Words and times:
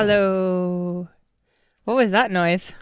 Hello. 0.00 1.08
What 1.84 1.96
was 1.96 2.10
that 2.10 2.30
noise? 2.30 2.72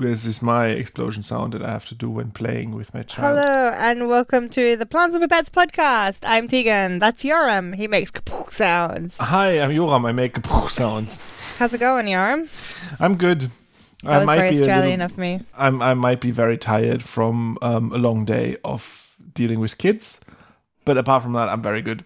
This 0.00 0.26
is 0.26 0.42
my 0.42 0.66
explosion 0.66 1.22
sound 1.22 1.52
that 1.52 1.62
I 1.62 1.70
have 1.70 1.86
to 1.86 1.94
do 1.94 2.10
when 2.10 2.32
playing 2.32 2.74
with 2.74 2.92
my 2.92 3.04
child. 3.04 3.38
Hello, 3.38 3.72
and 3.78 4.08
welcome 4.08 4.48
to 4.48 4.74
the 4.74 4.84
Plants 4.84 5.14
and 5.14 5.30
Pets 5.30 5.50
podcast. 5.50 6.18
I'm 6.24 6.48
Tegan. 6.48 6.98
That's 6.98 7.22
Yoram. 7.22 7.76
He 7.76 7.86
makes 7.86 8.10
kapook 8.10 8.50
sounds. 8.50 9.16
Hi, 9.18 9.60
I'm 9.60 9.70
Yoram. 9.70 10.04
I 10.04 10.10
make 10.10 10.44
sounds. 10.68 11.56
How's 11.60 11.72
it 11.72 11.78
going, 11.78 12.06
Yoram? 12.06 12.50
I'm 13.00 13.16
good. 13.16 13.42
That 14.02 14.26
was 14.26 14.28
very 14.28 14.58
Australian 14.58 14.98
little, 14.98 15.14
of 15.14 15.18
me. 15.18 15.40
I'm, 15.56 15.80
I 15.80 15.94
might 15.94 16.20
be 16.20 16.32
very 16.32 16.58
tired 16.58 17.00
from 17.00 17.58
um, 17.62 17.92
a 17.92 17.98
long 17.98 18.24
day 18.24 18.56
of 18.64 19.14
dealing 19.34 19.60
with 19.60 19.78
kids, 19.78 20.24
but 20.84 20.98
apart 20.98 21.22
from 21.22 21.34
that, 21.34 21.48
I'm 21.48 21.62
very 21.62 21.80
good. 21.80 22.02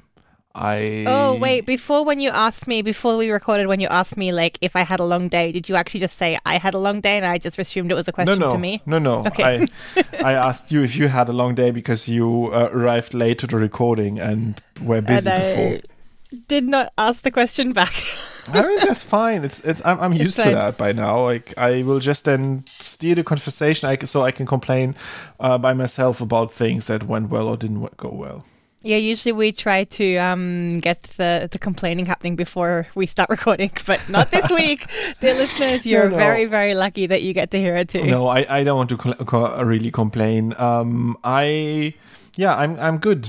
I 0.57 1.05
Oh 1.07 1.35
wait, 1.35 1.67
before 1.67 2.03
when 2.05 2.19
you 2.19 2.31
asked 2.31 2.67
me 2.67 2.81
before 2.81 3.19
we 3.19 3.31
recorded 3.31 3.67
when 3.67 3.79
you 3.79 3.89
asked 3.89 4.17
me 4.17 4.33
like 4.33 4.59
if 4.63 4.75
I 4.75 4.81
had 4.81 5.01
a 5.01 5.05
long 5.05 5.29
day, 5.29 5.53
did 5.53 5.69
you 5.69 5.75
actually 5.77 6.01
just 6.01 6.17
say 6.17 6.39
I 6.47 6.57
had 6.57 6.73
a 6.73 6.79
long 6.79 7.03
day 7.03 7.19
and 7.19 7.27
I 7.27 7.37
just 7.37 7.59
assumed 7.59 7.93
it 7.93 7.95
was 7.95 8.09
a 8.09 8.13
question 8.13 8.39
no, 8.39 8.47
no, 8.47 8.53
to 8.53 8.59
me? 8.59 8.83
No, 8.87 8.99
no. 8.99 9.27
Okay. 9.27 9.67
I 9.97 10.05
I 10.31 10.33
asked 10.33 10.73
you 10.73 10.83
if 10.83 10.97
you 10.97 11.09
had 11.09 11.29
a 11.29 11.33
long 11.33 11.55
day 11.55 11.71
because 11.71 12.09
you 12.09 12.51
uh, 12.55 12.71
arrived 12.73 13.13
late 13.13 13.39
to 13.41 13.47
the 13.47 13.57
recording 13.57 14.19
and 14.19 14.63
were 14.81 15.03
busy 15.03 15.29
and 15.29 15.43
before. 15.43 16.41
did 16.49 16.65
not 16.65 16.91
ask 16.97 17.21
the 17.21 17.31
question 17.31 17.75
back. 17.75 17.93
I 18.49 18.63
mean 18.63 18.79
that's 18.79 19.03
fine. 19.03 19.45
It's 19.45 19.61
it's 19.61 19.85
I'm, 19.85 20.01
I'm 20.01 20.13
used 20.15 20.41
to 20.41 20.51
that 20.51 20.79
by 20.79 20.93
now. 20.93 21.23
Like 21.23 21.53
I 21.59 21.83
will 21.83 22.01
just 22.01 22.25
then 22.25 22.65
steer 22.81 23.15
the 23.15 23.25
conversation 23.25 23.91
I, 23.91 23.99
so 24.07 24.23
I 24.23 24.31
can 24.31 24.47
complain 24.47 24.95
uh, 25.39 25.59
by 25.59 25.75
myself 25.75 26.23
about 26.23 26.51
things 26.51 26.87
that 26.87 27.03
went 27.03 27.29
well 27.29 27.49
or 27.49 27.59
didn't 27.59 27.95
go 27.99 28.09
well. 28.09 28.47
Yeah, 28.87 28.99
usually 28.99 29.33
we 29.33 29.51
try 29.51 29.83
to 29.83 30.17
um, 30.19 30.79
get 30.79 31.03
the, 31.17 31.49
the 31.51 31.59
complaining 31.59 32.07
happening 32.07 32.37
before 32.37 32.87
we 32.95 33.07
start 33.07 33.29
recording, 33.37 33.73
but 33.85 34.09
not 34.09 34.31
this 34.31 34.49
week. 34.49 34.87
Dear 35.21 35.35
listeners, 35.43 35.85
you're 35.85 36.05
no, 36.05 36.11
no. 36.11 36.17
very, 36.17 36.45
very 36.45 36.77
lucky 36.77 37.07
that 37.09 37.23
you 37.23 37.33
get 37.33 37.51
to 37.51 37.59
hear 37.59 37.75
it 37.75 37.89
too. 37.89 38.05
No, 38.05 38.29
I, 38.29 38.47
I 38.49 38.63
don't 38.63 38.77
want 38.77 38.91
to 38.91 38.97
co- 38.97 39.15
co- 39.15 39.61
really 39.65 39.91
complain. 39.91 40.55
Um, 40.57 41.19
I, 41.25 41.95
yeah, 42.37 42.55
I'm, 42.55 42.79
I'm 42.79 42.99
good. 42.99 43.29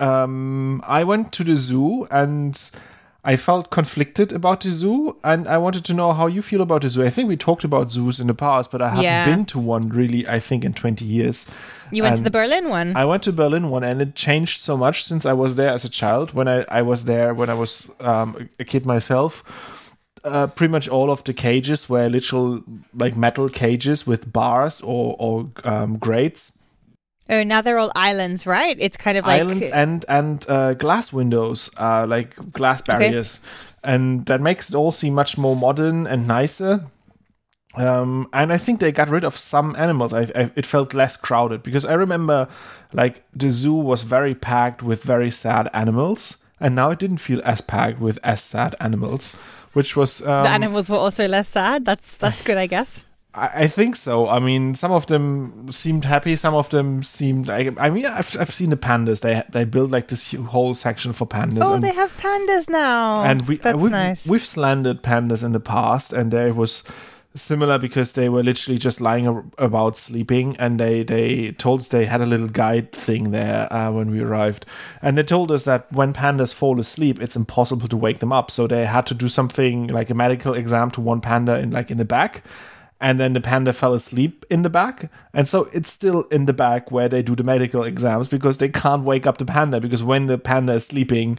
Um, 0.00 0.82
I 0.84 1.04
went 1.04 1.30
to 1.34 1.44
the 1.44 1.54
zoo 1.54 2.08
and 2.10 2.58
I 3.28 3.34
felt 3.34 3.70
conflicted 3.70 4.32
about 4.32 4.60
the 4.60 4.70
zoo, 4.70 5.16
and 5.24 5.48
I 5.48 5.58
wanted 5.58 5.84
to 5.86 5.94
know 5.94 6.12
how 6.12 6.28
you 6.28 6.42
feel 6.42 6.60
about 6.60 6.82
the 6.82 6.88
zoo. 6.88 7.04
I 7.04 7.10
think 7.10 7.28
we 7.28 7.36
talked 7.36 7.64
about 7.64 7.90
zoos 7.90 8.20
in 8.20 8.28
the 8.28 8.34
past, 8.34 8.70
but 8.70 8.80
I 8.80 8.90
haven't 8.90 9.02
yeah. 9.02 9.24
been 9.24 9.44
to 9.46 9.58
one 9.58 9.88
really. 9.88 10.28
I 10.28 10.38
think 10.38 10.64
in 10.64 10.72
twenty 10.72 11.04
years. 11.04 11.44
You 11.90 12.04
went 12.04 12.12
and 12.12 12.18
to 12.18 12.24
the 12.24 12.30
Berlin 12.30 12.68
one. 12.68 12.96
I 12.96 13.04
went 13.04 13.24
to 13.24 13.32
Berlin 13.32 13.68
one, 13.68 13.82
and 13.82 14.00
it 14.00 14.14
changed 14.14 14.60
so 14.62 14.76
much 14.76 15.02
since 15.02 15.26
I 15.26 15.32
was 15.32 15.56
there 15.56 15.70
as 15.70 15.84
a 15.84 15.88
child. 15.88 16.34
When 16.34 16.46
I, 16.46 16.64
I 16.68 16.82
was 16.82 17.04
there 17.06 17.34
when 17.34 17.50
I 17.50 17.54
was 17.54 17.90
um, 17.98 18.48
a 18.60 18.64
kid 18.64 18.86
myself. 18.86 19.42
Uh, 20.22 20.46
pretty 20.46 20.70
much 20.72 20.88
all 20.88 21.10
of 21.10 21.22
the 21.24 21.32
cages 21.32 21.88
were 21.88 22.08
literal 22.08 22.62
like 22.94 23.16
metal 23.16 23.48
cages 23.48 24.06
with 24.06 24.32
bars 24.32 24.80
or 24.82 25.16
or 25.18 25.50
um, 25.64 25.98
grates 25.98 26.58
Oh, 27.28 27.42
now 27.42 27.60
they're 27.60 27.78
all 27.78 27.90
islands, 27.96 28.46
right? 28.46 28.76
It's 28.78 28.96
kind 28.96 29.18
of 29.18 29.26
like 29.26 29.40
islands 29.40 29.66
and 29.66 30.04
and 30.08 30.48
uh, 30.48 30.74
glass 30.74 31.12
windows, 31.12 31.70
uh, 31.76 32.06
like 32.08 32.52
glass 32.52 32.82
barriers, 32.82 33.40
okay. 33.42 33.94
and 33.94 34.26
that 34.26 34.40
makes 34.40 34.70
it 34.70 34.76
all 34.76 34.92
seem 34.92 35.14
much 35.14 35.36
more 35.36 35.56
modern 35.56 36.06
and 36.06 36.28
nicer. 36.28 36.86
Um, 37.76 38.28
and 38.32 38.52
I 38.52 38.58
think 38.58 38.80
they 38.80 38.92
got 38.92 39.08
rid 39.08 39.24
of 39.24 39.36
some 39.36 39.74
animals. 39.76 40.14
I, 40.14 40.22
I, 40.34 40.50
it 40.56 40.64
felt 40.64 40.94
less 40.94 41.16
crowded 41.16 41.62
because 41.62 41.84
I 41.84 41.92
remember, 41.94 42.48
like 42.92 43.24
the 43.32 43.50
zoo 43.50 43.74
was 43.74 44.02
very 44.02 44.34
packed 44.34 44.82
with 44.82 45.02
very 45.02 45.30
sad 45.30 45.68
animals, 45.74 46.44
and 46.60 46.74
now 46.74 46.90
it 46.90 46.98
didn't 46.98 47.18
feel 47.18 47.42
as 47.44 47.60
packed 47.60 48.00
with 48.00 48.18
as 48.22 48.40
sad 48.40 48.76
animals, 48.80 49.32
which 49.72 49.96
was 49.96 50.22
um, 50.22 50.44
the 50.44 50.48
animals 50.48 50.88
were 50.88 50.96
also 50.96 51.26
less 51.26 51.48
sad. 51.48 51.84
That's 51.84 52.16
that's 52.16 52.44
good, 52.44 52.56
I 52.56 52.66
guess. 52.66 53.04
I, 53.36 53.66
think 53.66 53.96
so. 53.96 54.28
I 54.28 54.38
mean, 54.38 54.74
some 54.74 54.92
of 54.92 55.06
them 55.06 55.70
seemed 55.70 56.04
happy. 56.04 56.36
Some 56.36 56.54
of 56.54 56.70
them 56.70 57.02
seemed. 57.02 57.48
Like, 57.48 57.78
I 57.78 57.90
mean, 57.90 58.06
I've, 58.06 58.36
I've 58.40 58.52
seen 58.52 58.70
the 58.70 58.76
pandas. 58.76 59.20
They 59.20 59.42
they 59.50 59.64
built 59.64 59.90
like 59.90 60.08
this 60.08 60.32
whole 60.32 60.74
section 60.74 61.12
for 61.12 61.26
pandas. 61.26 61.62
Oh, 61.62 61.74
and, 61.74 61.82
they 61.82 61.92
have 61.92 62.16
pandas 62.16 62.68
now. 62.68 63.22
And 63.22 63.46
we 63.46 63.56
That's 63.56 63.76
we've, 63.76 63.92
nice. 63.92 64.26
we've 64.26 64.44
slandered 64.44 65.02
pandas 65.02 65.44
in 65.44 65.52
the 65.52 65.60
past, 65.60 66.12
and 66.12 66.32
there 66.32 66.54
was 66.54 66.82
similar 67.34 67.78
because 67.78 68.14
they 68.14 68.28
were 68.28 68.42
literally 68.42 68.78
just 68.78 69.00
lying 69.00 69.50
about 69.58 69.96
sleeping 69.98 70.56
and 70.58 70.80
they 70.80 71.02
they 71.02 71.52
told 71.52 71.80
us 71.80 71.88
they 71.88 72.06
had 72.06 72.20
a 72.20 72.26
little 72.26 72.48
guide 72.48 72.90
thing 72.92 73.30
there 73.30 73.70
uh, 73.72 73.90
when 73.92 74.10
we 74.10 74.20
arrived 74.20 74.64
and 75.02 75.18
they 75.18 75.22
told 75.22 75.52
us 75.52 75.64
that 75.64 75.90
when 75.92 76.12
pandas 76.14 76.54
fall 76.54 76.80
asleep 76.80 77.20
it's 77.20 77.36
impossible 77.36 77.88
to 77.88 77.96
wake 77.96 78.20
them 78.20 78.32
up 78.32 78.50
so 78.50 78.66
they 78.66 78.86
had 78.86 79.06
to 79.06 79.14
do 79.14 79.28
something 79.28 79.86
like 79.88 80.08
a 80.08 80.14
medical 80.14 80.54
exam 80.54 80.90
to 80.90 81.00
one 81.00 81.20
panda 81.20 81.58
in 81.58 81.70
like 81.70 81.90
in 81.90 81.98
the 81.98 82.04
back 82.04 82.42
and 83.00 83.20
then 83.20 83.32
the 83.32 83.40
panda 83.40 83.72
fell 83.72 83.94
asleep 83.94 84.44
in 84.50 84.62
the 84.62 84.70
back. 84.70 85.10
And 85.34 85.46
so 85.46 85.68
it's 85.74 85.90
still 85.90 86.22
in 86.24 86.46
the 86.46 86.52
back 86.52 86.90
where 86.90 87.08
they 87.08 87.22
do 87.22 87.36
the 87.36 87.44
medical 87.44 87.84
exams 87.84 88.28
because 88.28 88.58
they 88.58 88.68
can't 88.68 89.04
wake 89.04 89.26
up 89.26 89.38
the 89.38 89.44
panda 89.44 89.80
because 89.80 90.02
when 90.02 90.26
the 90.26 90.38
panda 90.38 90.74
is 90.74 90.86
sleeping 90.86 91.38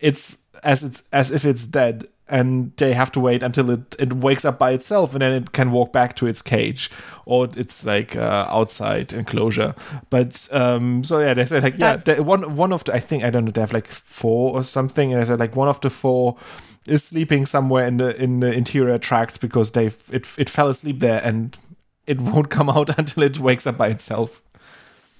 it's 0.00 0.48
as 0.64 0.84
it's 0.84 1.08
as 1.12 1.30
if 1.30 1.44
it's 1.44 1.66
dead 1.66 2.06
and 2.30 2.72
they 2.76 2.92
have 2.92 3.10
to 3.12 3.20
wait 3.20 3.42
until 3.42 3.70
it, 3.70 3.96
it 3.98 4.12
wakes 4.12 4.44
up 4.44 4.58
by 4.58 4.70
itself 4.72 5.12
and 5.12 5.22
then 5.22 5.32
it 5.32 5.52
can 5.52 5.70
walk 5.70 5.92
back 5.92 6.14
to 6.16 6.26
its 6.26 6.42
cage 6.42 6.90
or 7.26 7.48
it's 7.56 7.84
like 7.84 8.16
uh, 8.16 8.46
outside 8.48 9.12
enclosure 9.12 9.74
but 10.10 10.48
um 10.52 11.02
so 11.04 11.20
yeah 11.20 11.34
they 11.34 11.46
said 11.46 11.62
like 11.62 11.78
yeah 11.78 11.96
one 12.20 12.54
one 12.56 12.72
of 12.72 12.84
the 12.84 12.94
i 12.94 13.00
think 13.00 13.24
i 13.24 13.30
don't 13.30 13.44
know 13.44 13.50
they 13.50 13.60
have 13.60 13.72
like 13.72 13.86
four 13.86 14.54
or 14.54 14.64
something 14.64 15.12
and 15.12 15.20
they 15.20 15.26
said 15.26 15.38
like 15.38 15.56
one 15.56 15.68
of 15.68 15.80
the 15.80 15.90
four 15.90 16.36
is 16.86 17.04
sleeping 17.04 17.46
somewhere 17.46 17.86
in 17.86 17.98
the 17.98 18.20
in 18.20 18.40
the 18.40 18.52
interior 18.52 18.98
tracts 18.98 19.38
because 19.38 19.72
they 19.72 19.86
it 20.10 20.26
it 20.38 20.50
fell 20.50 20.68
asleep 20.68 21.00
there 21.00 21.20
and 21.22 21.56
it 22.08 22.20
won't 22.20 22.50
come 22.50 22.68
out 22.68 22.98
until 22.98 23.22
it 23.22 23.38
wakes 23.38 23.66
up 23.66 23.76
by 23.76 23.88
itself. 23.88 24.42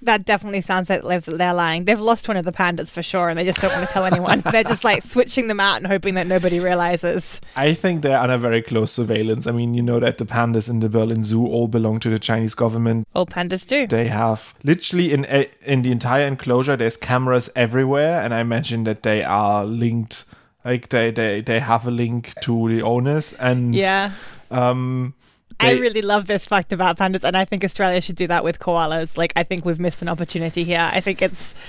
That 0.01 0.25
definitely 0.25 0.61
sounds 0.61 0.89
like 0.89 1.03
they're 1.03 1.53
lying. 1.53 1.85
They've 1.85 1.99
lost 1.99 2.27
one 2.27 2.37
of 2.37 2.45
the 2.45 2.51
pandas 2.51 2.91
for 2.91 3.03
sure, 3.03 3.29
and 3.29 3.37
they 3.37 3.43
just 3.43 3.59
don't 3.61 3.71
want 3.71 3.85
to 3.87 3.93
tell 3.93 4.05
anyone. 4.05 4.41
they're 4.51 4.63
just 4.63 4.83
like 4.83 5.03
switching 5.03 5.47
them 5.47 5.59
out 5.59 5.77
and 5.77 5.87
hoping 5.87 6.15
that 6.15 6.27
nobody 6.27 6.59
realizes. 6.59 7.41
I 7.55 7.73
think 7.73 8.01
they're 8.01 8.19
under 8.19 8.37
very 8.37 8.61
close 8.61 8.91
surveillance. 8.91 9.47
I 9.47 9.51
mean, 9.51 9.73
you 9.73 9.81
know 9.81 9.99
that 9.99 10.17
the 10.17 10.25
pandas 10.25 10.69
in 10.69 10.79
the 10.79 10.89
Berlin 10.89 11.23
Zoo 11.23 11.45
all 11.45 11.67
belong 11.67 11.99
to 12.01 12.09
the 12.09 12.19
Chinese 12.19 12.55
government. 12.55 13.07
All 13.13 13.25
pandas 13.25 13.67
do. 13.67 13.87
They 13.87 14.07
have 14.07 14.55
literally 14.63 15.11
in 15.11 15.25
in 15.65 15.81
the 15.81 15.91
entire 15.91 16.25
enclosure. 16.25 16.77
There's 16.77 16.97
cameras 16.97 17.49
everywhere, 17.55 18.21
and 18.21 18.33
I 18.33 18.39
imagine 18.39 18.85
that 18.85 19.03
they 19.03 19.23
are 19.23 19.65
linked 19.65 20.25
like 20.65 20.89
they 20.89 21.11
they 21.11 21.41
they 21.41 21.59
have 21.59 21.87
a 21.87 21.91
link 21.91 22.33
to 22.41 22.69
the 22.69 22.81
owners 22.81 23.33
and 23.33 23.75
yeah. 23.75 24.11
Um, 24.51 25.13
they, 25.59 25.77
I 25.77 25.79
really 25.79 26.01
love 26.01 26.27
this 26.27 26.45
fact 26.45 26.71
about 26.71 26.97
pandas, 26.97 27.23
and 27.23 27.35
I 27.35 27.45
think 27.45 27.63
Australia 27.63 28.01
should 28.01 28.15
do 28.15 28.27
that 28.27 28.43
with 28.43 28.59
koalas. 28.59 29.17
Like, 29.17 29.33
I 29.35 29.43
think 29.43 29.65
we've 29.65 29.79
missed 29.79 30.01
an 30.01 30.07
opportunity 30.07 30.63
here. 30.63 30.89
I 30.91 30.99
think 30.99 31.21
it's 31.21 31.59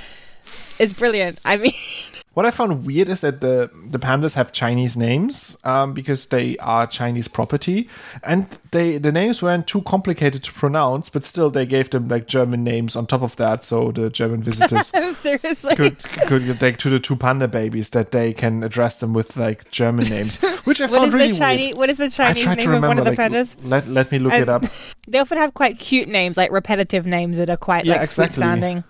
it's 0.79 0.99
brilliant. 0.99 1.39
I 1.45 1.57
mean, 1.57 1.75
what 2.35 2.47
I 2.47 2.53
found 2.53 2.87
weird 2.87 3.09
is 3.09 3.23
that 3.23 3.41
the 3.41 3.71
the 3.91 3.99
pandas 3.99 4.35
have 4.35 4.53
Chinese 4.53 4.97
names 4.97 5.59
um, 5.65 5.93
because 5.93 6.27
they 6.27 6.57
are 6.59 6.87
Chinese 6.87 7.27
property, 7.27 7.89
and 8.23 8.57
they 8.71 8.99
the 8.99 9.11
names 9.11 9.43
weren't 9.43 9.67
too 9.67 9.83
complicated 9.83 10.45
to 10.45 10.53
pronounce, 10.53 11.11
but 11.11 11.25
still 11.25 11.51
they 11.51 11.67
gave 11.67 11.91
them 11.91 12.07
like 12.07 12.29
German 12.29 12.63
names 12.63 12.95
on 12.95 13.07
top 13.07 13.23
of 13.23 13.35
that, 13.37 13.65
so 13.65 13.91
the 13.91 14.11
German 14.11 14.43
visitors 14.43 14.91
could 15.77 15.99
could 15.99 16.61
take 16.61 16.77
to 16.79 16.91
the 16.91 17.01
two 17.01 17.17
panda 17.17 17.49
babies 17.49 17.91
that 17.91 18.13
they 18.13 18.33
can 18.33 18.63
address 18.63 19.01
them 19.01 19.13
with 19.13 19.37
like 19.37 19.69
German 19.73 20.07
names, 20.09 20.41
which 20.65 20.81
I 20.81 20.87
found 20.87 21.13
really 21.13 21.37
Chinese, 21.37 21.67
weird. 21.67 21.79
What 21.79 21.91
is 21.91 21.99
the 21.99 22.11
Chinese 22.11 22.47
name 22.47 22.59
remember, 22.59 22.77
of 22.77 22.91
one 22.91 22.99
of 22.99 23.05
the 23.05 23.11
like, 23.11 23.19
pandas? 23.19 23.57
Let 23.65 23.89
let 23.89 24.13
me 24.13 24.21
look 24.21 24.35
it 24.35 24.49
up. 24.49 24.63
They 25.09 25.19
often 25.19 25.39
have 25.39 25.55
quite 25.55 25.81
cute 25.81 26.07
names, 26.07 26.37
like 26.37 26.53
repetitive 26.53 27.07
names 27.07 27.39
that 27.39 27.51
are 27.51 27.57
quite 27.57 27.87
yeah, 27.87 27.95
like 27.95 28.03
exactly. 28.03 28.41
sounding. 28.41 28.85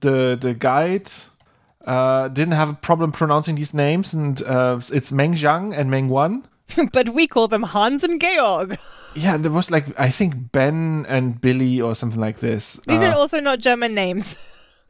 The 0.00 0.36
the 0.40 0.54
guide 0.54 1.12
uh, 1.84 2.28
didn't 2.28 2.54
have 2.54 2.70
a 2.70 2.74
problem 2.74 3.12
pronouncing 3.12 3.56
these 3.56 3.74
names, 3.74 4.14
and 4.14 4.42
uh, 4.42 4.80
it's 4.92 5.12
Meng 5.12 5.34
Xiang 5.34 5.76
and 5.76 5.90
Meng 5.90 6.08
Yuan. 6.08 6.44
but 6.92 7.10
we 7.10 7.26
call 7.26 7.48
them 7.48 7.62
Hans 7.62 8.02
and 8.02 8.20
Georg. 8.20 8.78
Yeah, 9.14 9.36
there 9.36 9.50
was 9.50 9.70
like 9.70 9.98
I 10.00 10.10
think 10.10 10.50
Ben 10.52 11.06
and 11.08 11.40
Billy 11.40 11.80
or 11.80 11.94
something 11.94 12.20
like 12.20 12.38
this. 12.38 12.80
These 12.86 12.98
uh, 12.98 13.12
are 13.12 13.14
also 13.14 13.40
not 13.40 13.60
German 13.60 13.94
names. 13.94 14.36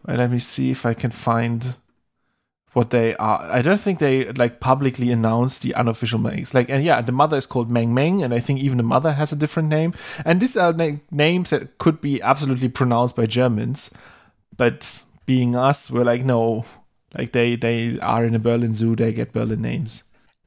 Well, 0.07 0.19
let 0.19 0.31
me 0.31 0.39
see 0.39 0.71
if 0.71 0.85
I 0.85 0.93
can 0.93 1.11
find 1.11 1.77
what 2.75 2.91
they 2.91 3.17
are. 3.17 3.41
I 3.51 3.63
don't 3.63 3.81
think 3.81 3.99
they 4.01 4.31
like 4.33 4.61
publicly 4.61 5.11
announced 5.11 5.63
the 5.63 5.75
unofficial 5.75 6.19
names. 6.19 6.53
Like, 6.53 6.69
and 6.69 6.85
yeah, 6.85 7.01
the 7.01 7.11
mother 7.11 7.39
is 7.39 7.47
called 7.47 7.71
Meng 7.71 7.95
Meng, 7.95 8.23
and 8.23 8.35
I 8.35 8.41
think 8.41 8.61
even 8.61 8.77
the 8.77 8.83
mother 8.83 9.13
has 9.13 9.33
a 9.33 9.37
different 9.37 9.69
name. 9.69 9.95
And 10.25 10.41
these 10.41 10.59
are 10.59 10.75
na- 10.75 10.99
names 11.11 11.51
that 11.51 11.79
could 11.79 12.03
be 12.03 12.21
absolutely 12.21 12.69
pronounced 12.69 13.17
by 13.17 13.25
Germans, 13.25 13.95
but 14.57 15.03
being 15.25 15.57
us, 15.57 15.91
we're 15.91 16.05
like, 16.05 16.25
no, 16.25 16.67
like 17.17 17.33
they 17.33 17.57
they 17.57 17.99
are 18.01 18.25
in 18.25 18.35
a 18.35 18.39
Berlin 18.39 18.75
zoo, 18.75 18.97
they 18.97 19.13
get 19.13 19.33
Berlin 19.33 19.63
names. 19.63 20.03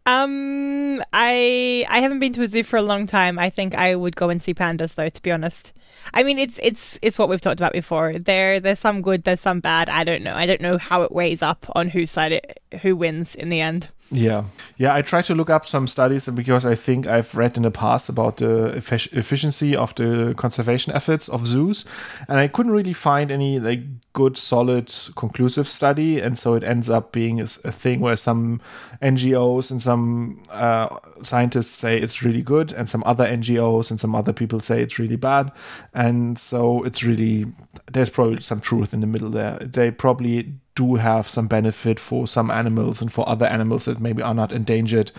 Um, 0.06 1.02
I 1.12 1.86
I 1.90 2.00
haven't 2.00 2.20
been 2.20 2.34
to 2.34 2.44
a 2.44 2.48
zoo 2.48 2.64
for 2.64 2.78
a 2.78 2.82
long 2.82 3.08
time. 3.08 3.38
I 3.38 3.50
think 3.50 3.76
I 3.76 3.96
would 3.96 4.16
go 4.16 4.30
and 4.30 4.42
see 4.42 4.54
pandas 4.54 4.96
though. 4.96 5.10
To 5.10 5.22
be 5.22 5.32
honest, 5.32 5.74
I 6.14 6.24
mean 6.24 6.40
it's 6.40 6.60
it's 6.62 7.00
it's 7.02 7.18
what 7.18 7.30
we've 7.30 7.42
talked 7.42 7.60
about 7.60 7.74
before. 7.74 8.18
There 8.18 8.60
there's 8.60 8.80
some 8.80 9.02
good, 9.02 9.24
there's 9.24 9.42
some 9.42 9.60
bad. 9.60 9.90
I 9.90 10.04
don't 10.04 10.24
know. 10.24 10.34
I 10.34 10.46
don't 10.46 10.62
know 10.62 10.78
how 10.78 11.04
it 11.04 11.12
weighs 11.12 11.42
up 11.42 11.66
on 11.76 11.90
whose 11.90 12.12
side 12.12 12.32
it 12.32 12.60
who 12.82 12.96
wins 12.96 13.36
in 13.36 13.50
the 13.50 13.62
end. 13.62 13.90
Yeah, 14.10 14.46
yeah. 14.78 14.96
I 14.96 15.02
tried 15.02 15.26
to 15.26 15.36
look 15.36 15.50
up 15.50 15.66
some 15.66 15.86
studies 15.86 16.30
because 16.30 16.66
I 16.66 16.76
think 16.76 17.08
I've 17.08 17.36
read 17.36 17.58
in 17.58 17.64
the 17.64 17.72
past 17.72 18.08
about 18.08 18.38
the 18.38 18.72
effic- 18.78 19.12
efficiency 19.12 19.76
of 19.76 19.94
the 19.96 20.34
conservation 20.38 20.94
efforts 20.94 21.28
of 21.28 21.46
zoos, 21.46 21.84
and 22.30 22.40
I 22.40 22.48
couldn't 22.48 22.72
really 22.72 22.94
find 22.94 23.32
any 23.32 23.60
like 23.60 23.82
good, 24.14 24.38
solid, 24.38 24.94
conclusive 25.18 25.68
study. 25.68 26.22
And 26.22 26.38
so 26.38 26.54
it 26.54 26.64
ends 26.64 26.90
up 26.90 27.12
being 27.12 27.42
a, 27.42 27.44
a 27.44 27.72
thing 27.72 28.00
where 28.00 28.16
some 28.16 28.62
NGOs 29.02 29.72
and 29.72 29.82
some 29.82 30.42
uh, 30.52 31.00
scientists 31.22 31.72
say 31.72 31.98
it's 31.98 32.24
really 32.24 32.42
good, 32.42 32.72
and 32.72 32.90
some 32.90 33.04
other 33.06 33.28
NGOs 33.28 33.92
and 33.92 34.00
some 34.00 34.16
other 34.16 34.32
people 34.32 34.62
say 34.62 34.82
it's 34.82 35.00
really 35.00 35.18
bad. 35.18 35.52
And 35.94 36.38
so 36.38 36.84
it's 36.84 37.04
really 37.04 37.46
there's 37.92 38.10
probably 38.10 38.42
some 38.42 38.62
truth 38.62 38.94
in 38.94 39.02
the 39.02 39.08
middle 39.08 39.30
there. 39.30 39.58
They 39.60 39.92
probably 39.92 40.54
do 40.76 40.96
have 40.96 41.28
some 41.28 41.48
benefit 41.48 42.00
for 42.00 42.28
some 42.28 42.52
animals 42.52 43.02
and 43.02 43.12
for 43.12 43.28
other 43.28 43.46
animals 43.46 43.86
that 43.86 44.00
maybe 44.00 44.22
are 44.22 44.34
not 44.34 44.52
endangered. 44.52 45.12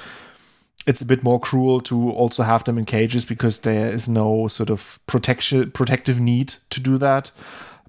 It's 0.87 1.01
a 1.01 1.07
bit 1.07 1.23
more 1.23 1.41
cruel 1.41 1.81
to 1.83 2.11
also 2.11 2.45
have 2.45 2.65
them 2.65 2.79
in 2.79 2.85
cages 2.85 3.25
because 3.25 3.59
there 3.59 3.89
is 3.89 4.09
no 4.09 4.49
sort 4.49 4.71
of 4.71 5.01
protection 5.07 5.71
protective 5.73 6.21
need 6.21 6.55
to 6.71 6.81
do 6.81 6.97
that. 6.99 7.31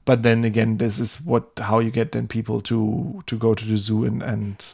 But 0.05 0.23
then 0.23 0.43
again, 0.43 0.77
this 0.77 0.99
is 0.99 1.21
what 1.21 1.51
how 1.59 1.79
you 1.79 1.91
get 1.91 2.11
then 2.11 2.27
people 2.27 2.61
to 2.61 3.23
to 3.27 3.37
go 3.37 3.53
to 3.53 3.65
the 3.65 3.77
zoo 3.77 4.03
and 4.03 4.23
and 4.23 4.73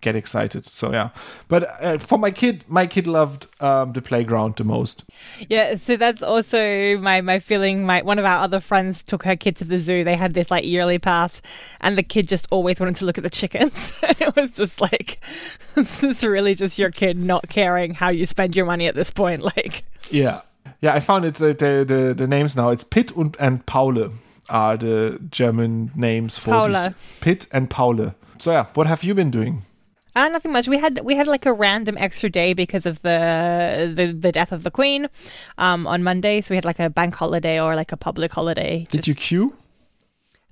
get 0.00 0.16
excited. 0.16 0.64
So 0.66 0.92
yeah, 0.92 1.10
but 1.48 1.64
uh, 1.82 1.98
for 1.98 2.18
my 2.18 2.30
kid, 2.30 2.64
my 2.68 2.86
kid 2.86 3.06
loved 3.06 3.46
um, 3.62 3.92
the 3.92 4.02
playground 4.02 4.56
the 4.56 4.64
most. 4.64 5.04
Yeah, 5.48 5.76
so 5.76 5.96
that's 5.96 6.22
also 6.22 6.98
my 6.98 7.20
my 7.20 7.38
feeling. 7.38 7.84
My 7.84 8.02
one 8.02 8.18
of 8.18 8.24
our 8.24 8.38
other 8.38 8.60
friends 8.60 9.02
took 9.02 9.24
her 9.24 9.36
kid 9.36 9.56
to 9.56 9.64
the 9.64 9.78
zoo. 9.78 10.04
They 10.04 10.16
had 10.16 10.34
this 10.34 10.50
like 10.50 10.64
yearly 10.64 10.98
pass, 10.98 11.42
and 11.80 11.96
the 11.96 12.02
kid 12.02 12.28
just 12.28 12.46
always 12.50 12.80
wanted 12.80 12.96
to 12.96 13.04
look 13.04 13.18
at 13.18 13.24
the 13.24 13.30
chickens. 13.30 13.98
it 14.02 14.34
was 14.36 14.54
just 14.54 14.80
like 14.80 15.20
this 15.74 16.02
is 16.02 16.24
really 16.24 16.54
just 16.54 16.78
your 16.78 16.90
kid 16.90 17.16
not 17.18 17.48
caring 17.48 17.94
how 17.94 18.10
you 18.10 18.26
spend 18.26 18.56
your 18.56 18.66
money 18.66 18.86
at 18.86 18.94
this 18.94 19.10
point. 19.10 19.42
Like 19.50 19.82
yeah, 20.10 20.42
yeah. 20.80 20.94
I 20.94 21.00
found 21.00 21.24
it 21.24 21.42
uh, 21.42 21.48
the 21.48 21.84
the 21.84 22.14
the 22.16 22.26
names 22.28 22.56
now. 22.56 22.70
It's 22.70 22.84
Pit 22.84 23.10
und 23.16 23.36
and 23.40 23.66
Paule 23.66 24.12
are 24.48 24.76
the 24.76 25.18
German 25.30 25.90
names 25.96 26.38
for 26.38 26.50
Paula. 26.50 26.94
Pit 27.20 27.48
and 27.52 27.68
Paule. 27.68 28.14
So 28.38 28.52
yeah, 28.52 28.64
what 28.74 28.86
have 28.86 29.02
you 29.02 29.14
been 29.14 29.30
doing? 29.30 29.62
Uh, 30.16 30.28
nothing 30.28 30.52
much. 30.52 30.66
We 30.66 30.78
had 30.78 31.00
we 31.04 31.14
had 31.14 31.26
like 31.26 31.46
a 31.46 31.52
random 31.52 31.96
extra 31.98 32.28
day 32.28 32.52
because 32.52 32.84
of 32.84 33.00
the 33.02 33.92
the, 33.94 34.12
the 34.12 34.32
death 34.32 34.52
of 34.52 34.64
the 34.64 34.70
Queen 34.70 35.08
um, 35.58 35.86
on 35.86 36.02
Monday. 36.02 36.40
So 36.40 36.52
we 36.52 36.56
had 36.56 36.64
like 36.64 36.80
a 36.80 36.90
bank 36.90 37.14
holiday 37.14 37.60
or 37.60 37.76
like 37.76 37.92
a 37.92 37.96
public 37.96 38.32
holiday. 38.32 38.86
Did 38.90 39.06
you 39.06 39.14
queue? 39.14 39.54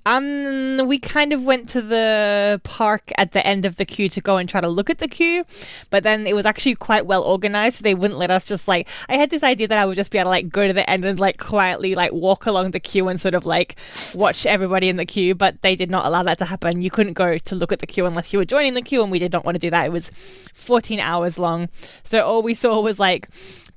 Um, 0.08 0.88
we 0.88 0.98
kind 0.98 1.34
of 1.34 1.44
went 1.44 1.68
to 1.68 1.82
the 1.82 2.62
park 2.64 3.12
at 3.18 3.32
the 3.32 3.46
end 3.46 3.66
of 3.66 3.76
the 3.76 3.84
queue 3.84 4.08
to 4.08 4.22
go 4.22 4.38
and 4.38 4.48
try 4.48 4.58
to 4.58 4.68
look 4.68 4.88
at 4.88 5.00
the 5.00 5.06
queue, 5.06 5.44
but 5.90 6.02
then 6.02 6.26
it 6.26 6.34
was 6.34 6.46
actually 6.46 6.76
quite 6.76 7.04
well 7.04 7.22
organized. 7.22 7.76
So 7.76 7.82
they 7.82 7.94
wouldn't 7.94 8.18
let 8.18 8.30
us 8.30 8.46
just 8.46 8.66
like. 8.66 8.88
I 9.10 9.18
had 9.18 9.28
this 9.28 9.42
idea 9.42 9.68
that 9.68 9.76
I 9.76 9.84
would 9.84 9.96
just 9.96 10.10
be 10.10 10.16
able 10.16 10.26
to 10.26 10.30
like 10.30 10.48
go 10.48 10.66
to 10.66 10.72
the 10.72 10.88
end 10.88 11.04
and 11.04 11.20
like 11.20 11.36
quietly 11.36 11.94
like 11.94 12.12
walk 12.14 12.46
along 12.46 12.70
the 12.70 12.80
queue 12.80 13.06
and 13.08 13.20
sort 13.20 13.34
of 13.34 13.44
like 13.44 13.76
watch 14.14 14.46
everybody 14.46 14.88
in 14.88 14.96
the 14.96 15.04
queue, 15.04 15.34
but 15.34 15.60
they 15.60 15.76
did 15.76 15.90
not 15.90 16.06
allow 16.06 16.22
that 16.22 16.38
to 16.38 16.46
happen. 16.46 16.80
You 16.80 16.90
couldn't 16.90 17.12
go 17.12 17.36
to 17.36 17.54
look 17.54 17.70
at 17.70 17.80
the 17.80 17.86
queue 17.86 18.06
unless 18.06 18.32
you 18.32 18.38
were 18.38 18.46
joining 18.46 18.72
the 18.72 18.80
queue, 18.80 19.02
and 19.02 19.12
we 19.12 19.18
did 19.18 19.34
not 19.34 19.44
want 19.44 19.56
to 19.56 19.60
do 19.60 19.68
that. 19.68 19.84
It 19.84 19.92
was 19.92 20.08
14 20.54 21.00
hours 21.00 21.38
long, 21.38 21.68
so 22.02 22.24
all 22.24 22.42
we 22.42 22.54
saw 22.54 22.80
was 22.80 22.98
like 22.98 23.28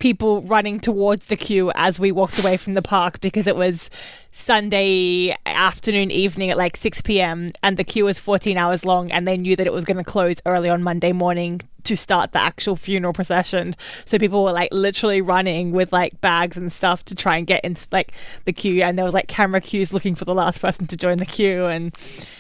people 0.02 0.42
running 0.42 0.80
towards 0.80 1.28
the 1.28 1.38
queue 1.38 1.72
as 1.76 2.00
we 2.00 2.12
walked 2.12 2.40
away 2.40 2.58
from 2.58 2.74
the 2.74 2.82
park 2.82 3.20
because 3.22 3.46
it 3.46 3.56
was 3.56 3.90
Sunday 4.32 5.36
afternoon, 5.46 6.10
evening 6.10 6.50
at 6.50 6.58
like 6.58 6.78
6 6.78 7.02
p.m. 7.02 7.50
and 7.62 7.78
the 7.78 7.84
queue 7.84 8.06
was 8.06 8.18
14 8.18 8.58
hours 8.58 8.86
long 8.86 9.12
and 9.12 9.28
they 9.28 9.38
knew 9.38 9.56
that 9.56 9.68
it 9.68 9.74
was 9.74 9.86
going 9.86 9.98
to 9.98 10.04
close 10.04 10.38
early 10.46 10.70
on 10.70 10.82
Monday 10.82 11.12
morning 11.12 11.62
to 11.84 11.98
start 11.98 12.32
the 12.32 12.40
actual 12.40 12.76
funeral 12.76 13.14
procession. 13.14 13.76
So 14.06 14.18
people 14.18 14.44
were 14.44 14.52
like 14.52 14.70
literally 14.72 15.22
running 15.22 15.72
with 15.72 15.92
like 15.92 16.20
bags 16.22 16.58
and 16.58 16.72
stuff 16.72 17.04
to 17.06 17.16
try 17.16 17.38
and 17.38 17.48
get 17.48 17.64
into 17.64 17.88
like 17.92 18.14
the 18.46 18.54
queue 18.54 18.84
and 18.84 18.98
there 18.98 19.06
was 19.06 19.14
like 19.14 19.28
camera 19.28 19.62
queues 19.62 19.92
looking 19.92 20.16
for 20.16 20.26
the 20.26 20.34
last 20.34 20.62
person 20.62 20.88
to 20.88 20.96
join 20.96 21.18
the 21.18 21.26
queue 21.26 21.66
and 21.66 21.94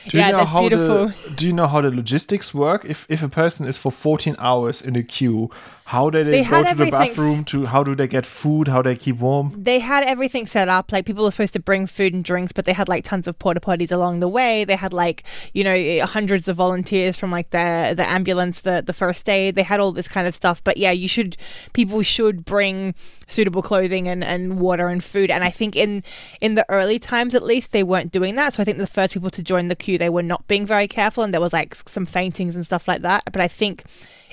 do 0.09 0.17
yeah, 0.17 0.27
you 0.27 0.31
know 0.33 0.45
how 0.45 0.61
beautiful. 0.61 1.07
The, 1.07 1.35
do 1.35 1.47
you 1.47 1.53
know 1.53 1.67
how 1.67 1.81
the 1.81 1.91
logistics 1.91 2.53
work? 2.53 2.85
If 2.85 3.05
if 3.09 3.23
a 3.23 3.29
person 3.29 3.67
is 3.67 3.77
for 3.77 3.91
14 3.91 4.35
hours 4.39 4.81
in 4.81 4.95
a 4.95 5.03
queue, 5.03 5.49
how 5.85 6.09
do 6.09 6.23
they, 6.23 6.31
They 6.31 6.43
go 6.43 6.63
to 6.63 6.75
the 6.75 6.91
bathroom? 6.91 7.43
To 7.45 7.65
how 7.65 7.83
do 7.83 7.95
they 7.95 8.07
get 8.07 8.25
food? 8.25 8.67
How 8.67 8.81
they 8.81 8.95
keep 8.95 9.17
warm? 9.17 9.51
they 9.57 9.79
had 9.79 10.03
everything 10.03 10.45
set 10.45 10.69
up. 10.69 10.91
Like 10.91 11.05
people 11.05 11.23
were 11.23 11.31
supposed 11.31 11.53
to 11.53 11.59
bring 11.59 11.80
food 11.87 12.13
and 12.13 12.23
drinks, 12.23 12.51
but 12.51 12.65
they 12.65 12.73
had 12.73 12.87
like 12.87 13.03
tons 13.03 13.27
of 13.27 13.37
porta 13.39 13.59
potties 13.59 13.91
along 13.91 14.19
the 14.19 14.27
way. 14.27 14.63
They 14.63 14.75
had 14.75 14.93
like 14.93 15.23
you 15.53 15.63
know 15.63 15.73
eh, 15.73 15.99
hundreds 15.99 16.47
of 16.47 16.55
volunteers 16.55 17.17
from 17.17 17.31
like 17.31 17.49
the 17.51 17.93
the 17.95 18.07
ambulance, 18.07 18.61
the 18.61 18.83
the 18.85 18.93
first 18.93 19.27
aid. 19.29 19.55
They 19.55 19.63
had 19.63 19.79
all 19.79 19.91
this 19.91 20.07
kind 20.07 20.27
of 20.27 20.35
stuff. 20.35 20.63
But 20.63 20.77
yeah, 20.77 20.91
you 20.91 21.07
should 21.07 21.37
people 21.73 22.01
should 22.01 22.45
bring 22.45 22.95
suitable 23.27 23.61
clothing 23.61 24.07
and, 24.07 24.23
and 24.23 24.59
water 24.59 24.87
and 24.87 25.03
food. 25.03 25.31
And 25.31 25.43
I 25.43 25.49
think 25.49 25.75
in 25.75 26.03
in 26.39 26.55
the 26.55 26.65
early 26.69 26.99
times 26.99 27.35
at 27.35 27.43
least 27.43 27.71
they 27.71 27.83
weren't 27.83 28.11
doing 28.11 28.35
that. 28.35 28.53
So 28.53 28.61
I 28.61 28.65
think 28.65 28.77
the 28.77 28.87
first 28.87 29.13
people 29.13 29.29
to 29.31 29.43
join 29.43 29.67
the 29.67 29.75
queue 29.75 29.97
they 29.97 30.09
were 30.09 30.23
not 30.23 30.47
being 30.47 30.65
very 30.65 30.87
careful, 30.87 31.23
and 31.23 31.33
there 31.33 31.41
was 31.41 31.53
like 31.53 31.75
some 31.87 32.05
faintings 32.05 32.55
and 32.55 32.65
stuff 32.65 32.87
like 32.87 33.01
that. 33.01 33.23
But 33.31 33.41
I 33.41 33.47
think 33.47 33.83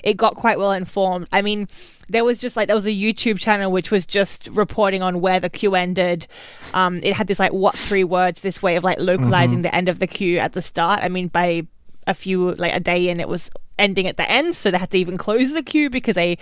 it 0.02 0.16
got 0.16 0.34
quite 0.34 0.58
well 0.58 0.72
informed. 0.72 1.28
I 1.32 1.42
mean, 1.42 1.68
there 2.08 2.24
was 2.24 2.38
just 2.38 2.56
like 2.56 2.68
there 2.68 2.76
was 2.76 2.86
a 2.86 2.90
YouTube 2.90 3.38
channel 3.38 3.70
which 3.70 3.90
was 3.90 4.06
just 4.06 4.48
reporting 4.48 5.02
on 5.02 5.20
where 5.20 5.40
the 5.40 5.50
queue 5.50 5.74
ended. 5.74 6.26
Um, 6.74 6.98
it 7.02 7.14
had 7.14 7.26
this 7.26 7.38
like 7.38 7.52
what3words, 7.52 8.40
this 8.40 8.62
way 8.62 8.76
of 8.76 8.84
like 8.84 8.98
localizing 8.98 9.62
the 9.62 9.74
end 9.74 9.88
of 9.88 9.98
the 9.98 10.06
queue 10.06 10.38
at 10.38 10.52
the 10.52 10.62
start. 10.62 11.00
I 11.02 11.08
mean, 11.08 11.28
by 11.28 11.66
a 12.06 12.14
few 12.14 12.54
like 12.54 12.74
a 12.74 12.80
day 12.80 13.08
in, 13.08 13.20
it 13.20 13.28
was 13.28 13.50
ending 13.78 14.06
at 14.06 14.16
the 14.16 14.28
end, 14.30 14.54
so 14.54 14.70
they 14.70 14.78
had 14.78 14.90
to 14.90 14.98
even 14.98 15.18
close 15.18 15.52
the 15.52 15.62
queue 15.62 15.90
because 15.90 16.14
they 16.14 16.38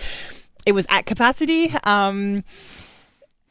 it 0.65 0.71
was 0.73 0.85
at 0.89 1.05
capacity. 1.05 1.73
Um, 1.83 2.43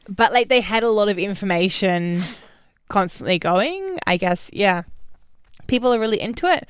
but 0.09 0.31
like 0.31 0.49
they 0.49 0.61
had 0.61 0.83
a 0.83 0.89
lot 0.89 1.09
of 1.09 1.17
information 1.17 2.19
constantly 2.89 3.39
going. 3.39 3.99
I 4.07 4.17
guess 4.17 4.49
yeah, 4.53 4.83
people 5.67 5.93
are 5.93 5.99
really 5.99 6.19
into 6.19 6.47
it. 6.47 6.67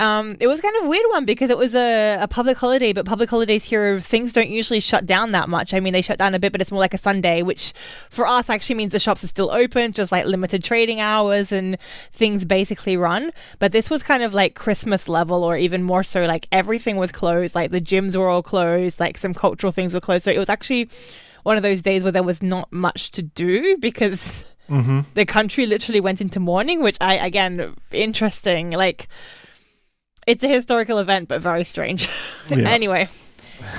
Um, 0.00 0.36
it 0.40 0.48
was 0.48 0.60
kind 0.60 0.74
of 0.76 0.86
a 0.86 0.88
weird 0.88 1.04
one 1.10 1.24
because 1.24 1.50
it 1.50 1.58
was 1.58 1.74
a, 1.74 2.18
a 2.20 2.26
public 2.26 2.58
holiday, 2.58 2.92
but 2.92 3.06
public 3.06 3.30
holidays 3.30 3.64
here, 3.64 4.00
things 4.00 4.32
don't 4.32 4.48
usually 4.48 4.80
shut 4.80 5.06
down 5.06 5.30
that 5.32 5.48
much. 5.48 5.72
I 5.72 5.78
mean, 5.78 5.92
they 5.92 6.02
shut 6.02 6.18
down 6.18 6.34
a 6.34 6.40
bit, 6.40 6.50
but 6.50 6.60
it's 6.60 6.72
more 6.72 6.80
like 6.80 6.94
a 6.94 6.98
Sunday, 6.98 7.42
which 7.42 7.72
for 8.10 8.26
us 8.26 8.50
actually 8.50 8.74
means 8.74 8.90
the 8.92 8.98
shops 8.98 9.22
are 9.22 9.28
still 9.28 9.52
open, 9.52 9.92
just 9.92 10.10
like 10.10 10.26
limited 10.26 10.64
trading 10.64 10.98
hours 10.98 11.52
and 11.52 11.78
things 12.10 12.44
basically 12.44 12.96
run. 12.96 13.30
But 13.60 13.70
this 13.70 13.88
was 13.88 14.02
kind 14.02 14.24
of 14.24 14.34
like 14.34 14.56
Christmas 14.56 15.08
level, 15.08 15.44
or 15.44 15.56
even 15.56 15.84
more 15.84 16.02
so, 16.02 16.24
like 16.24 16.48
everything 16.50 16.96
was 16.96 17.12
closed, 17.12 17.54
like 17.54 17.70
the 17.70 17.80
gyms 17.80 18.16
were 18.16 18.28
all 18.28 18.42
closed, 18.42 18.98
like 18.98 19.16
some 19.16 19.32
cultural 19.32 19.70
things 19.70 19.94
were 19.94 20.00
closed. 20.00 20.24
So 20.24 20.32
it 20.32 20.38
was 20.38 20.48
actually 20.48 20.88
one 21.44 21.56
of 21.56 21.62
those 21.62 21.82
days 21.82 22.02
where 22.02 22.12
there 22.12 22.22
was 22.24 22.42
not 22.42 22.72
much 22.72 23.12
to 23.12 23.22
do 23.22 23.76
because 23.80 24.44
the 24.68 25.24
country 25.24 25.66
literally 25.66 26.00
went 26.00 26.20
into 26.20 26.40
mourning, 26.40 26.82
which 26.82 26.96
I, 27.00 27.14
again, 27.16 27.76
interesting. 27.92 28.70
Like, 28.70 29.08
it's 30.26 30.42
a 30.44 30.48
historical 30.48 30.98
event, 30.98 31.28
but 31.28 31.40
very 31.40 31.64
strange. 31.64 32.08
Yeah. 32.48 32.68
anyway, 32.68 33.08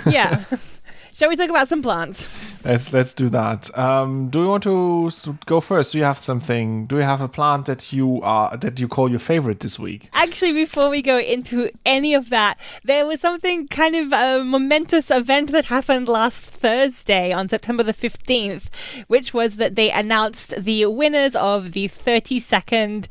yeah. 0.08 0.44
Shall 1.14 1.30
we 1.30 1.38
talk 1.38 1.50
about 1.50 1.70
some 1.70 1.82
plants? 1.82 2.28
Let's 2.66 2.92
let's 2.92 3.14
do 3.14 3.30
that. 3.30 3.70
Um, 3.78 4.30
do 4.30 4.42
you 4.42 4.48
want 4.48 4.64
to 4.64 5.10
go 5.46 5.62
first? 5.62 5.94
Do 5.94 5.98
you 6.00 6.04
have 6.04 6.18
something? 6.18 6.88
Do 6.88 6.98
you 6.98 7.04
have 7.04 7.22
a 7.22 7.30
plant 7.30 7.68
that 7.68 7.94
you 7.94 8.20
are 8.22 8.58
that 8.58 8.80
you 8.82 8.90
call 8.90 9.10
your 9.10 9.20
favorite 9.20 9.62
this 9.62 9.80
week? 9.80 10.10
Actually, 10.14 10.52
before 10.52 10.90
we 10.90 11.02
go 11.02 11.18
into 11.18 11.70
any 11.86 12.14
of 12.16 12.30
that, 12.32 12.58
there 12.84 13.06
was 13.06 13.22
something 13.22 13.70
kind 13.70 13.96
of 13.96 14.12
a 14.12 14.44
momentous 14.44 15.10
event 15.10 15.52
that 15.54 15.66
happened 15.66 16.10
last 16.10 16.50
Thursday 16.50 17.32
on 17.32 17.48
September 17.48 17.84
the 17.84 17.94
15th, 17.94 18.66
which 19.08 19.34
was 19.34 19.56
that 19.56 19.76
they 19.76 19.92
announced 19.92 20.50
the 20.62 20.86
winners 20.88 21.36
of 21.36 21.72
the 21.72 21.88
32nd 21.88 23.06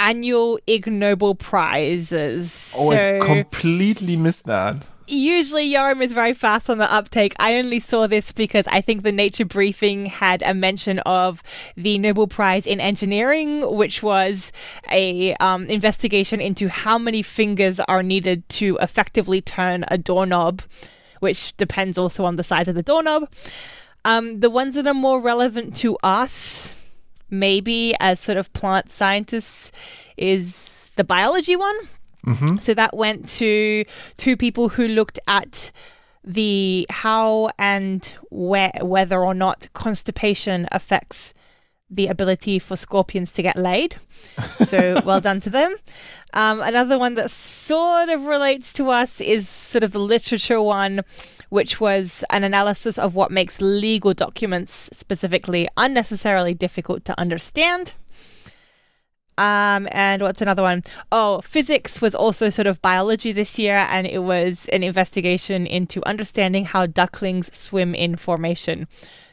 annual 0.00 0.58
Ig 0.66 0.86
Nobel 0.86 1.34
Prizes. 1.34 2.72
Oh, 2.76 2.90
so 2.90 3.16
I 3.16 3.18
completely 3.24 4.16
missed 4.16 4.46
that. 4.46 4.86
usually 5.06 5.70
Yoram 5.70 6.02
is 6.02 6.12
very 6.12 6.32
fast 6.32 6.70
on 6.70 6.78
the 6.78 6.90
uptake. 6.90 7.34
I 7.38 7.56
only 7.56 7.80
saw 7.80 8.06
this 8.06 8.32
because 8.32 8.66
I 8.68 8.80
think 8.80 9.02
the 9.02 9.12
Nature 9.12 9.44
Briefing 9.44 10.06
had 10.06 10.42
a 10.42 10.54
mention 10.54 11.00
of 11.00 11.42
the 11.76 11.98
Nobel 11.98 12.26
Prize 12.26 12.66
in 12.66 12.80
Engineering, 12.80 13.76
which 13.76 14.02
was 14.02 14.52
a 14.90 15.34
um, 15.34 15.66
investigation 15.66 16.40
into 16.40 16.68
how 16.68 16.96
many 16.96 17.22
fingers 17.22 17.80
are 17.80 18.02
needed 18.02 18.48
to 18.60 18.78
effectively 18.80 19.40
turn 19.42 19.84
a 19.88 19.98
doorknob, 19.98 20.62
which 21.20 21.56
depends 21.56 21.98
also 21.98 22.24
on 22.24 22.36
the 22.36 22.44
size 22.44 22.68
of 22.68 22.74
the 22.74 22.82
doorknob. 22.82 23.30
Um, 24.04 24.40
the 24.40 24.48
ones 24.48 24.76
that 24.76 24.86
are 24.86 24.94
more 24.94 25.20
relevant 25.20 25.76
to 25.76 25.98
us, 26.02 26.74
maybe 27.30 27.94
as 28.00 28.20
sort 28.20 28.38
of 28.38 28.52
plant 28.52 28.90
scientists, 28.90 29.72
is 30.16 30.92
the 30.96 31.04
biology 31.04 31.56
one. 31.56 31.76
Mm-hmm. 32.26 32.56
So 32.58 32.74
that 32.74 32.96
went 32.96 33.28
to 33.30 33.84
two 34.16 34.36
people 34.36 34.68
who 34.70 34.88
looked 34.88 35.18
at 35.26 35.72
the 36.22 36.86
how 36.90 37.50
and 37.58 38.12
where 38.30 38.72
whether 38.82 39.24
or 39.24 39.32
not 39.32 39.68
constipation 39.72 40.68
affects 40.70 41.32
the 41.90 42.06
ability 42.06 42.58
for 42.58 42.76
scorpions 42.76 43.32
to 43.32 43.42
get 43.42 43.56
laid. 43.56 43.96
So 44.66 45.00
well 45.04 45.20
done 45.20 45.40
to 45.40 45.50
them. 45.50 45.74
Um, 46.32 46.60
another 46.60 46.98
one 46.98 47.16
that 47.16 47.30
sort 47.30 48.08
of 48.08 48.24
relates 48.24 48.72
to 48.74 48.90
us 48.90 49.20
is 49.20 49.48
sort 49.48 49.82
of 49.82 49.92
the 49.92 49.98
literature 49.98 50.62
one, 50.62 51.02
which 51.48 51.80
was 51.80 52.24
an 52.30 52.44
analysis 52.44 52.98
of 52.98 53.14
what 53.14 53.32
makes 53.32 53.60
legal 53.60 54.14
documents 54.14 54.88
specifically 54.92 55.68
unnecessarily 55.76 56.54
difficult 56.54 57.04
to 57.06 57.18
understand. 57.18 57.94
Um, 59.40 59.88
and 59.90 60.20
what's 60.20 60.42
another 60.42 60.62
one? 60.62 60.84
Oh, 61.10 61.40
physics 61.40 62.02
was 62.02 62.14
also 62.14 62.50
sort 62.50 62.66
of 62.66 62.82
biology 62.82 63.32
this 63.32 63.58
year, 63.58 63.86
and 63.88 64.06
it 64.06 64.18
was 64.18 64.68
an 64.68 64.82
investigation 64.82 65.66
into 65.66 66.06
understanding 66.06 66.66
how 66.66 66.84
ducklings 66.84 67.52
swim 67.56 67.94
in 67.94 68.16
formation. 68.16 68.86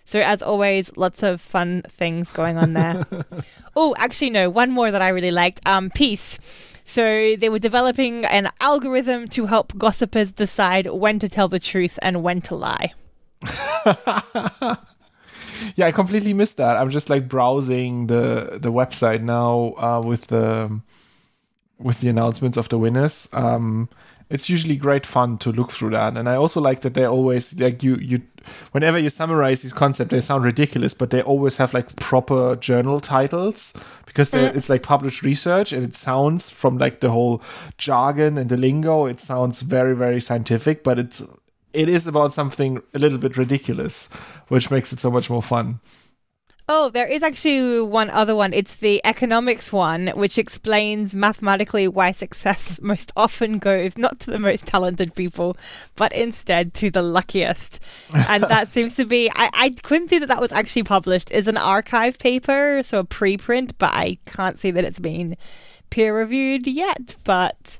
So, 0.07 0.21
as 0.21 0.41
always, 0.41 0.95
lots 0.95 1.21
of 1.21 1.41
fun 1.41 1.81
things 1.89 2.31
going 2.31 2.57
on 2.57 2.71
there. 2.71 3.05
oh, 3.75 3.93
actually, 3.97 4.29
no, 4.29 4.49
one 4.49 4.71
more 4.71 4.89
that 4.89 5.01
I 5.01 5.09
really 5.09 5.31
liked 5.31 5.59
um, 5.65 5.89
peace. 5.89 6.39
So, 6.85 7.35
they 7.35 7.49
were 7.49 7.59
developing 7.59 8.23
an 8.23 8.49
algorithm 8.61 9.27
to 9.27 9.47
help 9.47 9.77
gossipers 9.77 10.31
decide 10.31 10.87
when 10.87 11.19
to 11.19 11.27
tell 11.27 11.49
the 11.49 11.59
truth 11.59 11.99
and 12.01 12.23
when 12.23 12.39
to 12.43 12.55
lie. 12.55 12.93
yeah, 15.75 15.87
I 15.87 15.91
completely 15.91 16.31
missed 16.31 16.55
that. 16.55 16.77
I'm 16.77 16.89
just 16.89 17.09
like 17.09 17.27
browsing 17.27 18.07
the 18.07 18.59
the 18.61 18.71
website 18.71 19.21
now 19.21 19.73
uh, 19.77 20.01
with 20.01 20.27
the 20.27 20.79
with 21.79 21.99
the 21.99 22.07
announcements 22.07 22.57
of 22.57 22.69
the 22.69 22.77
winners. 22.77 23.27
Um, 23.33 23.89
it's 24.29 24.49
usually 24.49 24.75
great 24.75 25.05
fun 25.05 25.37
to 25.39 25.51
look 25.51 25.71
through 25.71 25.91
that, 25.91 26.17
and 26.17 26.27
I 26.27 26.35
also 26.35 26.59
like 26.59 26.81
that 26.81 26.93
they 26.93 27.05
always 27.05 27.59
like 27.59 27.83
you 27.83 27.95
you 27.95 28.21
whenever 28.71 28.97
you 28.97 29.09
summarize 29.09 29.61
these 29.61 29.73
concepts, 29.73 30.11
they 30.11 30.19
sound 30.19 30.43
ridiculous, 30.43 30.93
but 30.93 31.09
they 31.09 31.21
always 31.21 31.57
have 31.57 31.73
like 31.73 31.95
proper 31.95 32.55
journal 32.55 32.99
titles 32.99 33.73
because 34.05 34.33
it's 34.33 34.69
like 34.69 34.83
published 34.83 35.23
research 35.23 35.71
and 35.73 35.83
it 35.83 35.95
sounds 35.95 36.49
from 36.49 36.77
like 36.77 36.99
the 36.99 37.09
whole 37.09 37.41
jargon 37.77 38.37
and 38.37 38.49
the 38.49 38.57
lingo, 38.57 39.05
it 39.05 39.19
sounds 39.19 39.61
very 39.61 39.95
very 39.95 40.19
scientific, 40.19 40.83
but 40.83 40.99
it's 40.99 41.23
it 41.73 41.89
is 41.89 42.07
about 42.07 42.33
something 42.33 42.81
a 42.93 42.99
little 42.99 43.17
bit 43.19 43.37
ridiculous, 43.37 44.11
which 44.47 44.71
makes 44.71 44.91
it 44.91 44.99
so 44.99 45.11
much 45.11 45.29
more 45.29 45.43
fun. 45.43 45.79
Oh, 46.69 46.89
there 46.89 47.07
is 47.07 47.23
actually 47.23 47.79
one 47.79 48.09
other 48.09 48.35
one. 48.35 48.51
It's 48.51 48.75
the 48.75 48.99
economics 49.05 49.71
one, 49.71 50.07
which 50.09 50.37
explains 50.37 51.15
mathematically 51.15 51.87
why 51.87 52.11
success 52.11 52.77
most 52.81 53.13
often 53.15 53.57
goes 53.57 53.97
not 53.97 54.19
to 54.19 54.31
the 54.31 54.39
most 54.39 54.65
talented 54.65 55.15
people, 55.15 55.55
but 55.95 56.11
instead 56.11 56.73
to 56.75 56.91
the 56.91 57.01
luckiest. 57.01 57.79
And 58.13 58.43
that 58.43 58.67
seems 58.67 58.95
to 58.95 59.05
be, 59.05 59.29
I, 59.29 59.49
I 59.53 59.69
couldn't 59.81 60.09
see 60.09 60.19
that 60.19 60.27
that 60.27 60.41
was 60.41 60.51
actually 60.51 60.83
published 60.83 61.31
as 61.31 61.47
an 61.47 61.55
arXiv 61.55 62.19
paper, 62.19 62.81
so 62.83 62.99
a 62.99 63.05
preprint, 63.05 63.71
but 63.77 63.93
I 63.93 64.17
can't 64.25 64.59
see 64.59 64.71
that 64.71 64.83
it's 64.83 64.99
been 64.99 65.37
peer 65.89 66.17
reviewed 66.17 66.67
yet. 66.67 67.15
But 67.23 67.79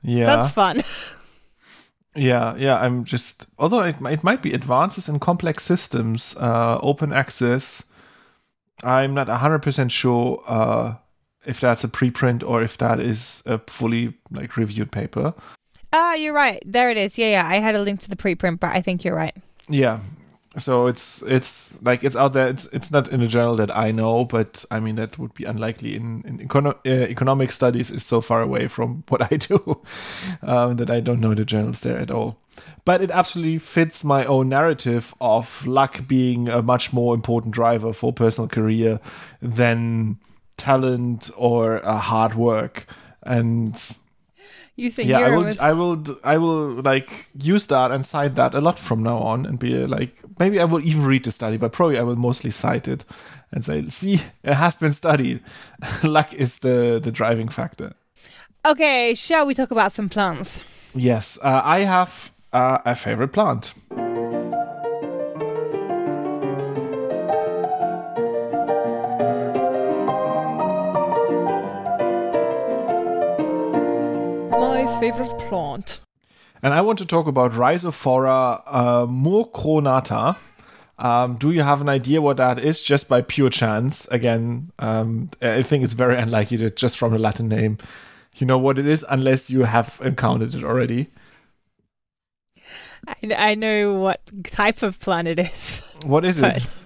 yeah, 0.00 0.26
that's 0.26 0.48
fun. 0.48 0.82
Yeah, 2.14 2.56
yeah. 2.56 2.76
I'm 2.76 3.04
just 3.04 3.46
although 3.58 3.80
it 3.80 3.96
it 4.02 4.22
might 4.22 4.42
be 4.42 4.52
advances 4.52 5.08
in 5.08 5.18
complex 5.18 5.64
systems, 5.64 6.36
uh, 6.38 6.78
open 6.82 7.10
access 7.10 7.84
I'm 8.82 9.14
not 9.14 9.28
100% 9.28 9.90
sure 9.90 10.42
uh, 10.46 10.94
if 11.44 11.60
that's 11.60 11.84
a 11.84 11.88
preprint 11.88 12.42
or 12.46 12.62
if 12.62 12.78
that 12.78 13.00
is 13.00 13.42
a 13.46 13.58
fully 13.58 14.14
like 14.30 14.56
reviewed 14.56 14.92
paper. 14.92 15.34
Ah, 15.92 16.14
you're 16.14 16.34
right. 16.34 16.62
There 16.64 16.90
it 16.90 16.96
is. 16.96 17.18
Yeah, 17.18 17.30
yeah. 17.30 17.46
I 17.46 17.56
had 17.56 17.74
a 17.74 17.82
link 17.82 18.00
to 18.00 18.10
the 18.10 18.16
preprint, 18.16 18.60
but 18.60 18.72
I 18.72 18.80
think 18.80 19.04
you're 19.04 19.14
right. 19.14 19.36
Yeah. 19.68 20.00
So 20.58 20.86
it's 20.86 21.22
it's 21.22 21.82
like 21.82 22.04
it's 22.04 22.16
out 22.16 22.34
there. 22.34 22.48
It's 22.48 22.66
it's 22.66 22.92
not 22.92 23.08
in 23.08 23.22
a 23.22 23.26
journal 23.26 23.56
that 23.56 23.74
I 23.74 23.90
know, 23.90 24.26
but 24.26 24.64
I 24.70 24.80
mean 24.80 24.96
that 24.96 25.18
would 25.18 25.32
be 25.32 25.44
unlikely. 25.44 25.96
In 25.96 26.22
in 26.26 26.38
econo- 26.38 26.78
uh, 26.86 27.06
economic 27.08 27.52
studies 27.52 27.90
is 27.90 28.04
so 28.04 28.20
far 28.20 28.42
away 28.42 28.68
from 28.68 29.04
what 29.08 29.32
I 29.32 29.36
do 29.36 29.80
um, 30.42 30.76
that 30.76 30.90
I 30.90 31.00
don't 31.00 31.20
know 31.20 31.34
the 31.34 31.44
journals 31.44 31.80
there 31.80 31.98
at 31.98 32.10
all 32.10 32.38
but 32.84 33.00
it 33.00 33.10
absolutely 33.10 33.58
fits 33.58 34.04
my 34.04 34.24
own 34.24 34.48
narrative 34.48 35.14
of 35.20 35.66
luck 35.66 36.06
being 36.06 36.48
a 36.48 36.62
much 36.62 36.92
more 36.92 37.14
important 37.14 37.54
driver 37.54 37.92
for 37.92 38.12
personal 38.12 38.48
career 38.48 39.00
than 39.40 40.18
talent 40.56 41.30
or 41.36 41.84
uh, 41.86 41.98
hard 41.98 42.34
work 42.34 42.86
and 43.22 43.98
you 44.82 44.90
think 44.90 45.08
yeah, 45.08 45.20
I 45.20 45.36
will, 45.36 45.54
I 45.60 45.72
will, 45.72 46.04
I 46.24 46.38
will 46.38 46.82
like 46.82 47.26
use 47.38 47.66
that 47.68 47.90
and 47.90 48.04
cite 48.04 48.34
that 48.34 48.54
a 48.54 48.60
lot 48.60 48.78
from 48.78 49.02
now 49.02 49.18
on, 49.18 49.46
and 49.46 49.58
be 49.58 49.86
like, 49.86 50.22
maybe 50.38 50.60
I 50.60 50.64
will 50.64 50.84
even 50.84 51.04
read 51.04 51.24
the 51.24 51.30
study, 51.30 51.56
but 51.56 51.72
probably 51.72 51.98
I 51.98 52.02
will 52.02 52.16
mostly 52.16 52.50
cite 52.50 52.88
it 52.88 53.04
and 53.52 53.64
say, 53.64 53.88
see, 53.88 54.14
it 54.42 54.54
has 54.54 54.76
been 54.76 54.92
studied. 54.92 55.40
Luck 56.02 56.32
is 56.32 56.58
the 56.58 57.00
the 57.02 57.12
driving 57.12 57.48
factor. 57.48 57.92
Okay, 58.64 59.14
shall 59.14 59.46
we 59.46 59.54
talk 59.54 59.70
about 59.70 59.92
some 59.92 60.08
plants? 60.08 60.62
Yes, 60.94 61.38
uh, 61.42 61.62
I 61.64 61.80
have 61.80 62.30
uh, 62.52 62.78
a 62.84 62.94
favorite 62.94 63.32
plant? 63.32 63.74
Favorite 75.02 75.36
plant. 75.48 75.98
And 76.62 76.72
I 76.72 76.80
want 76.80 76.96
to 77.00 77.04
talk 77.04 77.26
about 77.26 77.50
Rhizophora 77.50 78.62
uh, 78.66 79.06
mucronata. 79.06 80.36
Um, 80.96 81.34
do 81.34 81.50
you 81.50 81.62
have 81.62 81.80
an 81.80 81.88
idea 81.88 82.22
what 82.22 82.36
that 82.36 82.60
is 82.60 82.80
just 82.84 83.08
by 83.08 83.20
pure 83.20 83.50
chance? 83.50 84.06
Again, 84.12 84.70
um, 84.78 85.30
I 85.40 85.62
think 85.62 85.82
it's 85.82 85.94
very 85.94 86.16
unlikely 86.16 86.58
that 86.58 86.76
just 86.76 86.98
from 86.98 87.10
the 87.10 87.18
Latin 87.18 87.48
name 87.48 87.78
you 88.36 88.46
know 88.46 88.56
what 88.56 88.78
it 88.78 88.86
is 88.86 89.04
unless 89.10 89.50
you 89.50 89.64
have 89.64 90.00
encountered 90.04 90.54
it 90.54 90.62
already. 90.62 91.08
I, 93.08 93.16
I 93.36 93.54
know 93.56 93.94
what 93.94 94.20
type 94.44 94.82
of 94.84 95.00
plant 95.00 95.26
it 95.26 95.40
is. 95.40 95.82
What 96.06 96.24
is 96.24 96.38
it? 96.38 96.66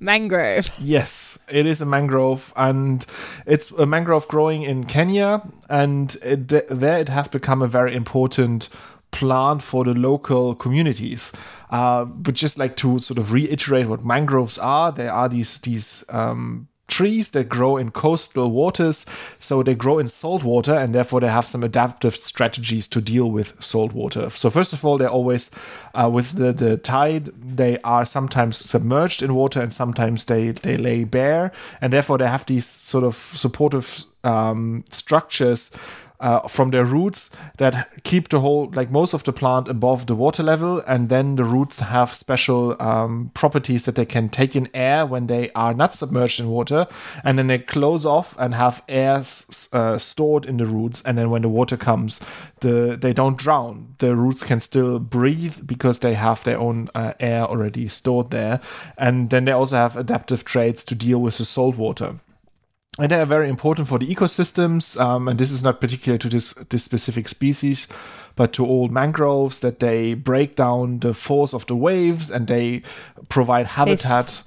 mangrove. 0.00 0.70
Yes, 0.80 1.38
it 1.50 1.66
is 1.66 1.80
a 1.80 1.86
mangrove, 1.86 2.52
and 2.56 3.04
it's 3.46 3.70
a 3.72 3.86
mangrove 3.86 4.28
growing 4.28 4.62
in 4.62 4.84
Kenya, 4.84 5.42
and 5.68 6.16
it, 6.22 6.48
there 6.48 6.98
it 6.98 7.08
has 7.08 7.28
become 7.28 7.62
a 7.62 7.66
very 7.66 7.94
important 7.94 8.68
plant 9.10 9.62
for 9.62 9.84
the 9.84 9.94
local 9.94 10.54
communities. 10.54 11.32
Uh, 11.70 12.04
but 12.04 12.34
just 12.34 12.58
like 12.58 12.76
to 12.76 12.98
sort 12.98 13.18
of 13.18 13.32
reiterate 13.32 13.86
what 13.86 14.04
mangroves 14.04 14.58
are, 14.58 14.92
there 14.92 15.12
are 15.12 15.28
these 15.28 15.58
these 15.60 16.04
um, 16.10 16.68
trees 16.88 17.30
that 17.30 17.48
grow 17.48 17.76
in 17.76 17.90
coastal 17.90 18.50
waters. 18.50 19.06
So 19.38 19.62
they 19.62 19.74
grow 19.74 19.98
in 19.98 20.08
salt 20.08 20.42
water 20.42 20.74
and 20.74 20.94
therefore 20.94 21.20
they 21.20 21.28
have 21.28 21.44
some 21.44 21.62
adaptive 21.62 22.16
strategies 22.16 22.88
to 22.88 23.00
deal 23.00 23.30
with 23.30 23.62
salt 23.62 23.92
water. 23.92 24.30
So, 24.30 24.50
first 24.50 24.72
of 24.72 24.84
all, 24.84 24.98
they're 24.98 25.08
always 25.08 25.50
uh, 25.94 26.10
with 26.12 26.32
the, 26.32 26.52
the 26.52 26.76
tide, 26.76 27.26
they 27.26 27.78
are 27.82 28.04
sometimes 28.04 28.56
submerged 28.56 29.22
in 29.22 29.34
water 29.34 29.60
and 29.60 29.72
sometimes 29.72 30.24
they, 30.24 30.50
they 30.50 30.76
lay 30.76 31.04
bare. 31.04 31.52
And 31.80 31.92
therefore, 31.92 32.18
they 32.18 32.26
have 32.26 32.46
these 32.46 32.66
sort 32.66 33.04
of 33.04 33.14
supportive 33.14 34.04
um, 34.24 34.84
structures 34.90 35.70
uh, 36.20 36.46
from 36.48 36.70
their 36.70 36.84
roots 36.84 37.30
that 37.58 38.02
keep 38.04 38.28
the 38.28 38.40
whole, 38.40 38.70
like 38.74 38.90
most 38.90 39.14
of 39.14 39.24
the 39.24 39.32
plant 39.32 39.68
above 39.68 40.06
the 40.06 40.14
water 40.14 40.42
level. 40.42 40.82
And 40.86 41.08
then 41.08 41.36
the 41.36 41.44
roots 41.44 41.80
have 41.80 42.12
special 42.12 42.80
um, 42.80 43.30
properties 43.34 43.84
that 43.84 43.94
they 43.94 44.06
can 44.06 44.28
take 44.28 44.56
in 44.56 44.68
air 44.74 45.06
when 45.06 45.26
they 45.26 45.50
are 45.52 45.74
not 45.74 45.94
submerged 45.94 46.40
in 46.40 46.48
water. 46.48 46.86
And 47.24 47.38
then 47.38 47.46
they 47.46 47.58
close 47.58 48.04
off 48.04 48.34
and 48.38 48.54
have 48.54 48.82
air 48.88 49.22
uh, 49.72 49.98
stored 49.98 50.46
in 50.46 50.56
the 50.56 50.66
roots. 50.66 51.02
And 51.02 51.16
then 51.16 51.30
when 51.30 51.42
the 51.42 51.48
water 51.48 51.76
comes, 51.76 52.20
the 52.60 52.96
they 53.00 53.12
don't 53.12 53.38
drown. 53.38 53.94
The 53.98 54.16
roots 54.16 54.42
can 54.42 54.60
still 54.60 54.98
breathe 54.98 55.66
because 55.66 56.00
they 56.00 56.14
have 56.14 56.42
their 56.44 56.58
own 56.58 56.88
uh, 56.94 57.14
air 57.20 57.44
already 57.44 57.88
stored 57.88 58.30
there. 58.30 58.60
And 58.96 59.30
then 59.30 59.44
they 59.44 59.52
also 59.52 59.76
have 59.76 59.96
adaptive 59.96 60.44
traits 60.44 60.84
to 60.84 60.94
deal 60.94 61.18
with 61.18 61.38
the 61.38 61.44
salt 61.44 61.76
water 61.76 62.16
and 62.98 63.10
they 63.10 63.20
are 63.20 63.26
very 63.26 63.48
important 63.48 63.86
for 63.88 63.98
the 63.98 64.06
ecosystems. 64.06 65.00
Um, 65.00 65.28
and 65.28 65.38
this 65.38 65.50
is 65.50 65.62
not 65.62 65.80
particular 65.80 66.18
to 66.18 66.28
this 66.28 66.52
this 66.70 66.84
specific 66.84 67.28
species, 67.28 67.86
but 68.34 68.52
to 68.54 68.66
all 68.66 68.88
mangroves 68.88 69.60
that 69.60 69.78
they 69.78 70.14
break 70.14 70.56
down 70.56 70.98
the 70.98 71.14
force 71.14 71.54
of 71.54 71.66
the 71.66 71.76
waves 71.76 72.30
and 72.30 72.48
they 72.48 72.82
provide 73.28 73.66
habitat. 73.66 74.42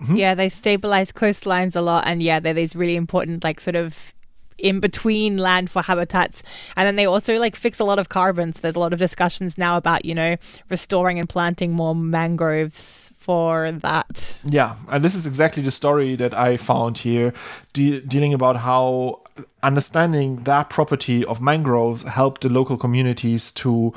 They 0.00 0.06
hmm? 0.06 0.16
Yeah, 0.16 0.34
they 0.34 0.48
stabilize 0.48 1.12
coastlines 1.12 1.76
a 1.76 1.80
lot, 1.80 2.04
and 2.06 2.22
yeah, 2.22 2.40
they're 2.40 2.54
these 2.54 2.74
really 2.74 2.96
important 2.96 3.44
like 3.44 3.60
sort 3.60 3.76
of 3.76 4.12
in 4.58 4.80
between 4.80 5.36
land 5.36 5.70
for 5.70 5.82
habitats 5.82 6.42
and 6.76 6.84
then 6.84 6.96
they 6.96 7.06
also 7.06 7.38
like 7.38 7.54
fix 7.54 7.78
a 7.78 7.84
lot 7.84 7.96
of 7.96 8.08
carbon 8.08 8.52
so 8.52 8.58
there's 8.60 8.74
a 8.74 8.78
lot 8.80 8.92
of 8.92 8.98
discussions 8.98 9.56
now 9.56 9.76
about 9.76 10.04
you 10.04 10.12
know 10.12 10.34
restoring 10.68 11.16
and 11.16 11.28
planting 11.28 11.72
more 11.72 11.94
mangroves 11.94 13.07
for 13.28 13.70
that. 13.70 14.38
Yeah, 14.42 14.76
and 14.88 15.04
this 15.04 15.14
is 15.14 15.26
exactly 15.26 15.62
the 15.62 15.70
story 15.70 16.16
that 16.16 16.32
I 16.32 16.56
found 16.56 16.96
here, 16.96 17.34
de- 17.74 18.00
dealing 18.00 18.32
about 18.32 18.56
how 18.56 19.20
understanding 19.62 20.44
that 20.44 20.70
property 20.70 21.26
of 21.26 21.38
mangroves 21.38 22.04
helped 22.04 22.40
the 22.40 22.48
local 22.48 22.78
communities 22.78 23.52
to 23.52 23.92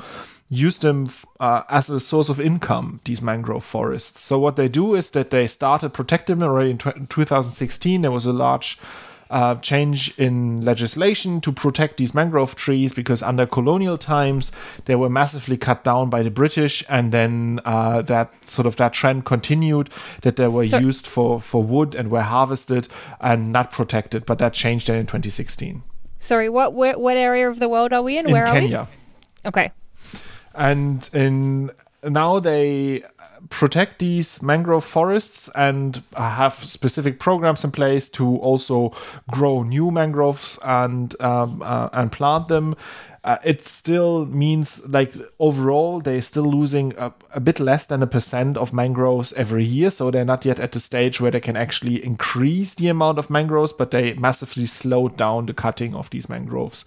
use 0.50 0.80
them 0.80 1.08
uh, 1.40 1.62
as 1.70 1.88
a 1.88 1.98
source 1.98 2.28
of 2.28 2.42
income, 2.42 3.00
these 3.06 3.22
mangrove 3.22 3.64
forests. 3.64 4.20
So, 4.20 4.38
what 4.38 4.56
they 4.56 4.68
do 4.68 4.94
is 4.94 5.10
that 5.12 5.30
they 5.30 5.46
started 5.46 5.94
protecting 5.94 6.40
them 6.40 6.50
already 6.50 6.72
in 6.72 6.76
2016. 6.76 8.02
There 8.02 8.10
was 8.10 8.26
a 8.26 8.34
large 8.34 8.78
uh, 9.32 9.54
change 9.56 10.16
in 10.18 10.60
legislation 10.60 11.40
to 11.40 11.50
protect 11.50 11.96
these 11.96 12.14
mangrove 12.14 12.54
trees 12.54 12.92
because 12.92 13.22
under 13.22 13.46
colonial 13.46 13.96
times 13.96 14.52
they 14.84 14.94
were 14.94 15.08
massively 15.08 15.56
cut 15.56 15.82
down 15.82 16.10
by 16.10 16.22
the 16.22 16.30
British, 16.30 16.84
and 16.88 17.10
then 17.12 17.58
uh, 17.64 18.02
that 18.02 18.30
sort 18.48 18.66
of 18.66 18.76
that 18.76 18.92
trend 18.92 19.24
continued 19.24 19.88
that 20.20 20.36
they 20.36 20.46
were 20.48 20.66
so, 20.66 20.78
used 20.78 21.06
for 21.06 21.40
for 21.40 21.62
wood 21.62 21.94
and 21.94 22.10
were 22.10 22.22
harvested 22.22 22.88
and 23.20 23.50
not 23.50 23.72
protected. 23.72 24.26
But 24.26 24.38
that 24.38 24.52
changed 24.52 24.88
then 24.88 24.98
in 24.98 25.06
2016. 25.06 25.82
Sorry, 26.20 26.48
what 26.50 26.74
what, 26.74 27.00
what 27.00 27.16
area 27.16 27.48
of 27.48 27.58
the 27.58 27.70
world 27.70 27.92
are 27.92 28.02
we 28.02 28.18
in? 28.18 28.26
in 28.26 28.32
Where 28.32 28.46
Kenya. 28.46 28.78
are 28.78 28.86
we? 29.44 29.48
Okay. 29.48 29.72
And 30.54 31.08
in 31.14 31.70
now 32.04 32.40
they 32.40 33.04
protect 33.48 33.98
these 33.98 34.42
mangrove 34.42 34.84
forests 34.84 35.48
and 35.54 36.02
have 36.16 36.54
specific 36.54 37.18
programs 37.18 37.64
in 37.64 37.70
place 37.70 38.08
to 38.10 38.36
also 38.38 38.92
grow 39.30 39.62
new 39.62 39.90
mangroves 39.90 40.58
and 40.64 41.20
um, 41.22 41.62
uh, 41.64 41.88
and 41.92 42.10
plant 42.10 42.48
them. 42.48 42.76
Uh, 43.24 43.36
it 43.44 43.62
still 43.62 44.26
means 44.26 44.84
like 44.88 45.14
overall 45.38 46.00
they're 46.00 46.20
still 46.20 46.50
losing 46.50 46.92
a, 46.98 47.12
a, 47.34 47.38
bit 47.38 47.60
less 47.60 47.86
than 47.86 48.02
a 48.02 48.06
percent 48.06 48.56
of 48.56 48.72
mangroves 48.72 49.32
every 49.34 49.62
year 49.62 49.90
so 49.90 50.10
they're 50.10 50.24
not 50.24 50.44
yet 50.44 50.58
at 50.58 50.72
the 50.72 50.80
stage 50.80 51.20
where 51.20 51.30
they 51.30 51.38
can 51.38 51.54
actually 51.54 52.04
increase 52.04 52.74
the 52.74 52.88
amount 52.88 53.20
of 53.20 53.30
mangroves 53.30 53.72
but 53.72 53.92
they 53.92 54.12
massively 54.14 54.66
slowed 54.66 55.16
down 55.16 55.46
the 55.46 55.54
cutting 55.54 55.94
of 55.94 56.10
these 56.10 56.28
mangroves 56.28 56.84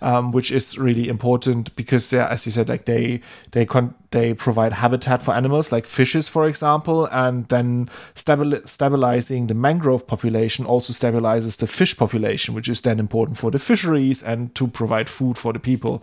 um, 0.00 0.32
which 0.32 0.50
is 0.50 0.78
really 0.78 1.08
important 1.08 1.74
because, 1.76 2.12
as 2.12 2.46
you 2.46 2.52
said, 2.52 2.68
like 2.68 2.84
they 2.84 3.20
they 3.52 3.66
con- 3.66 3.94
they 4.10 4.34
provide 4.34 4.72
habitat 4.72 5.22
for 5.22 5.34
animals 5.34 5.72
like 5.72 5.86
fishes, 5.86 6.28
for 6.28 6.48
example, 6.48 7.06
and 7.06 7.46
then 7.46 7.86
stabil- 8.14 8.66
stabilizing 8.68 9.46
the 9.46 9.54
mangrove 9.54 10.06
population 10.06 10.64
also 10.66 10.92
stabilizes 10.92 11.58
the 11.58 11.66
fish 11.66 11.96
population, 11.96 12.54
which 12.54 12.68
is 12.68 12.80
then 12.80 12.98
important 12.98 13.38
for 13.38 13.50
the 13.50 13.58
fisheries 13.58 14.22
and 14.22 14.54
to 14.54 14.68
provide 14.68 15.08
food 15.08 15.38
for 15.38 15.52
the 15.52 15.60
people. 15.60 16.02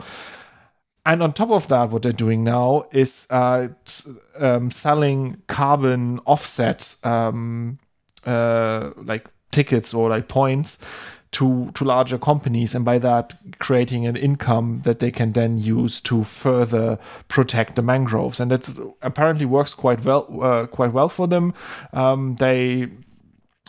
And 1.05 1.21
on 1.21 1.33
top 1.33 1.51
of 1.51 1.67
that, 1.67 1.89
what 1.89 2.03
they're 2.03 2.13
doing 2.13 2.43
now 2.45 2.85
is 2.93 3.27
uh, 3.29 3.67
um, 4.39 4.71
selling 4.71 5.41
carbon 5.47 6.19
offset 6.25 6.95
um, 7.03 7.77
uh, 8.25 8.91
like 8.95 9.27
tickets 9.51 9.93
or 9.93 10.09
like 10.09 10.27
points 10.27 10.79
to 11.33 11.71
to 11.73 11.83
larger 11.83 12.17
companies 12.17 12.75
and 12.75 12.85
by 12.85 12.97
that 12.99 13.35
creating 13.59 14.07
an 14.07 14.15
income 14.15 14.81
that 14.83 14.99
they 14.99 15.11
can 15.11 15.33
then 15.33 15.57
use 15.57 15.99
to 16.01 16.23
further 16.23 16.97
protect 17.27 17.75
the 17.75 17.81
mangroves. 17.81 18.39
And 18.39 18.51
that 18.51 18.93
apparently 19.01 19.45
works 19.45 19.73
quite 19.73 20.03
well 20.05 20.27
uh, 20.41 20.65
quite 20.67 20.93
well 20.93 21.09
for 21.09 21.27
them. 21.27 21.53
Um, 21.91 22.35
they 22.35 22.89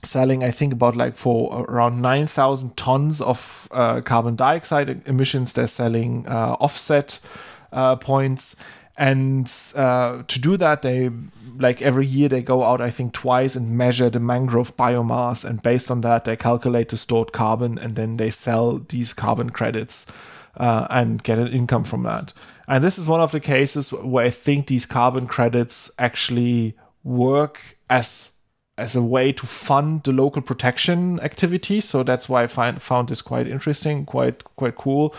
selling 0.03 0.45
i 0.45 0.51
think 0.51 0.71
about 0.71 0.95
like 0.95 1.17
for 1.17 1.65
around 1.67 2.03
9000 2.03 2.77
tons 2.77 3.23
of 3.23 3.67
uh, 3.71 4.01
carbon 4.03 4.37
dioxide 4.37 5.03
emissions. 5.07 5.53
They're 5.53 5.67
selling 5.67 6.27
uh, 6.29 6.57
offset 6.61 7.21
uh, 7.73 7.97
points 7.97 8.57
and 8.97 9.51
uh, 9.75 10.23
to 10.29 10.39
do 10.39 10.57
that 10.57 10.83
they 10.83 11.11
like 11.57 11.83
every 11.83 12.07
year 12.07 12.29
they 12.29 12.43
go 12.43 12.65
out 12.65 12.81
i 12.81 12.91
think 12.91 13.13
twice 13.13 13.57
and 13.57 13.77
measure 13.77 14.11
the 14.11 14.21
mangrove 14.21 14.77
biomass. 14.77 15.45
And 15.45 15.63
based 15.63 15.91
on 15.91 16.01
that 16.03 16.25
they 16.25 16.37
calculate 16.37 16.89
the 16.89 16.97
stored 16.97 17.33
carbon 17.33 17.79
and 17.79 17.97
then 17.97 18.17
they 18.17 18.31
sell 18.31 18.79
these 18.79 19.13
carbon 19.13 19.51
credits 19.51 20.07
uh, 20.57 20.87
and 20.91 21.23
get 21.23 21.39
an 21.39 21.49
income 21.49 21.85
from 21.85 22.05
that. 22.05 22.33
And 22.69 22.83
this 22.83 22.99
is 22.99 23.07
one 23.07 23.21
of 23.21 23.33
the 23.33 23.41
cases 23.41 23.93
where 23.93 24.27
i 24.27 24.31
think 24.31 24.67
these 24.67 24.87
carbon 24.87 25.27
credits 25.27 25.91
actually 25.99 26.75
work 27.03 27.79
as 27.91 28.31
as 28.77 28.97
a 28.97 29.03
way 29.03 29.31
to 29.33 29.47
fund 29.47 30.03
the 30.03 30.13
local 30.13 30.43
protection 30.43 31.21
activities. 31.21 31.85
So 31.85 32.03
that's 32.03 32.29
why 32.29 32.43
i 32.43 32.47
find, 32.49 32.83
found 32.83 33.09
this 33.09 33.23
quite 33.23 33.47
interesting 33.47 34.07
quite 34.07 34.43
quite 34.57 34.77
cool 34.77 35.15